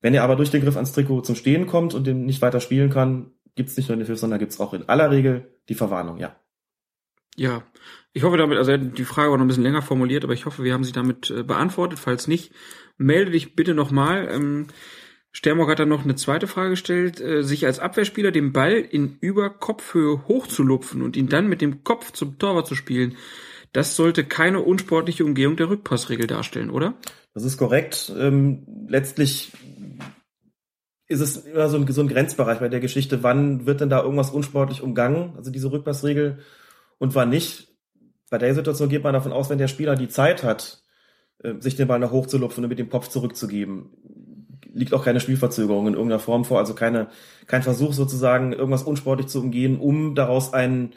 [0.00, 2.60] Wenn er aber durch den Griff ans Trikot zum Stehen kommt und den nicht weiter
[2.60, 6.18] spielen kann, gibt's nicht nur den Pfiff, sondern gibt's auch in aller Regel die Verwarnung,
[6.18, 6.36] ja.
[7.36, 7.64] Ja,
[8.12, 10.64] ich hoffe damit, also die Frage war noch ein bisschen länger formuliert, aber ich hoffe,
[10.64, 11.98] wir haben sie damit äh, beantwortet.
[11.98, 12.52] Falls nicht,
[12.96, 14.28] melde dich bitte nochmal.
[14.30, 14.68] Ähm,
[15.32, 19.18] Stermock hat dann noch eine zweite Frage gestellt, äh, sich als Abwehrspieler den Ball in
[19.20, 23.16] Überkopfhöhe hochzulupfen und ihn dann mit dem Kopf zum Torwart zu spielen.
[23.72, 26.94] Das sollte keine unsportliche Umgehung der Rückpassregel darstellen, oder?
[27.34, 28.12] Das ist korrekt.
[28.18, 29.52] Ähm, letztlich
[31.08, 33.22] ist es immer so ein, so ein Grenzbereich bei der Geschichte.
[33.22, 35.34] Wann wird denn da irgendwas unsportlich umgangen?
[35.36, 36.38] Also diese Rückpassregel
[36.98, 37.68] und wann nicht?
[38.30, 40.82] Bei der Situation geht man davon aus, wenn der Spieler die Zeit hat,
[41.42, 43.90] äh, sich den Ball nach hochzulupfen und mit dem Kopf zurückzugeben,
[44.72, 47.08] liegt auch keine Spielverzögerung in irgendeiner Form vor, also keine,
[47.46, 50.92] kein Versuch sozusagen, irgendwas unsportlich zu umgehen, um daraus einen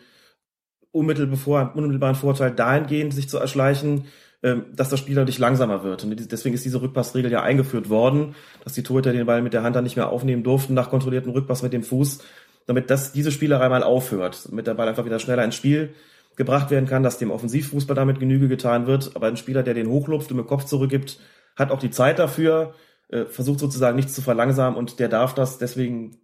[0.91, 4.05] unmittelbaren Vorteil dahingehend sich zu erschleichen,
[4.41, 6.03] ähm, dass das Spiel dadurch langsamer wird.
[6.03, 9.63] Und deswegen ist diese Rückpassregel ja eingeführt worden, dass die Torhüter den Ball mit der
[9.63, 12.19] Hand dann nicht mehr aufnehmen durften nach kontrollierten Rückpass mit dem Fuß,
[12.65, 15.93] damit das, diese Spielerei mal aufhört, damit der Ball einfach wieder schneller ins Spiel
[16.37, 19.11] gebracht werden kann, dass dem Offensivfußball damit Genüge getan wird.
[19.15, 21.19] Aber ein Spieler, der den hochlupft und mit Kopf zurückgibt,
[21.57, 22.75] hat auch die Zeit dafür,
[23.09, 25.57] äh, versucht sozusagen nichts zu verlangsamen und der darf das.
[25.57, 26.15] Deswegen,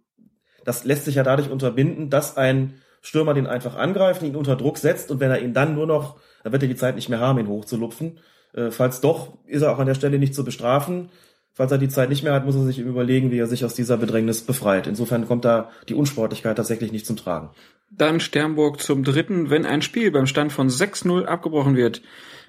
[0.64, 4.78] das lässt sich ja dadurch unterbinden, dass ein Stürmer den einfach angreift, ihn unter Druck
[4.78, 7.20] setzt und wenn er ihn dann nur noch, dann wird er die Zeit nicht mehr
[7.20, 8.18] haben, ihn hochzulupfen.
[8.52, 11.10] Äh, falls doch, ist er auch an der Stelle nicht zu bestrafen.
[11.52, 13.74] Falls er die Zeit nicht mehr hat, muss er sich überlegen, wie er sich aus
[13.74, 14.88] dieser Bedrängnis befreit.
[14.88, 17.50] Insofern kommt da die Unsportlichkeit tatsächlich nicht zum Tragen.
[17.92, 19.50] Dann Sternburg zum dritten.
[19.50, 22.02] Wenn ein Spiel beim Stand von 6-0 abgebrochen wird,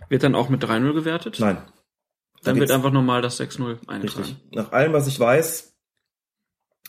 [0.09, 1.37] wird dann auch mit 3-0 gewertet?
[1.39, 1.57] Nein.
[2.41, 4.23] Dann, dann wird einfach normal das 6-0 eingetragen.
[4.23, 4.37] Richtig.
[4.53, 5.76] Nach allem, was ich weiß,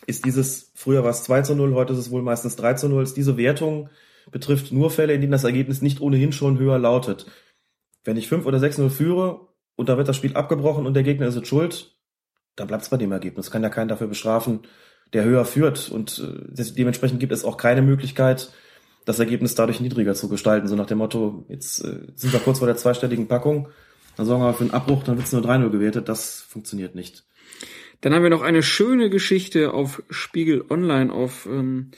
[0.07, 2.89] ist dieses, früher war es 2 zu 0, heute ist es wohl meistens 3 zu
[2.89, 3.89] 0, ist diese Wertung
[4.31, 7.25] betrifft nur Fälle, in denen das Ergebnis nicht ohnehin schon höher lautet.
[8.03, 11.27] Wenn ich 5 oder 6-0 führe und da wird das Spiel abgebrochen und der Gegner
[11.27, 11.95] ist jetzt schuld,
[12.55, 13.51] dann bleibt es bei dem Ergebnis.
[13.51, 14.61] Kann ja keinen dafür bestrafen,
[15.13, 15.89] der höher führt.
[15.89, 18.51] Und äh, dementsprechend gibt es auch keine Möglichkeit,
[19.05, 20.67] das Ergebnis dadurch niedriger zu gestalten.
[20.67, 23.69] So nach dem Motto, jetzt äh, sind wir kurz vor der zweistelligen Packung,
[24.17, 26.09] dann sorgen wir für einen Abbruch, dann wird es nur 3-0 gewertet.
[26.09, 27.23] Das funktioniert nicht.
[28.01, 31.91] Dann haben wir noch eine schöne Geschichte auf Spiegel Online, auf ähm,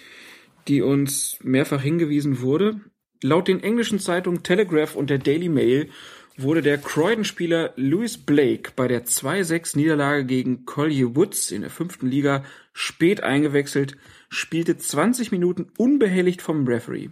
[0.68, 2.80] die uns mehrfach hingewiesen wurde.
[3.22, 5.90] Laut den englischen Zeitungen Telegraph und der Daily Mail
[6.38, 12.44] wurde der Croydon-Spieler Louis Blake bei der 2-6-Niederlage gegen Collier Woods in der fünften Liga
[12.74, 13.98] spät eingewechselt,
[14.30, 17.10] spielte 20 Minuten unbehelligt vom Referee.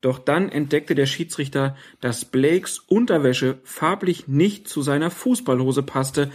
[0.00, 6.30] Doch dann entdeckte der Schiedsrichter, dass Blakes Unterwäsche farblich nicht zu seiner Fußballhose passte,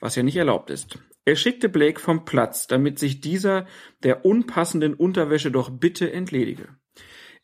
[0.00, 0.98] was ja nicht erlaubt ist.
[1.26, 3.66] Er schickte Blake vom Platz, damit sich dieser
[4.04, 6.68] der unpassenden Unterwäsche doch bitte entledige.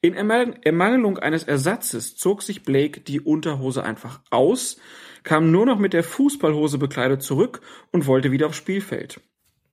[0.01, 4.81] In Ermangelung eines Ersatzes zog sich Blake die Unterhose einfach aus,
[5.25, 7.61] kam nur noch mit der Fußballhose bekleidet zurück
[7.91, 9.21] und wollte wieder aufs Spielfeld.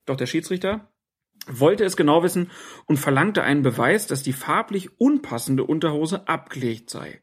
[0.05, 0.91] Doch der Schiedsrichter
[1.47, 2.49] wollte es genau wissen
[2.87, 7.21] und verlangte einen Beweis, dass die farblich unpassende Unterhose abgelegt sei.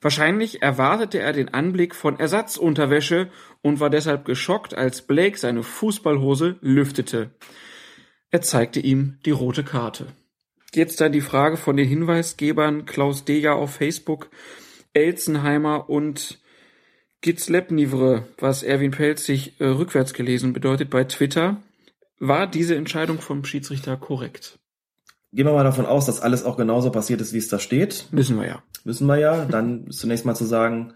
[0.00, 3.30] Wahrscheinlich erwartete er den Anblick von Ersatzunterwäsche
[3.62, 7.30] und war deshalb geschockt, als Blake seine Fußballhose lüftete.
[8.30, 10.06] Er zeigte ihm die rote Karte.
[10.74, 14.28] Jetzt dann die Frage von den Hinweisgebern Klaus Deger auf Facebook,
[14.92, 16.38] Elzenheimer und
[17.20, 21.62] Gitzlepnivre, was Erwin Pelz sich äh, rückwärts gelesen bedeutet bei Twitter.
[22.20, 24.58] War diese Entscheidung vom Schiedsrichter korrekt?
[25.32, 28.08] Gehen wir mal davon aus, dass alles auch genauso passiert ist, wie es da steht.
[28.12, 28.62] Müssen wir ja.
[28.84, 29.44] Müssen wir ja.
[29.44, 30.94] Dann zunächst mal zu sagen,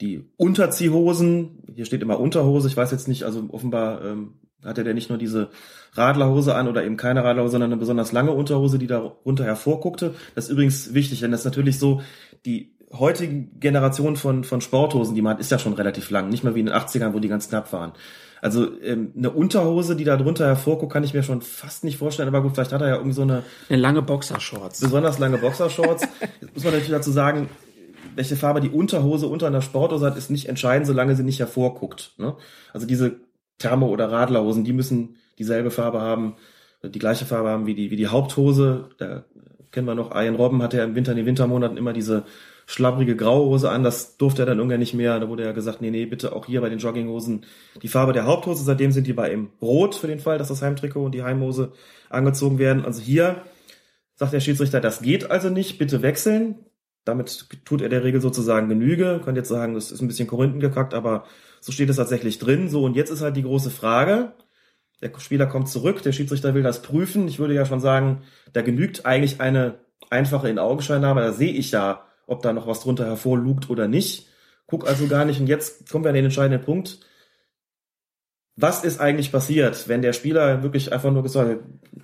[0.00, 4.34] die Unterziehhosen, hier steht immer Unterhose, ich weiß jetzt nicht, also offenbar ähm,
[4.64, 5.50] hatte der nicht nur diese
[5.92, 10.14] Radlerhose an oder eben keine Radlerhose, sondern eine besonders lange Unterhose, die darunter hervorguckte.
[10.34, 12.02] Das ist übrigens wichtig, denn das ist natürlich so,
[12.44, 16.28] die heutige Generation von, von Sporthosen, die man hat, ist ja schon relativ lang.
[16.28, 17.92] Nicht mehr wie in den 80ern, wo die ganz knapp waren.
[18.40, 22.28] Also ähm, eine Unterhose, die da drunter hervorguckt, kann ich mir schon fast nicht vorstellen.
[22.28, 23.42] Aber gut, vielleicht hat er ja irgendwie so eine...
[23.68, 24.80] Eine lange Boxershorts.
[24.80, 26.06] Besonders lange Boxershorts.
[26.40, 27.48] Jetzt muss man natürlich dazu sagen,
[28.14, 32.12] welche Farbe die Unterhose unter einer Sporthose hat, ist nicht entscheidend, solange sie nicht hervorguckt.
[32.16, 32.36] Ne?
[32.72, 33.20] Also diese
[33.58, 36.36] Thermo- oder Radlerhosen, die müssen dieselbe Farbe haben,
[36.82, 38.90] die gleiche Farbe haben wie die, wie die Haupthose.
[38.98, 39.24] Da
[39.72, 42.24] kennen wir noch, Ian Robben hatte ja im Winter, in den Wintermonaten immer diese
[42.70, 43.82] schlabbrige graue Hose an.
[43.82, 45.18] Das durfte er dann irgendwann nicht mehr.
[45.18, 47.46] Da wurde ja gesagt, nee, nee, bitte auch hier bei den Jogginghosen
[47.82, 48.62] die Farbe der Haupthose.
[48.62, 51.72] Seitdem sind die bei ihm rot für den Fall, dass das Heimtrikot und die Heimhose
[52.10, 52.84] angezogen werden.
[52.84, 53.42] Also hier
[54.16, 56.56] sagt der Schiedsrichter, das geht also nicht, bitte wechseln.
[57.06, 59.22] Damit tut er der Regel sozusagen Genüge.
[59.24, 61.24] Könnt jetzt sagen, das ist ein bisschen Korinthen gekackt, aber
[61.60, 62.68] So steht es tatsächlich drin.
[62.68, 64.32] So, und jetzt ist halt die große Frage.
[65.00, 67.28] Der Spieler kommt zurück, der Schiedsrichter will das prüfen.
[67.28, 68.22] Ich würde ja schon sagen,
[68.52, 69.78] da genügt eigentlich eine
[70.10, 71.20] einfache In-Augenscheinnahme.
[71.20, 74.28] Da sehe ich ja, ob da noch was drunter hervorlugt oder nicht.
[74.66, 75.40] Guck also gar nicht.
[75.40, 77.00] Und jetzt kommen wir an den entscheidenden Punkt.
[78.54, 81.58] Was ist eigentlich passiert, wenn der Spieler wirklich einfach nur gesagt hat,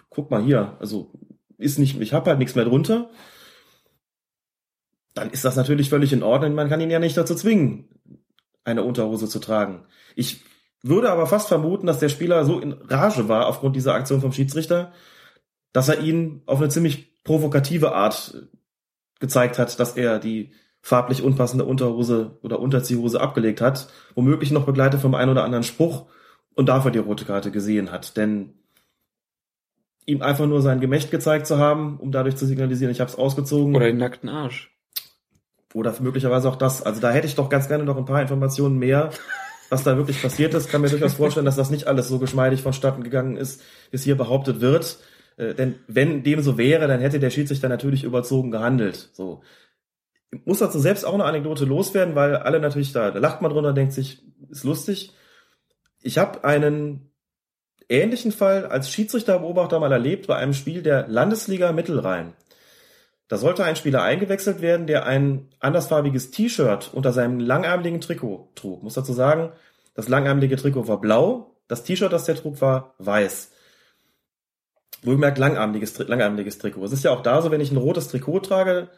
[0.08, 1.12] guck mal hier, also
[1.58, 3.10] ist nicht, ich habe halt nichts mehr drunter,
[5.14, 6.54] dann ist das natürlich völlig in Ordnung.
[6.54, 7.88] Man kann ihn ja nicht dazu zwingen,
[8.64, 9.86] eine Unterhose zu tragen.
[10.16, 10.42] Ich
[10.82, 14.32] würde aber fast vermuten, dass der Spieler so in Rage war aufgrund dieser Aktion vom
[14.32, 14.92] Schiedsrichter,
[15.72, 18.48] dass er ihn auf eine ziemlich provokative Art
[19.24, 20.52] gezeigt hat, dass er die
[20.82, 26.04] farblich unpassende Unterhose oder Unterziehhose abgelegt hat, womöglich noch begleitet vom einen oder anderen Spruch
[26.54, 28.18] und dafür die rote Karte gesehen hat.
[28.18, 28.52] Denn
[30.04, 33.16] ihm einfach nur sein Gemächt gezeigt zu haben, um dadurch zu signalisieren, ich habe es
[33.16, 33.74] ausgezogen.
[33.74, 34.76] Oder den nackten Arsch.
[35.72, 36.82] Oder möglicherweise auch das.
[36.82, 39.08] Also da hätte ich doch ganz gerne noch ein paar Informationen mehr,
[39.70, 40.68] was da wirklich passiert ist.
[40.68, 44.04] Kann mir durchaus vorstellen, dass das nicht alles so geschmeidig vonstatten gegangen ist, wie es
[44.04, 44.98] hier behauptet wird.
[45.36, 49.10] Äh, denn wenn dem so wäre, dann hätte der Schiedsrichter natürlich überzogen gehandelt.
[49.12, 49.42] So.
[50.30, 53.52] Ich muss dazu selbst auch eine Anekdote loswerden, weil alle natürlich da, da lacht man
[53.52, 55.12] drunter, denkt sich, ist lustig.
[56.02, 57.10] Ich habe einen
[57.88, 62.34] ähnlichen Fall als Schiedsrichterbeobachter mal erlebt bei einem Spiel der Landesliga Mittelrhein.
[63.28, 68.82] Da sollte ein Spieler eingewechselt werden, der ein andersfarbiges T-Shirt unter seinem langärmeligen Trikot trug.
[68.82, 69.52] Muss dazu sagen,
[69.94, 73.52] das langärmelige Trikot war blau, das T-Shirt, das der trug, war weiß.
[75.02, 76.84] Wohlgemerkt langärmeliges, langärmeliges Trikot.
[76.84, 78.88] Es ist ja auch da so, wenn ich ein rotes Trikot trage,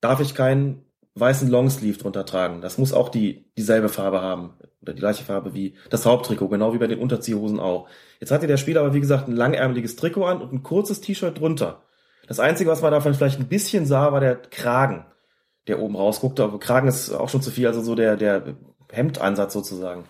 [0.00, 0.84] darf ich keinen
[1.14, 2.60] weißen Longsleeve drunter tragen.
[2.60, 4.54] Das muss auch die, dieselbe Farbe haben.
[4.82, 7.88] Oder die gleiche Farbe wie das Haupttrikot, genau wie bei den Unterziehhosen auch.
[8.20, 11.38] Jetzt hatte der Spieler aber, wie gesagt, ein langärmeliges Trikot an und ein kurzes T-Shirt
[11.38, 11.82] drunter.
[12.26, 15.06] Das Einzige, was man davon vielleicht ein bisschen sah, war der Kragen,
[15.66, 16.44] der oben rausguckte.
[16.44, 18.56] Aber Kragen ist auch schon zu viel, also so der, der
[18.90, 20.04] Hemdansatz sozusagen.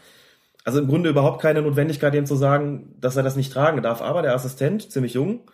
[0.68, 4.02] Also im Grunde überhaupt keine Notwendigkeit, ihm zu sagen, dass er das nicht tragen darf.
[4.02, 5.50] Aber der Assistent, ziemlich jung,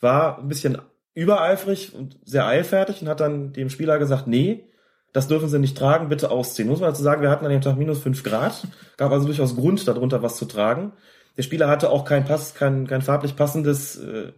[0.00, 0.78] war ein bisschen
[1.12, 4.64] übereifrig und sehr eilfertig und hat dann dem Spieler gesagt, nee,
[5.12, 6.70] das dürfen sie nicht tragen, bitte ausziehen.
[6.70, 8.66] Muss man dazu sagen, wir hatten an dem Tag minus fünf Grad,
[8.96, 10.94] gab also durchaus Grund, darunter was zu tragen.
[11.36, 14.32] Der Spieler hatte auch kein, Pass, kein, kein farblich passendes äh,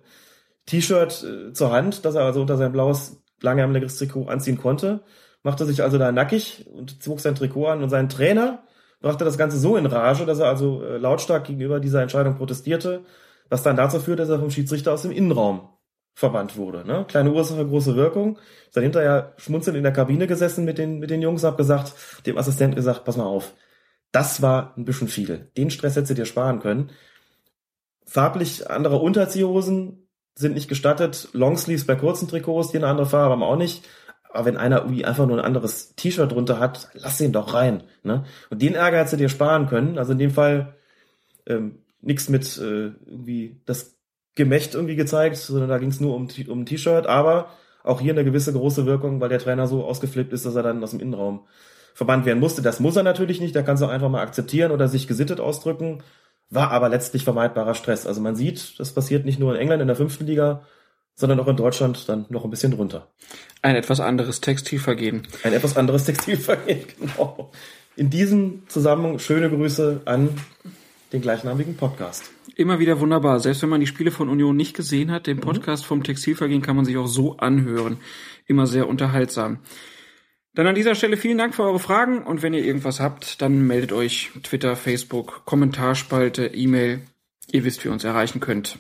[0.67, 4.99] T-Shirt äh, zur Hand, das er also unter sein blaues, langärmeliges Trikot anziehen konnte.
[5.45, 8.65] Machte sich also da nackig und zog sein Trikot an und sein Trainer
[9.01, 13.05] brachte das Ganze so in Rage, dass er also äh, lautstark gegenüber dieser Entscheidung protestierte,
[13.49, 15.69] was dann dazu führte, dass er vom Schiedsrichter aus dem Innenraum
[16.15, 16.85] verbannt wurde.
[16.85, 17.05] Ne?
[17.07, 18.39] Kleine Ursache, große Wirkung.
[18.67, 21.95] Ist dann hinterher schmunzelnd in der Kabine gesessen mit den, mit den Jungs, hab gesagt,
[22.27, 23.55] dem Assistenten gesagt, pass mal auf,
[24.11, 25.51] das war ein bisschen viel.
[25.57, 26.91] Den Stress hättest du dir sparen können.
[28.05, 31.29] Farblich andere Unterziehhosen sind nicht gestattet.
[31.33, 33.87] Longsleeves bei kurzen Trikots, die eine andere Farbe haben auch nicht.
[34.31, 37.83] Aber wenn einer irgendwie einfach nur ein anderes T-Shirt drunter hat, lass ihn doch rein.
[38.03, 38.25] Ne?
[38.51, 39.99] Und den Ärger hättest du dir sparen können.
[39.99, 40.75] Also in dem Fall
[41.47, 43.97] ähm, nichts mit äh, irgendwie das
[44.35, 47.49] Gemächt irgendwie gezeigt, sondern da ging es nur um, um ein T-Shirt, aber
[47.83, 50.83] auch hier eine gewisse große Wirkung, weil der Trainer so ausgeflippt ist, dass er dann
[50.83, 51.47] aus dem Innenraum
[51.95, 52.63] verbannt werden musste.
[52.63, 55.41] Das muss er natürlich nicht, der kann es auch einfach mal akzeptieren oder sich gesittet
[55.41, 56.03] ausdrücken,
[56.51, 58.07] war aber letztlich vermeidbarer Stress.
[58.07, 60.63] Also man sieht, das passiert nicht nur in England in der fünften Liga,
[61.15, 63.09] sondern auch in Deutschland dann noch ein bisschen drunter.
[63.63, 65.27] Ein etwas anderes Textilvergehen.
[65.43, 67.51] Ein etwas anderes Textilvergehen, genau.
[67.97, 70.31] In diesem Zusammenhang schöne Grüße an
[71.13, 72.31] den gleichnamigen Podcast.
[72.55, 73.41] Immer wieder wunderbar.
[73.41, 76.77] Selbst wenn man die Spiele von Union nicht gesehen hat, den Podcast vom Textilvergehen kann
[76.77, 77.99] man sich auch so anhören.
[78.47, 79.59] Immer sehr unterhaltsam.
[80.55, 83.67] Dann an dieser Stelle vielen Dank für eure Fragen und wenn ihr irgendwas habt, dann
[83.67, 87.01] meldet euch Twitter, Facebook, Kommentarspalte, E-Mail.
[87.51, 88.79] Ihr wisst, wie ihr uns erreichen könnt.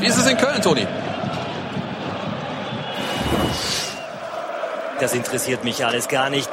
[0.00, 0.86] Wie ist es in Köln, Toni?
[5.00, 6.48] Das interessiert mich alles gar nicht.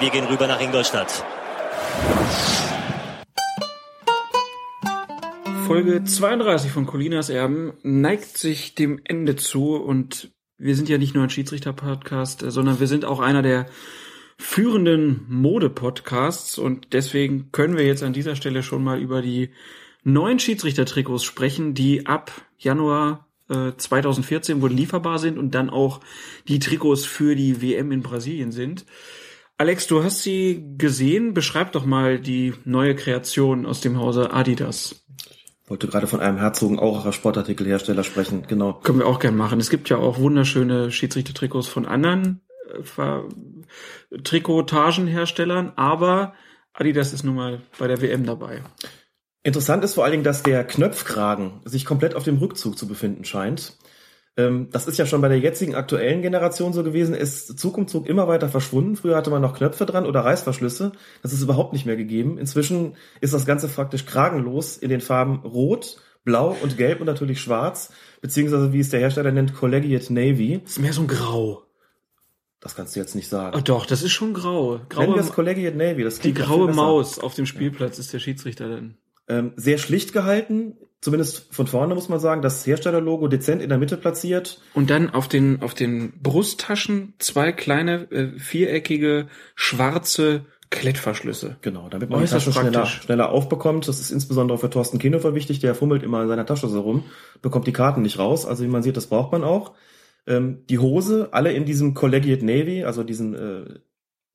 [0.00, 1.22] Wir gehen rüber nach Ingolstadt.
[5.66, 11.14] Folge 32 von Colinas Erben neigt sich dem Ende zu und wir sind ja nicht
[11.14, 13.66] nur ein Schiedsrichter-Podcast, sondern wir sind auch einer der
[14.38, 19.50] führenden Mode-Podcasts und deswegen können wir jetzt an dieser Stelle schon mal über die
[20.04, 26.00] neuen Schiedsrichter-Trikots sprechen, die ab Januar äh, 2014 wohl lieferbar sind und dann auch
[26.48, 28.86] die Trikots für die WM in Brasilien sind.
[29.58, 31.34] Alex, du hast sie gesehen.
[31.34, 35.02] Beschreib doch mal die neue Kreation aus dem Hause Adidas
[35.72, 38.74] wollte gerade von einem Herzogenauracher Sportartikelhersteller sprechen, genau.
[38.74, 39.58] Können wir auch gern machen.
[39.58, 42.42] Es gibt ja auch wunderschöne Schiedsrichter-Trikots von anderen
[42.98, 46.34] äh, Trikotagenherstellern, aber
[46.74, 48.62] Adidas ist nun mal bei der WM dabei.
[49.42, 53.24] Interessant ist vor allen Dingen, dass der Knöpfkragen sich komplett auf dem Rückzug zu befinden
[53.24, 53.76] scheint.
[54.36, 57.88] Ähm, das ist ja schon bei der jetzigen aktuellen Generation so gewesen, ist Zug um
[57.88, 58.96] Zug immer weiter verschwunden.
[58.96, 60.92] Früher hatte man noch Knöpfe dran oder Reißverschlüsse.
[61.22, 62.38] Das ist überhaupt nicht mehr gegeben.
[62.38, 67.40] Inzwischen ist das Ganze praktisch kragenlos in den Farben Rot, Blau und Gelb und natürlich
[67.40, 70.60] Schwarz, beziehungsweise wie es der Hersteller nennt, Collegiate Navy.
[70.62, 71.64] Das ist mehr so ein Grau.
[72.60, 73.56] Das kannst du jetzt nicht sagen.
[73.58, 74.80] Ach doch, das ist schon grau.
[74.88, 76.04] graue Nennen wir es Collegiate Navy.
[76.04, 76.76] Das die graue besser.
[76.80, 78.96] Maus auf dem Spielplatz ist der Schiedsrichter dann.
[79.32, 82.42] Ähm, sehr schlicht gehalten, zumindest von vorne muss man sagen.
[82.42, 84.60] Das Herstellerlogo dezent in der Mitte platziert.
[84.74, 91.56] Und dann auf den, auf den Brusttaschen zwei kleine, äh, viereckige, schwarze Klettverschlüsse.
[91.62, 93.02] Genau, damit man die Äußerst Taschen schneller, praktisch.
[93.02, 93.88] schneller aufbekommt.
[93.88, 95.60] Das ist insbesondere für Thorsten Kinhofer wichtig.
[95.60, 97.04] Der fummelt immer in seiner Tasche so rum,
[97.40, 98.44] bekommt die Karten nicht raus.
[98.44, 99.72] Also wie man sieht, das braucht man auch.
[100.26, 103.64] Ähm, die Hose, alle in diesem Collegiate Navy, also diesen äh,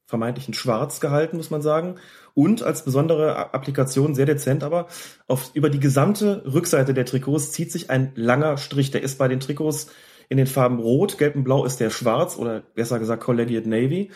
[0.08, 1.96] vermeintlichen Schwarz gehalten, muss man sagen.
[2.34, 4.88] Und als besondere Applikation, sehr dezent, aber
[5.28, 8.90] auf, über die gesamte Rückseite der Trikots zieht sich ein langer Strich.
[8.92, 9.88] Der ist bei den Trikots
[10.30, 14.12] in den Farben Rot, Gelb und Blau ist der Schwarz oder besser gesagt Collegiate Navy.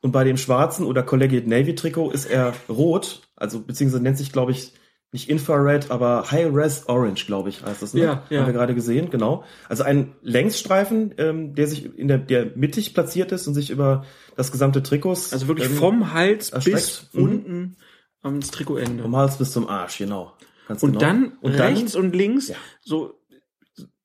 [0.00, 4.32] Und bei dem schwarzen oder Collegiate Navy Trikot ist er rot, also beziehungsweise nennt sich,
[4.32, 4.72] glaube ich,
[5.14, 7.94] nicht Infrared, aber High Res Orange, glaube ich, heißt das.
[7.94, 8.00] Ne?
[8.00, 8.40] Ja, ja.
[8.40, 9.44] Haben wir gerade gesehen, genau.
[9.68, 14.04] Also ein Längsstreifen, ähm, der sich in der, der mittig platziert ist und sich über
[14.36, 15.32] das gesamte Trikots.
[15.32, 16.76] Also wirklich ähm, vom Hals erstreckt.
[16.76, 17.22] bis Mhm.
[17.22, 17.76] unten
[18.22, 19.02] ans Trikotende.
[19.04, 20.32] Vom Hals bis zum Arsch, genau.
[20.66, 21.00] Ganz Und genau.
[21.00, 22.56] dann und rechts dann, und links Ja.
[22.82, 23.14] so,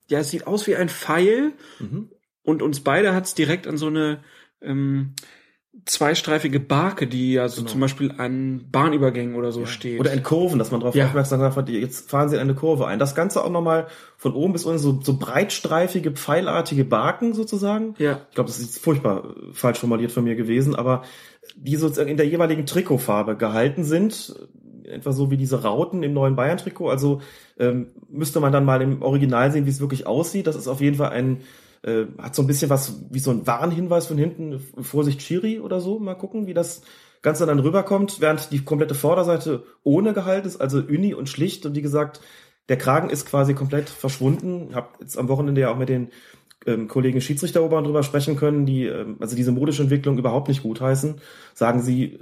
[0.08, 2.10] ja, es sieht aus wie ein Pfeil Mhm.
[2.44, 4.22] und uns beide hat's direkt an so eine
[4.62, 5.14] ähm,
[5.86, 9.92] zweistreifige Barke, die ja so zum Beispiel an Bahnübergängen oder so steht.
[9.92, 10.00] Genau.
[10.02, 11.06] Oder in Kurven, dass man darauf Ja.
[11.06, 12.98] aufmerksam gemacht hat, jetzt fahren sie in eine Kurve ein.
[12.98, 13.86] Das Ganze auch nochmal
[14.16, 17.94] von oben bis unten so, so breitstreifige, pfeilartige Barken sozusagen.
[17.98, 18.20] Ja.
[18.28, 21.02] Ich glaube, das ist furchtbar äh, falsch formuliert von mir gewesen, aber
[21.56, 24.34] die sozusagen in der jeweiligen Trikotfarbe gehalten sind,
[24.84, 26.90] etwa so wie diese Rauten im neuen Bayern-Trikot.
[26.90, 27.20] Also
[27.58, 30.46] ähm, müsste man dann mal im Original sehen, wie es wirklich aussieht.
[30.48, 31.42] Das ist auf jeden Fall ein,
[31.82, 35.80] äh, hat so ein bisschen was wie so ein Warnhinweis von hinten, Vorsicht Chiri oder
[35.80, 35.98] so.
[35.98, 36.82] Mal gucken, wie das
[37.22, 41.66] Ganze dann rüberkommt, während die komplette Vorderseite ohne gehalten ist, also uni und schlicht.
[41.66, 42.20] Und wie gesagt,
[42.68, 44.68] der Kragen ist quasi komplett verschwunden.
[44.70, 46.10] Ich habe jetzt am Wochenende ja auch mit den
[46.66, 51.20] ähm, Kollegen Schiedsrichterobern drüber sprechen können, die ähm, also diese modische Entwicklung überhaupt nicht gutheißen.
[51.54, 52.18] Sagen sie, äh,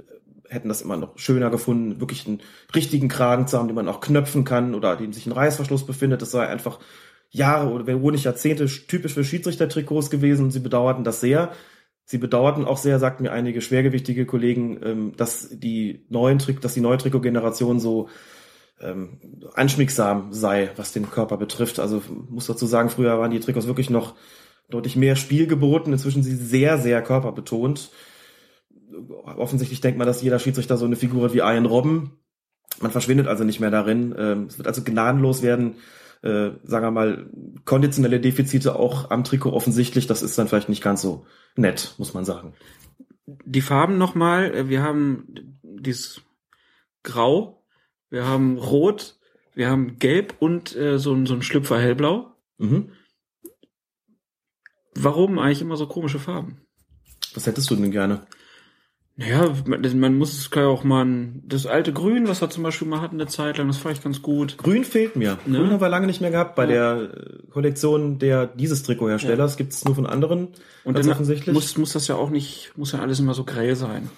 [0.49, 2.41] hätten das immer noch schöner gefunden, wirklich einen
[2.73, 6.21] richtigen Kragen zu haben, den man auch knöpfen kann oder dem sich ein Reißverschluss befindet.
[6.21, 6.79] Das sei einfach
[7.29, 11.51] Jahre oder wenn nicht Jahrzehnte typisch für Schiedsrichtertrikots gewesen und sie bedauerten das sehr.
[12.05, 16.73] Sie bedauerten auch sehr, sagten mir einige schwergewichtige Kollegen, ähm, dass die neuen Trick, dass
[16.73, 18.09] die neue Trikotgeneration so
[18.81, 19.19] ähm,
[19.53, 21.79] anschmiegsam sei, was den Körper betrifft.
[21.79, 24.15] Also muss dazu sagen, früher waren die Trikots wirklich noch
[24.69, 25.93] deutlich mehr Spiel geboten.
[25.93, 27.91] Inzwischen sind sie sehr, sehr körperbetont.
[29.23, 32.19] Offensichtlich denkt man, dass jeder Schiedsrichter so eine Figur hat wie Ian Robben.
[32.81, 34.15] Man verschwindet also nicht mehr darin.
[34.17, 35.75] Ähm, es wird also gnadenlos werden,
[36.21, 37.29] äh, sagen wir mal,
[37.65, 40.07] konditionelle Defizite auch am Trikot offensichtlich.
[40.07, 41.25] Das ist dann vielleicht nicht ganz so
[41.55, 42.53] nett, muss man sagen.
[43.25, 46.21] Die Farben nochmal, äh, wir haben dieses
[47.03, 47.63] Grau,
[48.09, 49.17] wir haben Rot,
[49.53, 52.35] wir haben Gelb und äh, so, ein- so ein Schlüpfer Hellblau.
[52.57, 52.91] Mhm.
[54.95, 56.61] Warum eigentlich immer so komische Farben?
[57.33, 58.25] Was hättest du denn gerne?
[59.19, 62.63] Naja, man, muss es kann ja auch mal ein, das alte Grün, was wir zum
[62.63, 64.57] Beispiel mal hatten eine Zeit lang, das fand ich ganz gut.
[64.57, 65.37] Grün fehlt mir.
[65.45, 65.57] Ne?
[65.57, 66.55] Grün haben wir lange nicht mehr gehabt.
[66.55, 66.95] Bei Ja.
[66.95, 70.47] der äh, Kollektion der dieses Trikotherstellers gibt es nur von anderen.
[70.85, 71.53] Und ganz dann offensichtlich.
[71.53, 74.09] muss, muss das ja auch nicht, muss ja alles immer so grell sein.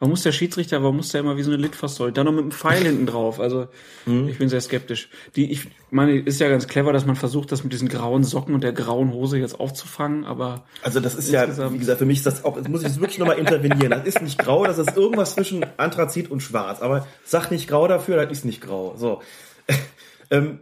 [0.00, 2.12] Warum muss der Schiedsrichter, warum muss der immer wie so eine Litfaßsäule?
[2.12, 3.38] Dann noch mit einem Pfeil hinten drauf.
[3.38, 3.68] Also
[4.06, 4.28] Mhm.
[4.28, 5.10] ich bin sehr skeptisch.
[5.36, 8.54] Die, ich meine, ist ja ganz clever, dass man versucht, das mit diesen grauen Socken
[8.54, 12.18] und der grauen Hose jetzt aufzufangen, aber Also das ist ja, wie gesagt, für mich
[12.18, 13.90] ist das auch, jetzt muss ich jetzt wirklich nochmal intervenieren.
[13.90, 16.80] Das ist nicht grau, das ist irgendwas zwischen Anthrazit und Schwarz.
[16.80, 18.94] Aber sag nicht grau dafür, das ist nicht grau.
[18.96, 19.20] So.
[20.30, 20.60] ähm,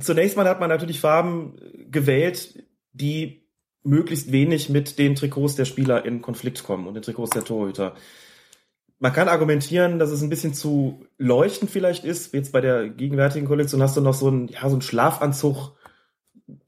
[0.00, 1.56] zunächst mal hat man natürlich Farben
[1.90, 3.46] gewählt, die
[3.84, 7.94] möglichst wenig mit den Trikots der Spieler in Konflikt kommen und den Trikots der Torhüter.
[9.02, 12.32] Man kann argumentieren, dass es ein bisschen zu leuchtend vielleicht ist.
[12.32, 15.72] Jetzt bei der gegenwärtigen Kollektion hast du noch so einen, ja, so einen Schlafanzug,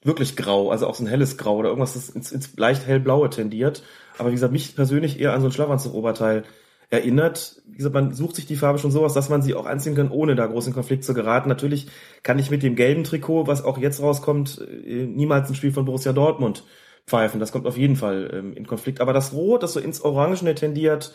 [0.02, 3.31] wirklich grau, also auch so ein helles Grau oder irgendwas, das ins, ins leicht hellblaue
[3.31, 3.85] tendiert.
[4.19, 6.43] Aber wie gesagt, mich persönlich eher an so ein Schlafanzug-Oberteil
[6.90, 7.62] erinnert.
[7.69, 9.94] Wie gesagt, man sucht sich die Farbe schon so aus, dass man sie auch anziehen
[9.94, 11.48] kann, ohne da groß in Konflikt zu geraten.
[11.48, 11.86] Natürlich
[12.24, 15.85] kann ich mit dem gelben Trikot, was auch jetzt rauskommt, äh, niemals ein Spiel von
[15.85, 16.65] Borussia Dortmund
[17.06, 17.39] pfeifen.
[17.39, 19.01] Das kommt auf jeden Fall ähm, in Konflikt.
[19.01, 21.15] Aber das Rot, das so ins Orangene tendiert,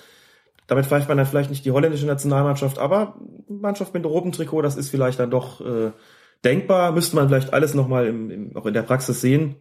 [0.70, 4.78] damit pfeift man dann vielleicht nicht die holländische Nationalmannschaft, aber Mannschaft mit rotem Trikot, das
[4.78, 5.91] ist vielleicht dann doch äh,
[6.46, 6.91] denkbar.
[6.91, 9.56] Müsste man vielleicht alles nochmal im, im, auch in der Praxis sehen.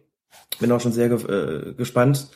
[0.59, 2.29] Bin auch schon sehr ge äh, gespannt,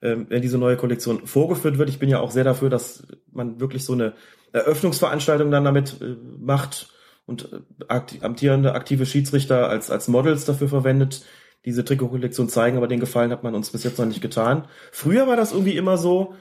[0.00, 1.90] ähm, wenn diese neue Kollektion vorgeführt wird.
[1.90, 4.14] Ich bin ja auch sehr dafür, dass man wirklich so eine
[4.52, 6.88] Eröffnungsveranstaltung dann damit äh, macht
[7.26, 11.26] und äh, akti amtierende aktive Schiedsrichter als, als Models dafür verwendet.
[11.66, 14.66] diese Trikotkollektion zeigen, aber den Gefallen hat man uns bis jetzt noch nicht getan.
[14.92, 16.34] Früher war das irgendwie immer so,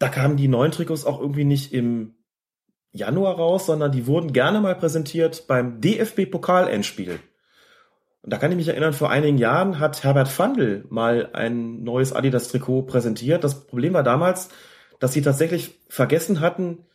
[0.00, 2.14] da kamen die neuen Trikots auch irgendwie nicht im
[2.90, 7.20] Januar raus, sondern die wurden gerne mal präsentiert beim DFB-Pokal-Endspiel.
[8.22, 12.14] Und da kann ich mich erinnern, vor einigen Jahren hat Herbert Fandl mal ein neues
[12.14, 13.44] Adidas-Trikot präsentiert.
[13.44, 14.48] Das Problem war damals,
[14.98, 16.86] dass sie tatsächlich vergessen hatten,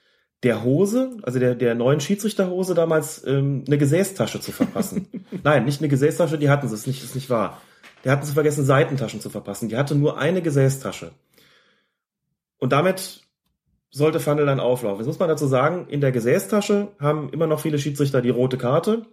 [0.42, 5.08] der Hose, also der, der neuen Schiedsrichterhose damals ähm, eine Gesäßtasche zu verpassen.
[5.44, 7.62] Nein, nicht eine Gesäßtasche, die hatten sie, ist nicht, ist nicht wahr.
[8.04, 9.70] Der hatten sie vergessen, Seitentaschen zu verpassen.
[9.70, 11.12] Die hatte nur eine Gesäßtasche.
[12.60, 13.22] Und damit
[13.92, 15.00] sollte Fandel dann auflaufen.
[15.00, 18.58] Jetzt muss man dazu sagen, in der Gesäßtasche haben immer noch viele Schiedsrichter die rote
[18.58, 19.06] Karte.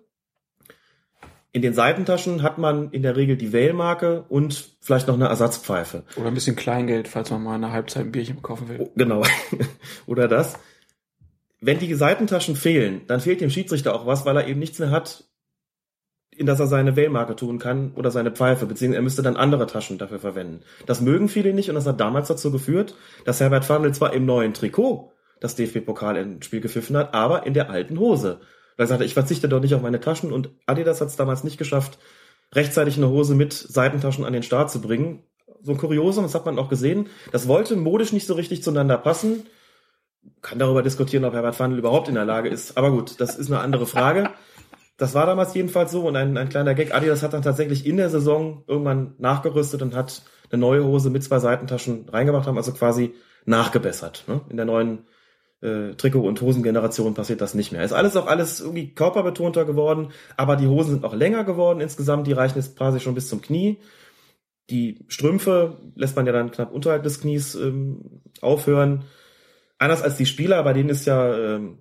[1.52, 6.02] In den Seitentaschen hat man in der Regel die Wählmarke und vielleicht noch eine Ersatzpfeife.
[6.16, 8.78] Oder ein bisschen Kleingeld, falls man mal eine Halbzeit ein Bierchen kaufen will.
[8.80, 9.22] Oh, genau.
[10.06, 10.58] Oder das.
[11.60, 14.90] Wenn die Seitentaschen fehlen, dann fehlt dem Schiedsrichter auch was, weil er eben nichts mehr
[14.90, 15.24] hat,
[16.42, 19.68] in das er seine Wählmarke tun kann oder seine Pfeife, beziehungsweise er müsste dann andere
[19.68, 20.60] Taschen dafür verwenden.
[20.86, 24.26] Das mögen viele nicht und das hat damals dazu geführt, dass Herbert Fandl zwar im
[24.26, 28.40] neuen Trikot das DFB-Pokal im Spiel gepfiffen hat, aber in der alten Hose.
[28.76, 31.44] Weil er sagte, ich verzichte doch nicht auf meine Taschen und Adidas hat es damals
[31.44, 31.98] nicht geschafft,
[32.52, 35.22] rechtzeitig eine Hose mit Seitentaschen an den Start zu bringen.
[35.62, 37.06] So ein Kuriosum, das hat man auch gesehen.
[37.30, 39.46] Das wollte modisch nicht so richtig zueinander passen.
[40.40, 42.76] Kann darüber diskutieren, ob Herbert Fandl überhaupt in der Lage ist.
[42.76, 44.30] Aber gut, das ist eine andere Frage.
[45.02, 46.94] Das war damals jedenfalls so und ein, ein kleiner Gag.
[46.94, 51.24] Adidas hat dann tatsächlich in der Saison irgendwann nachgerüstet und hat eine neue Hose mit
[51.24, 53.12] zwei Seitentaschen reingebracht, haben also quasi
[53.44, 54.22] nachgebessert.
[54.28, 54.42] Ne?
[54.48, 55.06] In der neuen
[55.60, 57.82] äh, Trikot- und Hosengeneration passiert das nicht mehr.
[57.82, 62.28] Ist alles auch alles irgendwie körperbetonter geworden, aber die Hosen sind auch länger geworden insgesamt.
[62.28, 63.78] Die reichen jetzt quasi schon bis zum Knie.
[64.70, 69.04] Die Strümpfe lässt man ja dann knapp unterhalb des Knies ähm, aufhören.
[69.78, 71.78] Anders als die Spieler, bei denen ist ja ähm,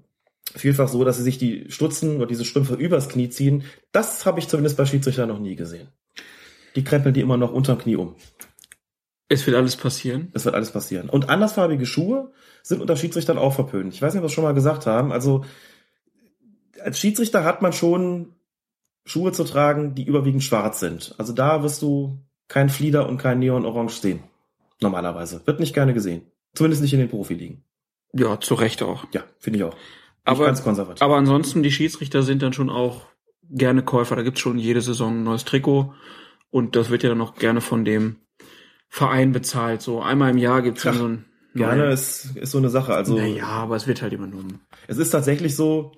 [0.56, 3.64] vielfach so, dass sie sich die Stutzen oder diese Strümpfe übers Knie ziehen.
[3.92, 5.90] Das habe ich zumindest bei Schiedsrichtern noch nie gesehen.
[6.76, 8.16] Die krempeln die immer noch unterm Knie um.
[9.28, 10.30] Es wird alles passieren.
[10.34, 11.10] Es wird alles passieren.
[11.10, 12.32] Und andersfarbige Schuhe
[12.64, 13.94] sind unter Schiedsrichtern auch verpönt.
[13.94, 15.12] Ich weiß nicht, ob wir es schon mal gesagt haben.
[15.12, 15.46] Also
[16.80, 18.36] als Schiedsrichter hat man schon
[19.06, 21.16] Schuhe zu tragen, die überwiegend schwarz sind.
[21.18, 24.24] Also da wirst du kein Flieder und kein Neon-Orange sehen.
[24.82, 25.42] Normalerweise.
[25.46, 26.24] Wird nicht gerne gesehen.
[26.54, 27.64] Zumindest nicht in den Profiligen.
[28.14, 29.06] Ja, zu Recht auch.
[29.14, 29.76] Ja, finde ich auch.
[30.24, 31.02] Aber, ganz konservativ.
[31.02, 33.08] aber ansonsten, die Schiedsrichter sind dann schon auch
[33.50, 34.16] gerne Käufer.
[34.16, 35.94] Da gibt's schon jede Saison ein neues Trikot.
[36.50, 38.18] Und das wird ja dann auch gerne von dem
[38.90, 39.82] Verein bezahlt.
[39.82, 42.94] So einmal im Jahr gibt's dann so ein Gerne ist, ist so eine Sache.
[42.94, 44.62] Also, naja, aber es wird halt übernommen.
[44.88, 45.92] Es ist tatsächlich so,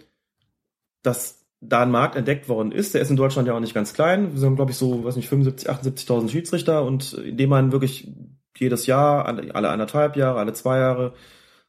[1.04, 2.94] dass da ein Markt entdeckt worden ist.
[2.94, 4.34] Der ist in Deutschland ja auch nicht ganz klein.
[4.34, 8.12] Wir sind, glaube ich, so, weiß nicht, 75, 78.000 Schiedsrichter und indem man wirklich
[8.58, 11.14] jedes Jahr, alle anderthalb Jahre, alle zwei Jahre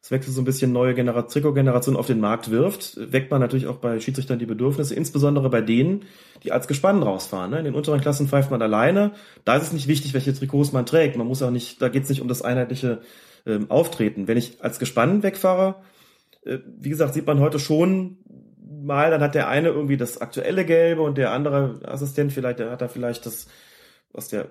[0.05, 3.65] es wechselt so ein bisschen neue Genera Trikotgeneration auf den Markt wirft, weckt man natürlich
[3.65, 6.03] auch bei Schiedsrichtern die Bedürfnisse, insbesondere bei denen,
[6.43, 7.49] die als Gespann rausfahren.
[7.49, 7.57] Ne?
[7.57, 9.13] In den unteren Klassen pfeift man alleine.
[9.45, 11.17] Da ist es nicht wichtig, welche Trikots man trägt.
[11.17, 13.01] Man muss auch nicht, da geht es nicht um das einheitliche
[13.47, 14.27] ähm, Auftreten.
[14.27, 15.77] Wenn ich als Gespann wegfahre,
[16.45, 18.19] äh, wie gesagt, sieht man heute schon
[18.83, 22.69] mal, dann hat der eine irgendwie das aktuelle Gelbe und der andere Assistent vielleicht, der
[22.69, 23.47] hat da vielleicht das
[24.13, 24.49] aus der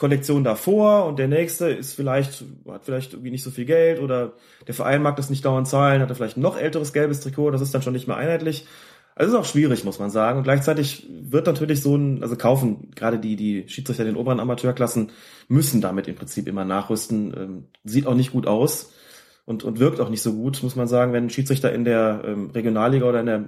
[0.00, 4.32] Kollektion davor und der nächste ist vielleicht, hat vielleicht irgendwie nicht so viel Geld oder
[4.66, 7.50] der Verein mag das nicht dauernd zahlen, hat er vielleicht ein noch älteres gelbes Trikot,
[7.50, 8.66] das ist dann schon nicht mehr einheitlich.
[9.14, 10.38] Also ist auch schwierig, muss man sagen.
[10.38, 15.10] Und gleichzeitig wird natürlich so ein, also kaufen gerade die, die Schiedsrichter den oberen Amateurklassen
[15.48, 17.34] müssen damit im Prinzip immer nachrüsten.
[17.36, 18.94] Ähm, sieht auch nicht gut aus
[19.44, 22.22] und, und wirkt auch nicht so gut, muss man sagen, wenn ein Schiedsrichter in der
[22.24, 23.44] ähm, Regionalliga oder in der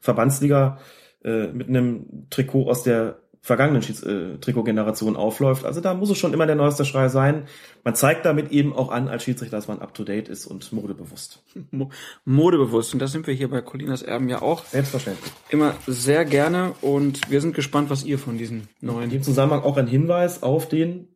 [0.00, 0.78] Verbandsliga
[1.24, 5.64] äh, mit einem Trikot aus der vergangenen äh, Trikotgeneration aufläuft.
[5.64, 7.48] Also da muss es schon immer der neueste Schrei sein.
[7.82, 11.42] Man zeigt damit eben auch an als Schiedsrichter, dass man up-to-date ist und modebewusst.
[12.24, 12.92] Modebewusst.
[12.94, 14.64] Und das sind wir hier bei Colinas Erben ja auch.
[14.66, 15.32] Selbstverständlich.
[15.48, 19.04] Immer sehr gerne und wir sind gespannt, was ihr von diesen neuen...
[19.04, 21.08] In dem Zusammenhang auch ein Hinweis auf den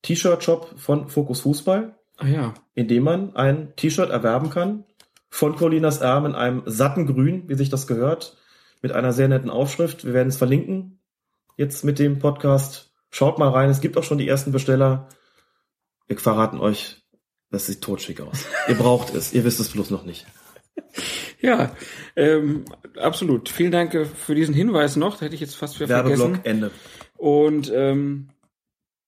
[0.00, 1.96] T-Shirt-Shop von Focus Fußball.
[2.16, 2.54] Ah ja.
[2.74, 4.84] In dem man ein T-Shirt erwerben kann
[5.28, 8.38] von Colinas Erben in einem satten Grün, wie sich das gehört,
[8.80, 10.06] mit einer sehr netten Aufschrift.
[10.06, 10.97] Wir werden es verlinken
[11.58, 12.90] jetzt mit dem Podcast.
[13.10, 15.08] Schaut mal rein, es gibt auch schon die ersten Besteller.
[16.06, 17.02] Wir verraten euch,
[17.50, 18.46] das sieht totschick aus.
[18.68, 20.26] ihr braucht es, ihr wisst es bloß noch nicht.
[21.40, 21.76] Ja,
[22.16, 22.64] ähm,
[22.96, 23.48] absolut.
[23.48, 25.16] Vielen Dank äh, für diesen Hinweis noch.
[25.16, 26.40] Da hätte ich jetzt fast wieder vergessen.
[26.42, 26.72] Ende.
[27.16, 28.30] Und ähm,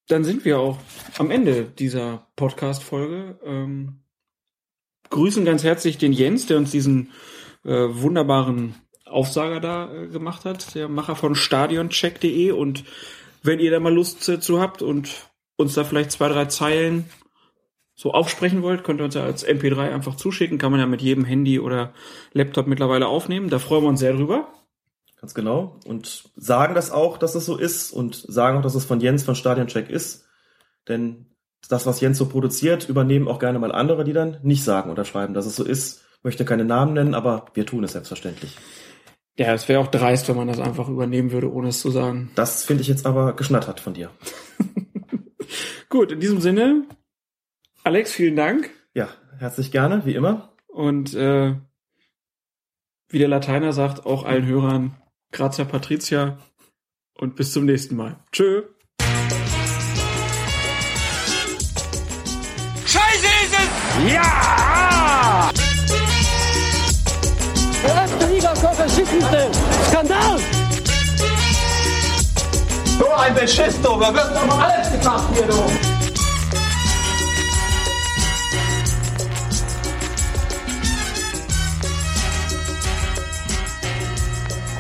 [0.07, 0.79] dann sind wir auch
[1.19, 3.41] am Ende dieser Podcast-Folge.
[3.45, 4.05] Ähm,
[5.09, 7.11] grüßen ganz herzlich den Jens, der uns diesen
[7.65, 8.77] äh, wunderbaren
[9.11, 12.53] Aufsager da äh, gemacht hat, der Macher von stadioncheck.de.
[12.53, 12.85] Und
[13.43, 15.11] wenn ihr da mal Lust zu habt und
[15.57, 17.05] uns da vielleicht zwei, drei Zeilen
[17.95, 20.59] so aufsprechen wollt, könnt ihr uns ja als MP3 einfach zuschicken.
[20.59, 21.93] Kann man ja mit jedem Handy oder
[22.33, 23.51] Laptop mittlerweile aufnehmen.
[23.51, 24.49] Da freuen wir uns sehr drüber.
[25.21, 25.77] Ganz genau.
[25.85, 29.23] Und sagen das auch, dass es so ist und sagen auch, dass es von Jens
[29.23, 30.25] von Stadioncheck ist.
[30.89, 31.27] Denn
[31.69, 35.05] das, was Jens so produziert, übernehmen auch gerne mal andere, die dann nicht sagen oder
[35.05, 36.03] schreiben, dass es so ist.
[36.23, 38.57] Möchte keine Namen nennen, aber wir tun es selbstverständlich.
[39.37, 42.31] Ja, es wäre auch dreist, wenn man das einfach übernehmen würde, ohne es zu sagen.
[42.35, 44.11] Das finde ich jetzt aber geschnattert von dir.
[45.89, 46.85] Gut, in diesem Sinne,
[47.83, 48.71] Alex, vielen Dank.
[48.95, 49.09] Ja,
[49.39, 50.53] herzlich gerne, wie immer.
[50.69, 51.55] Und äh,
[53.09, 54.97] wie der Lateiner sagt, auch allen Hörern,
[55.33, 56.39] Grazia Patricia
[57.19, 58.17] und bis zum nächsten Mal.
[58.33, 58.63] Tschö.
[62.87, 64.13] Scheiße ist es!
[64.13, 64.90] Ja!
[68.81, 69.51] Koferschiedsrichter.
[69.89, 70.39] Skandal!
[72.99, 74.01] So ein Beschiss, du!
[74.01, 75.55] Da wird doch mal alles gemacht hier, du!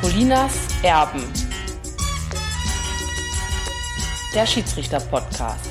[0.00, 0.52] Colinas
[0.82, 1.30] Erben.
[4.34, 5.69] Der Schiedsrichter-Podcast.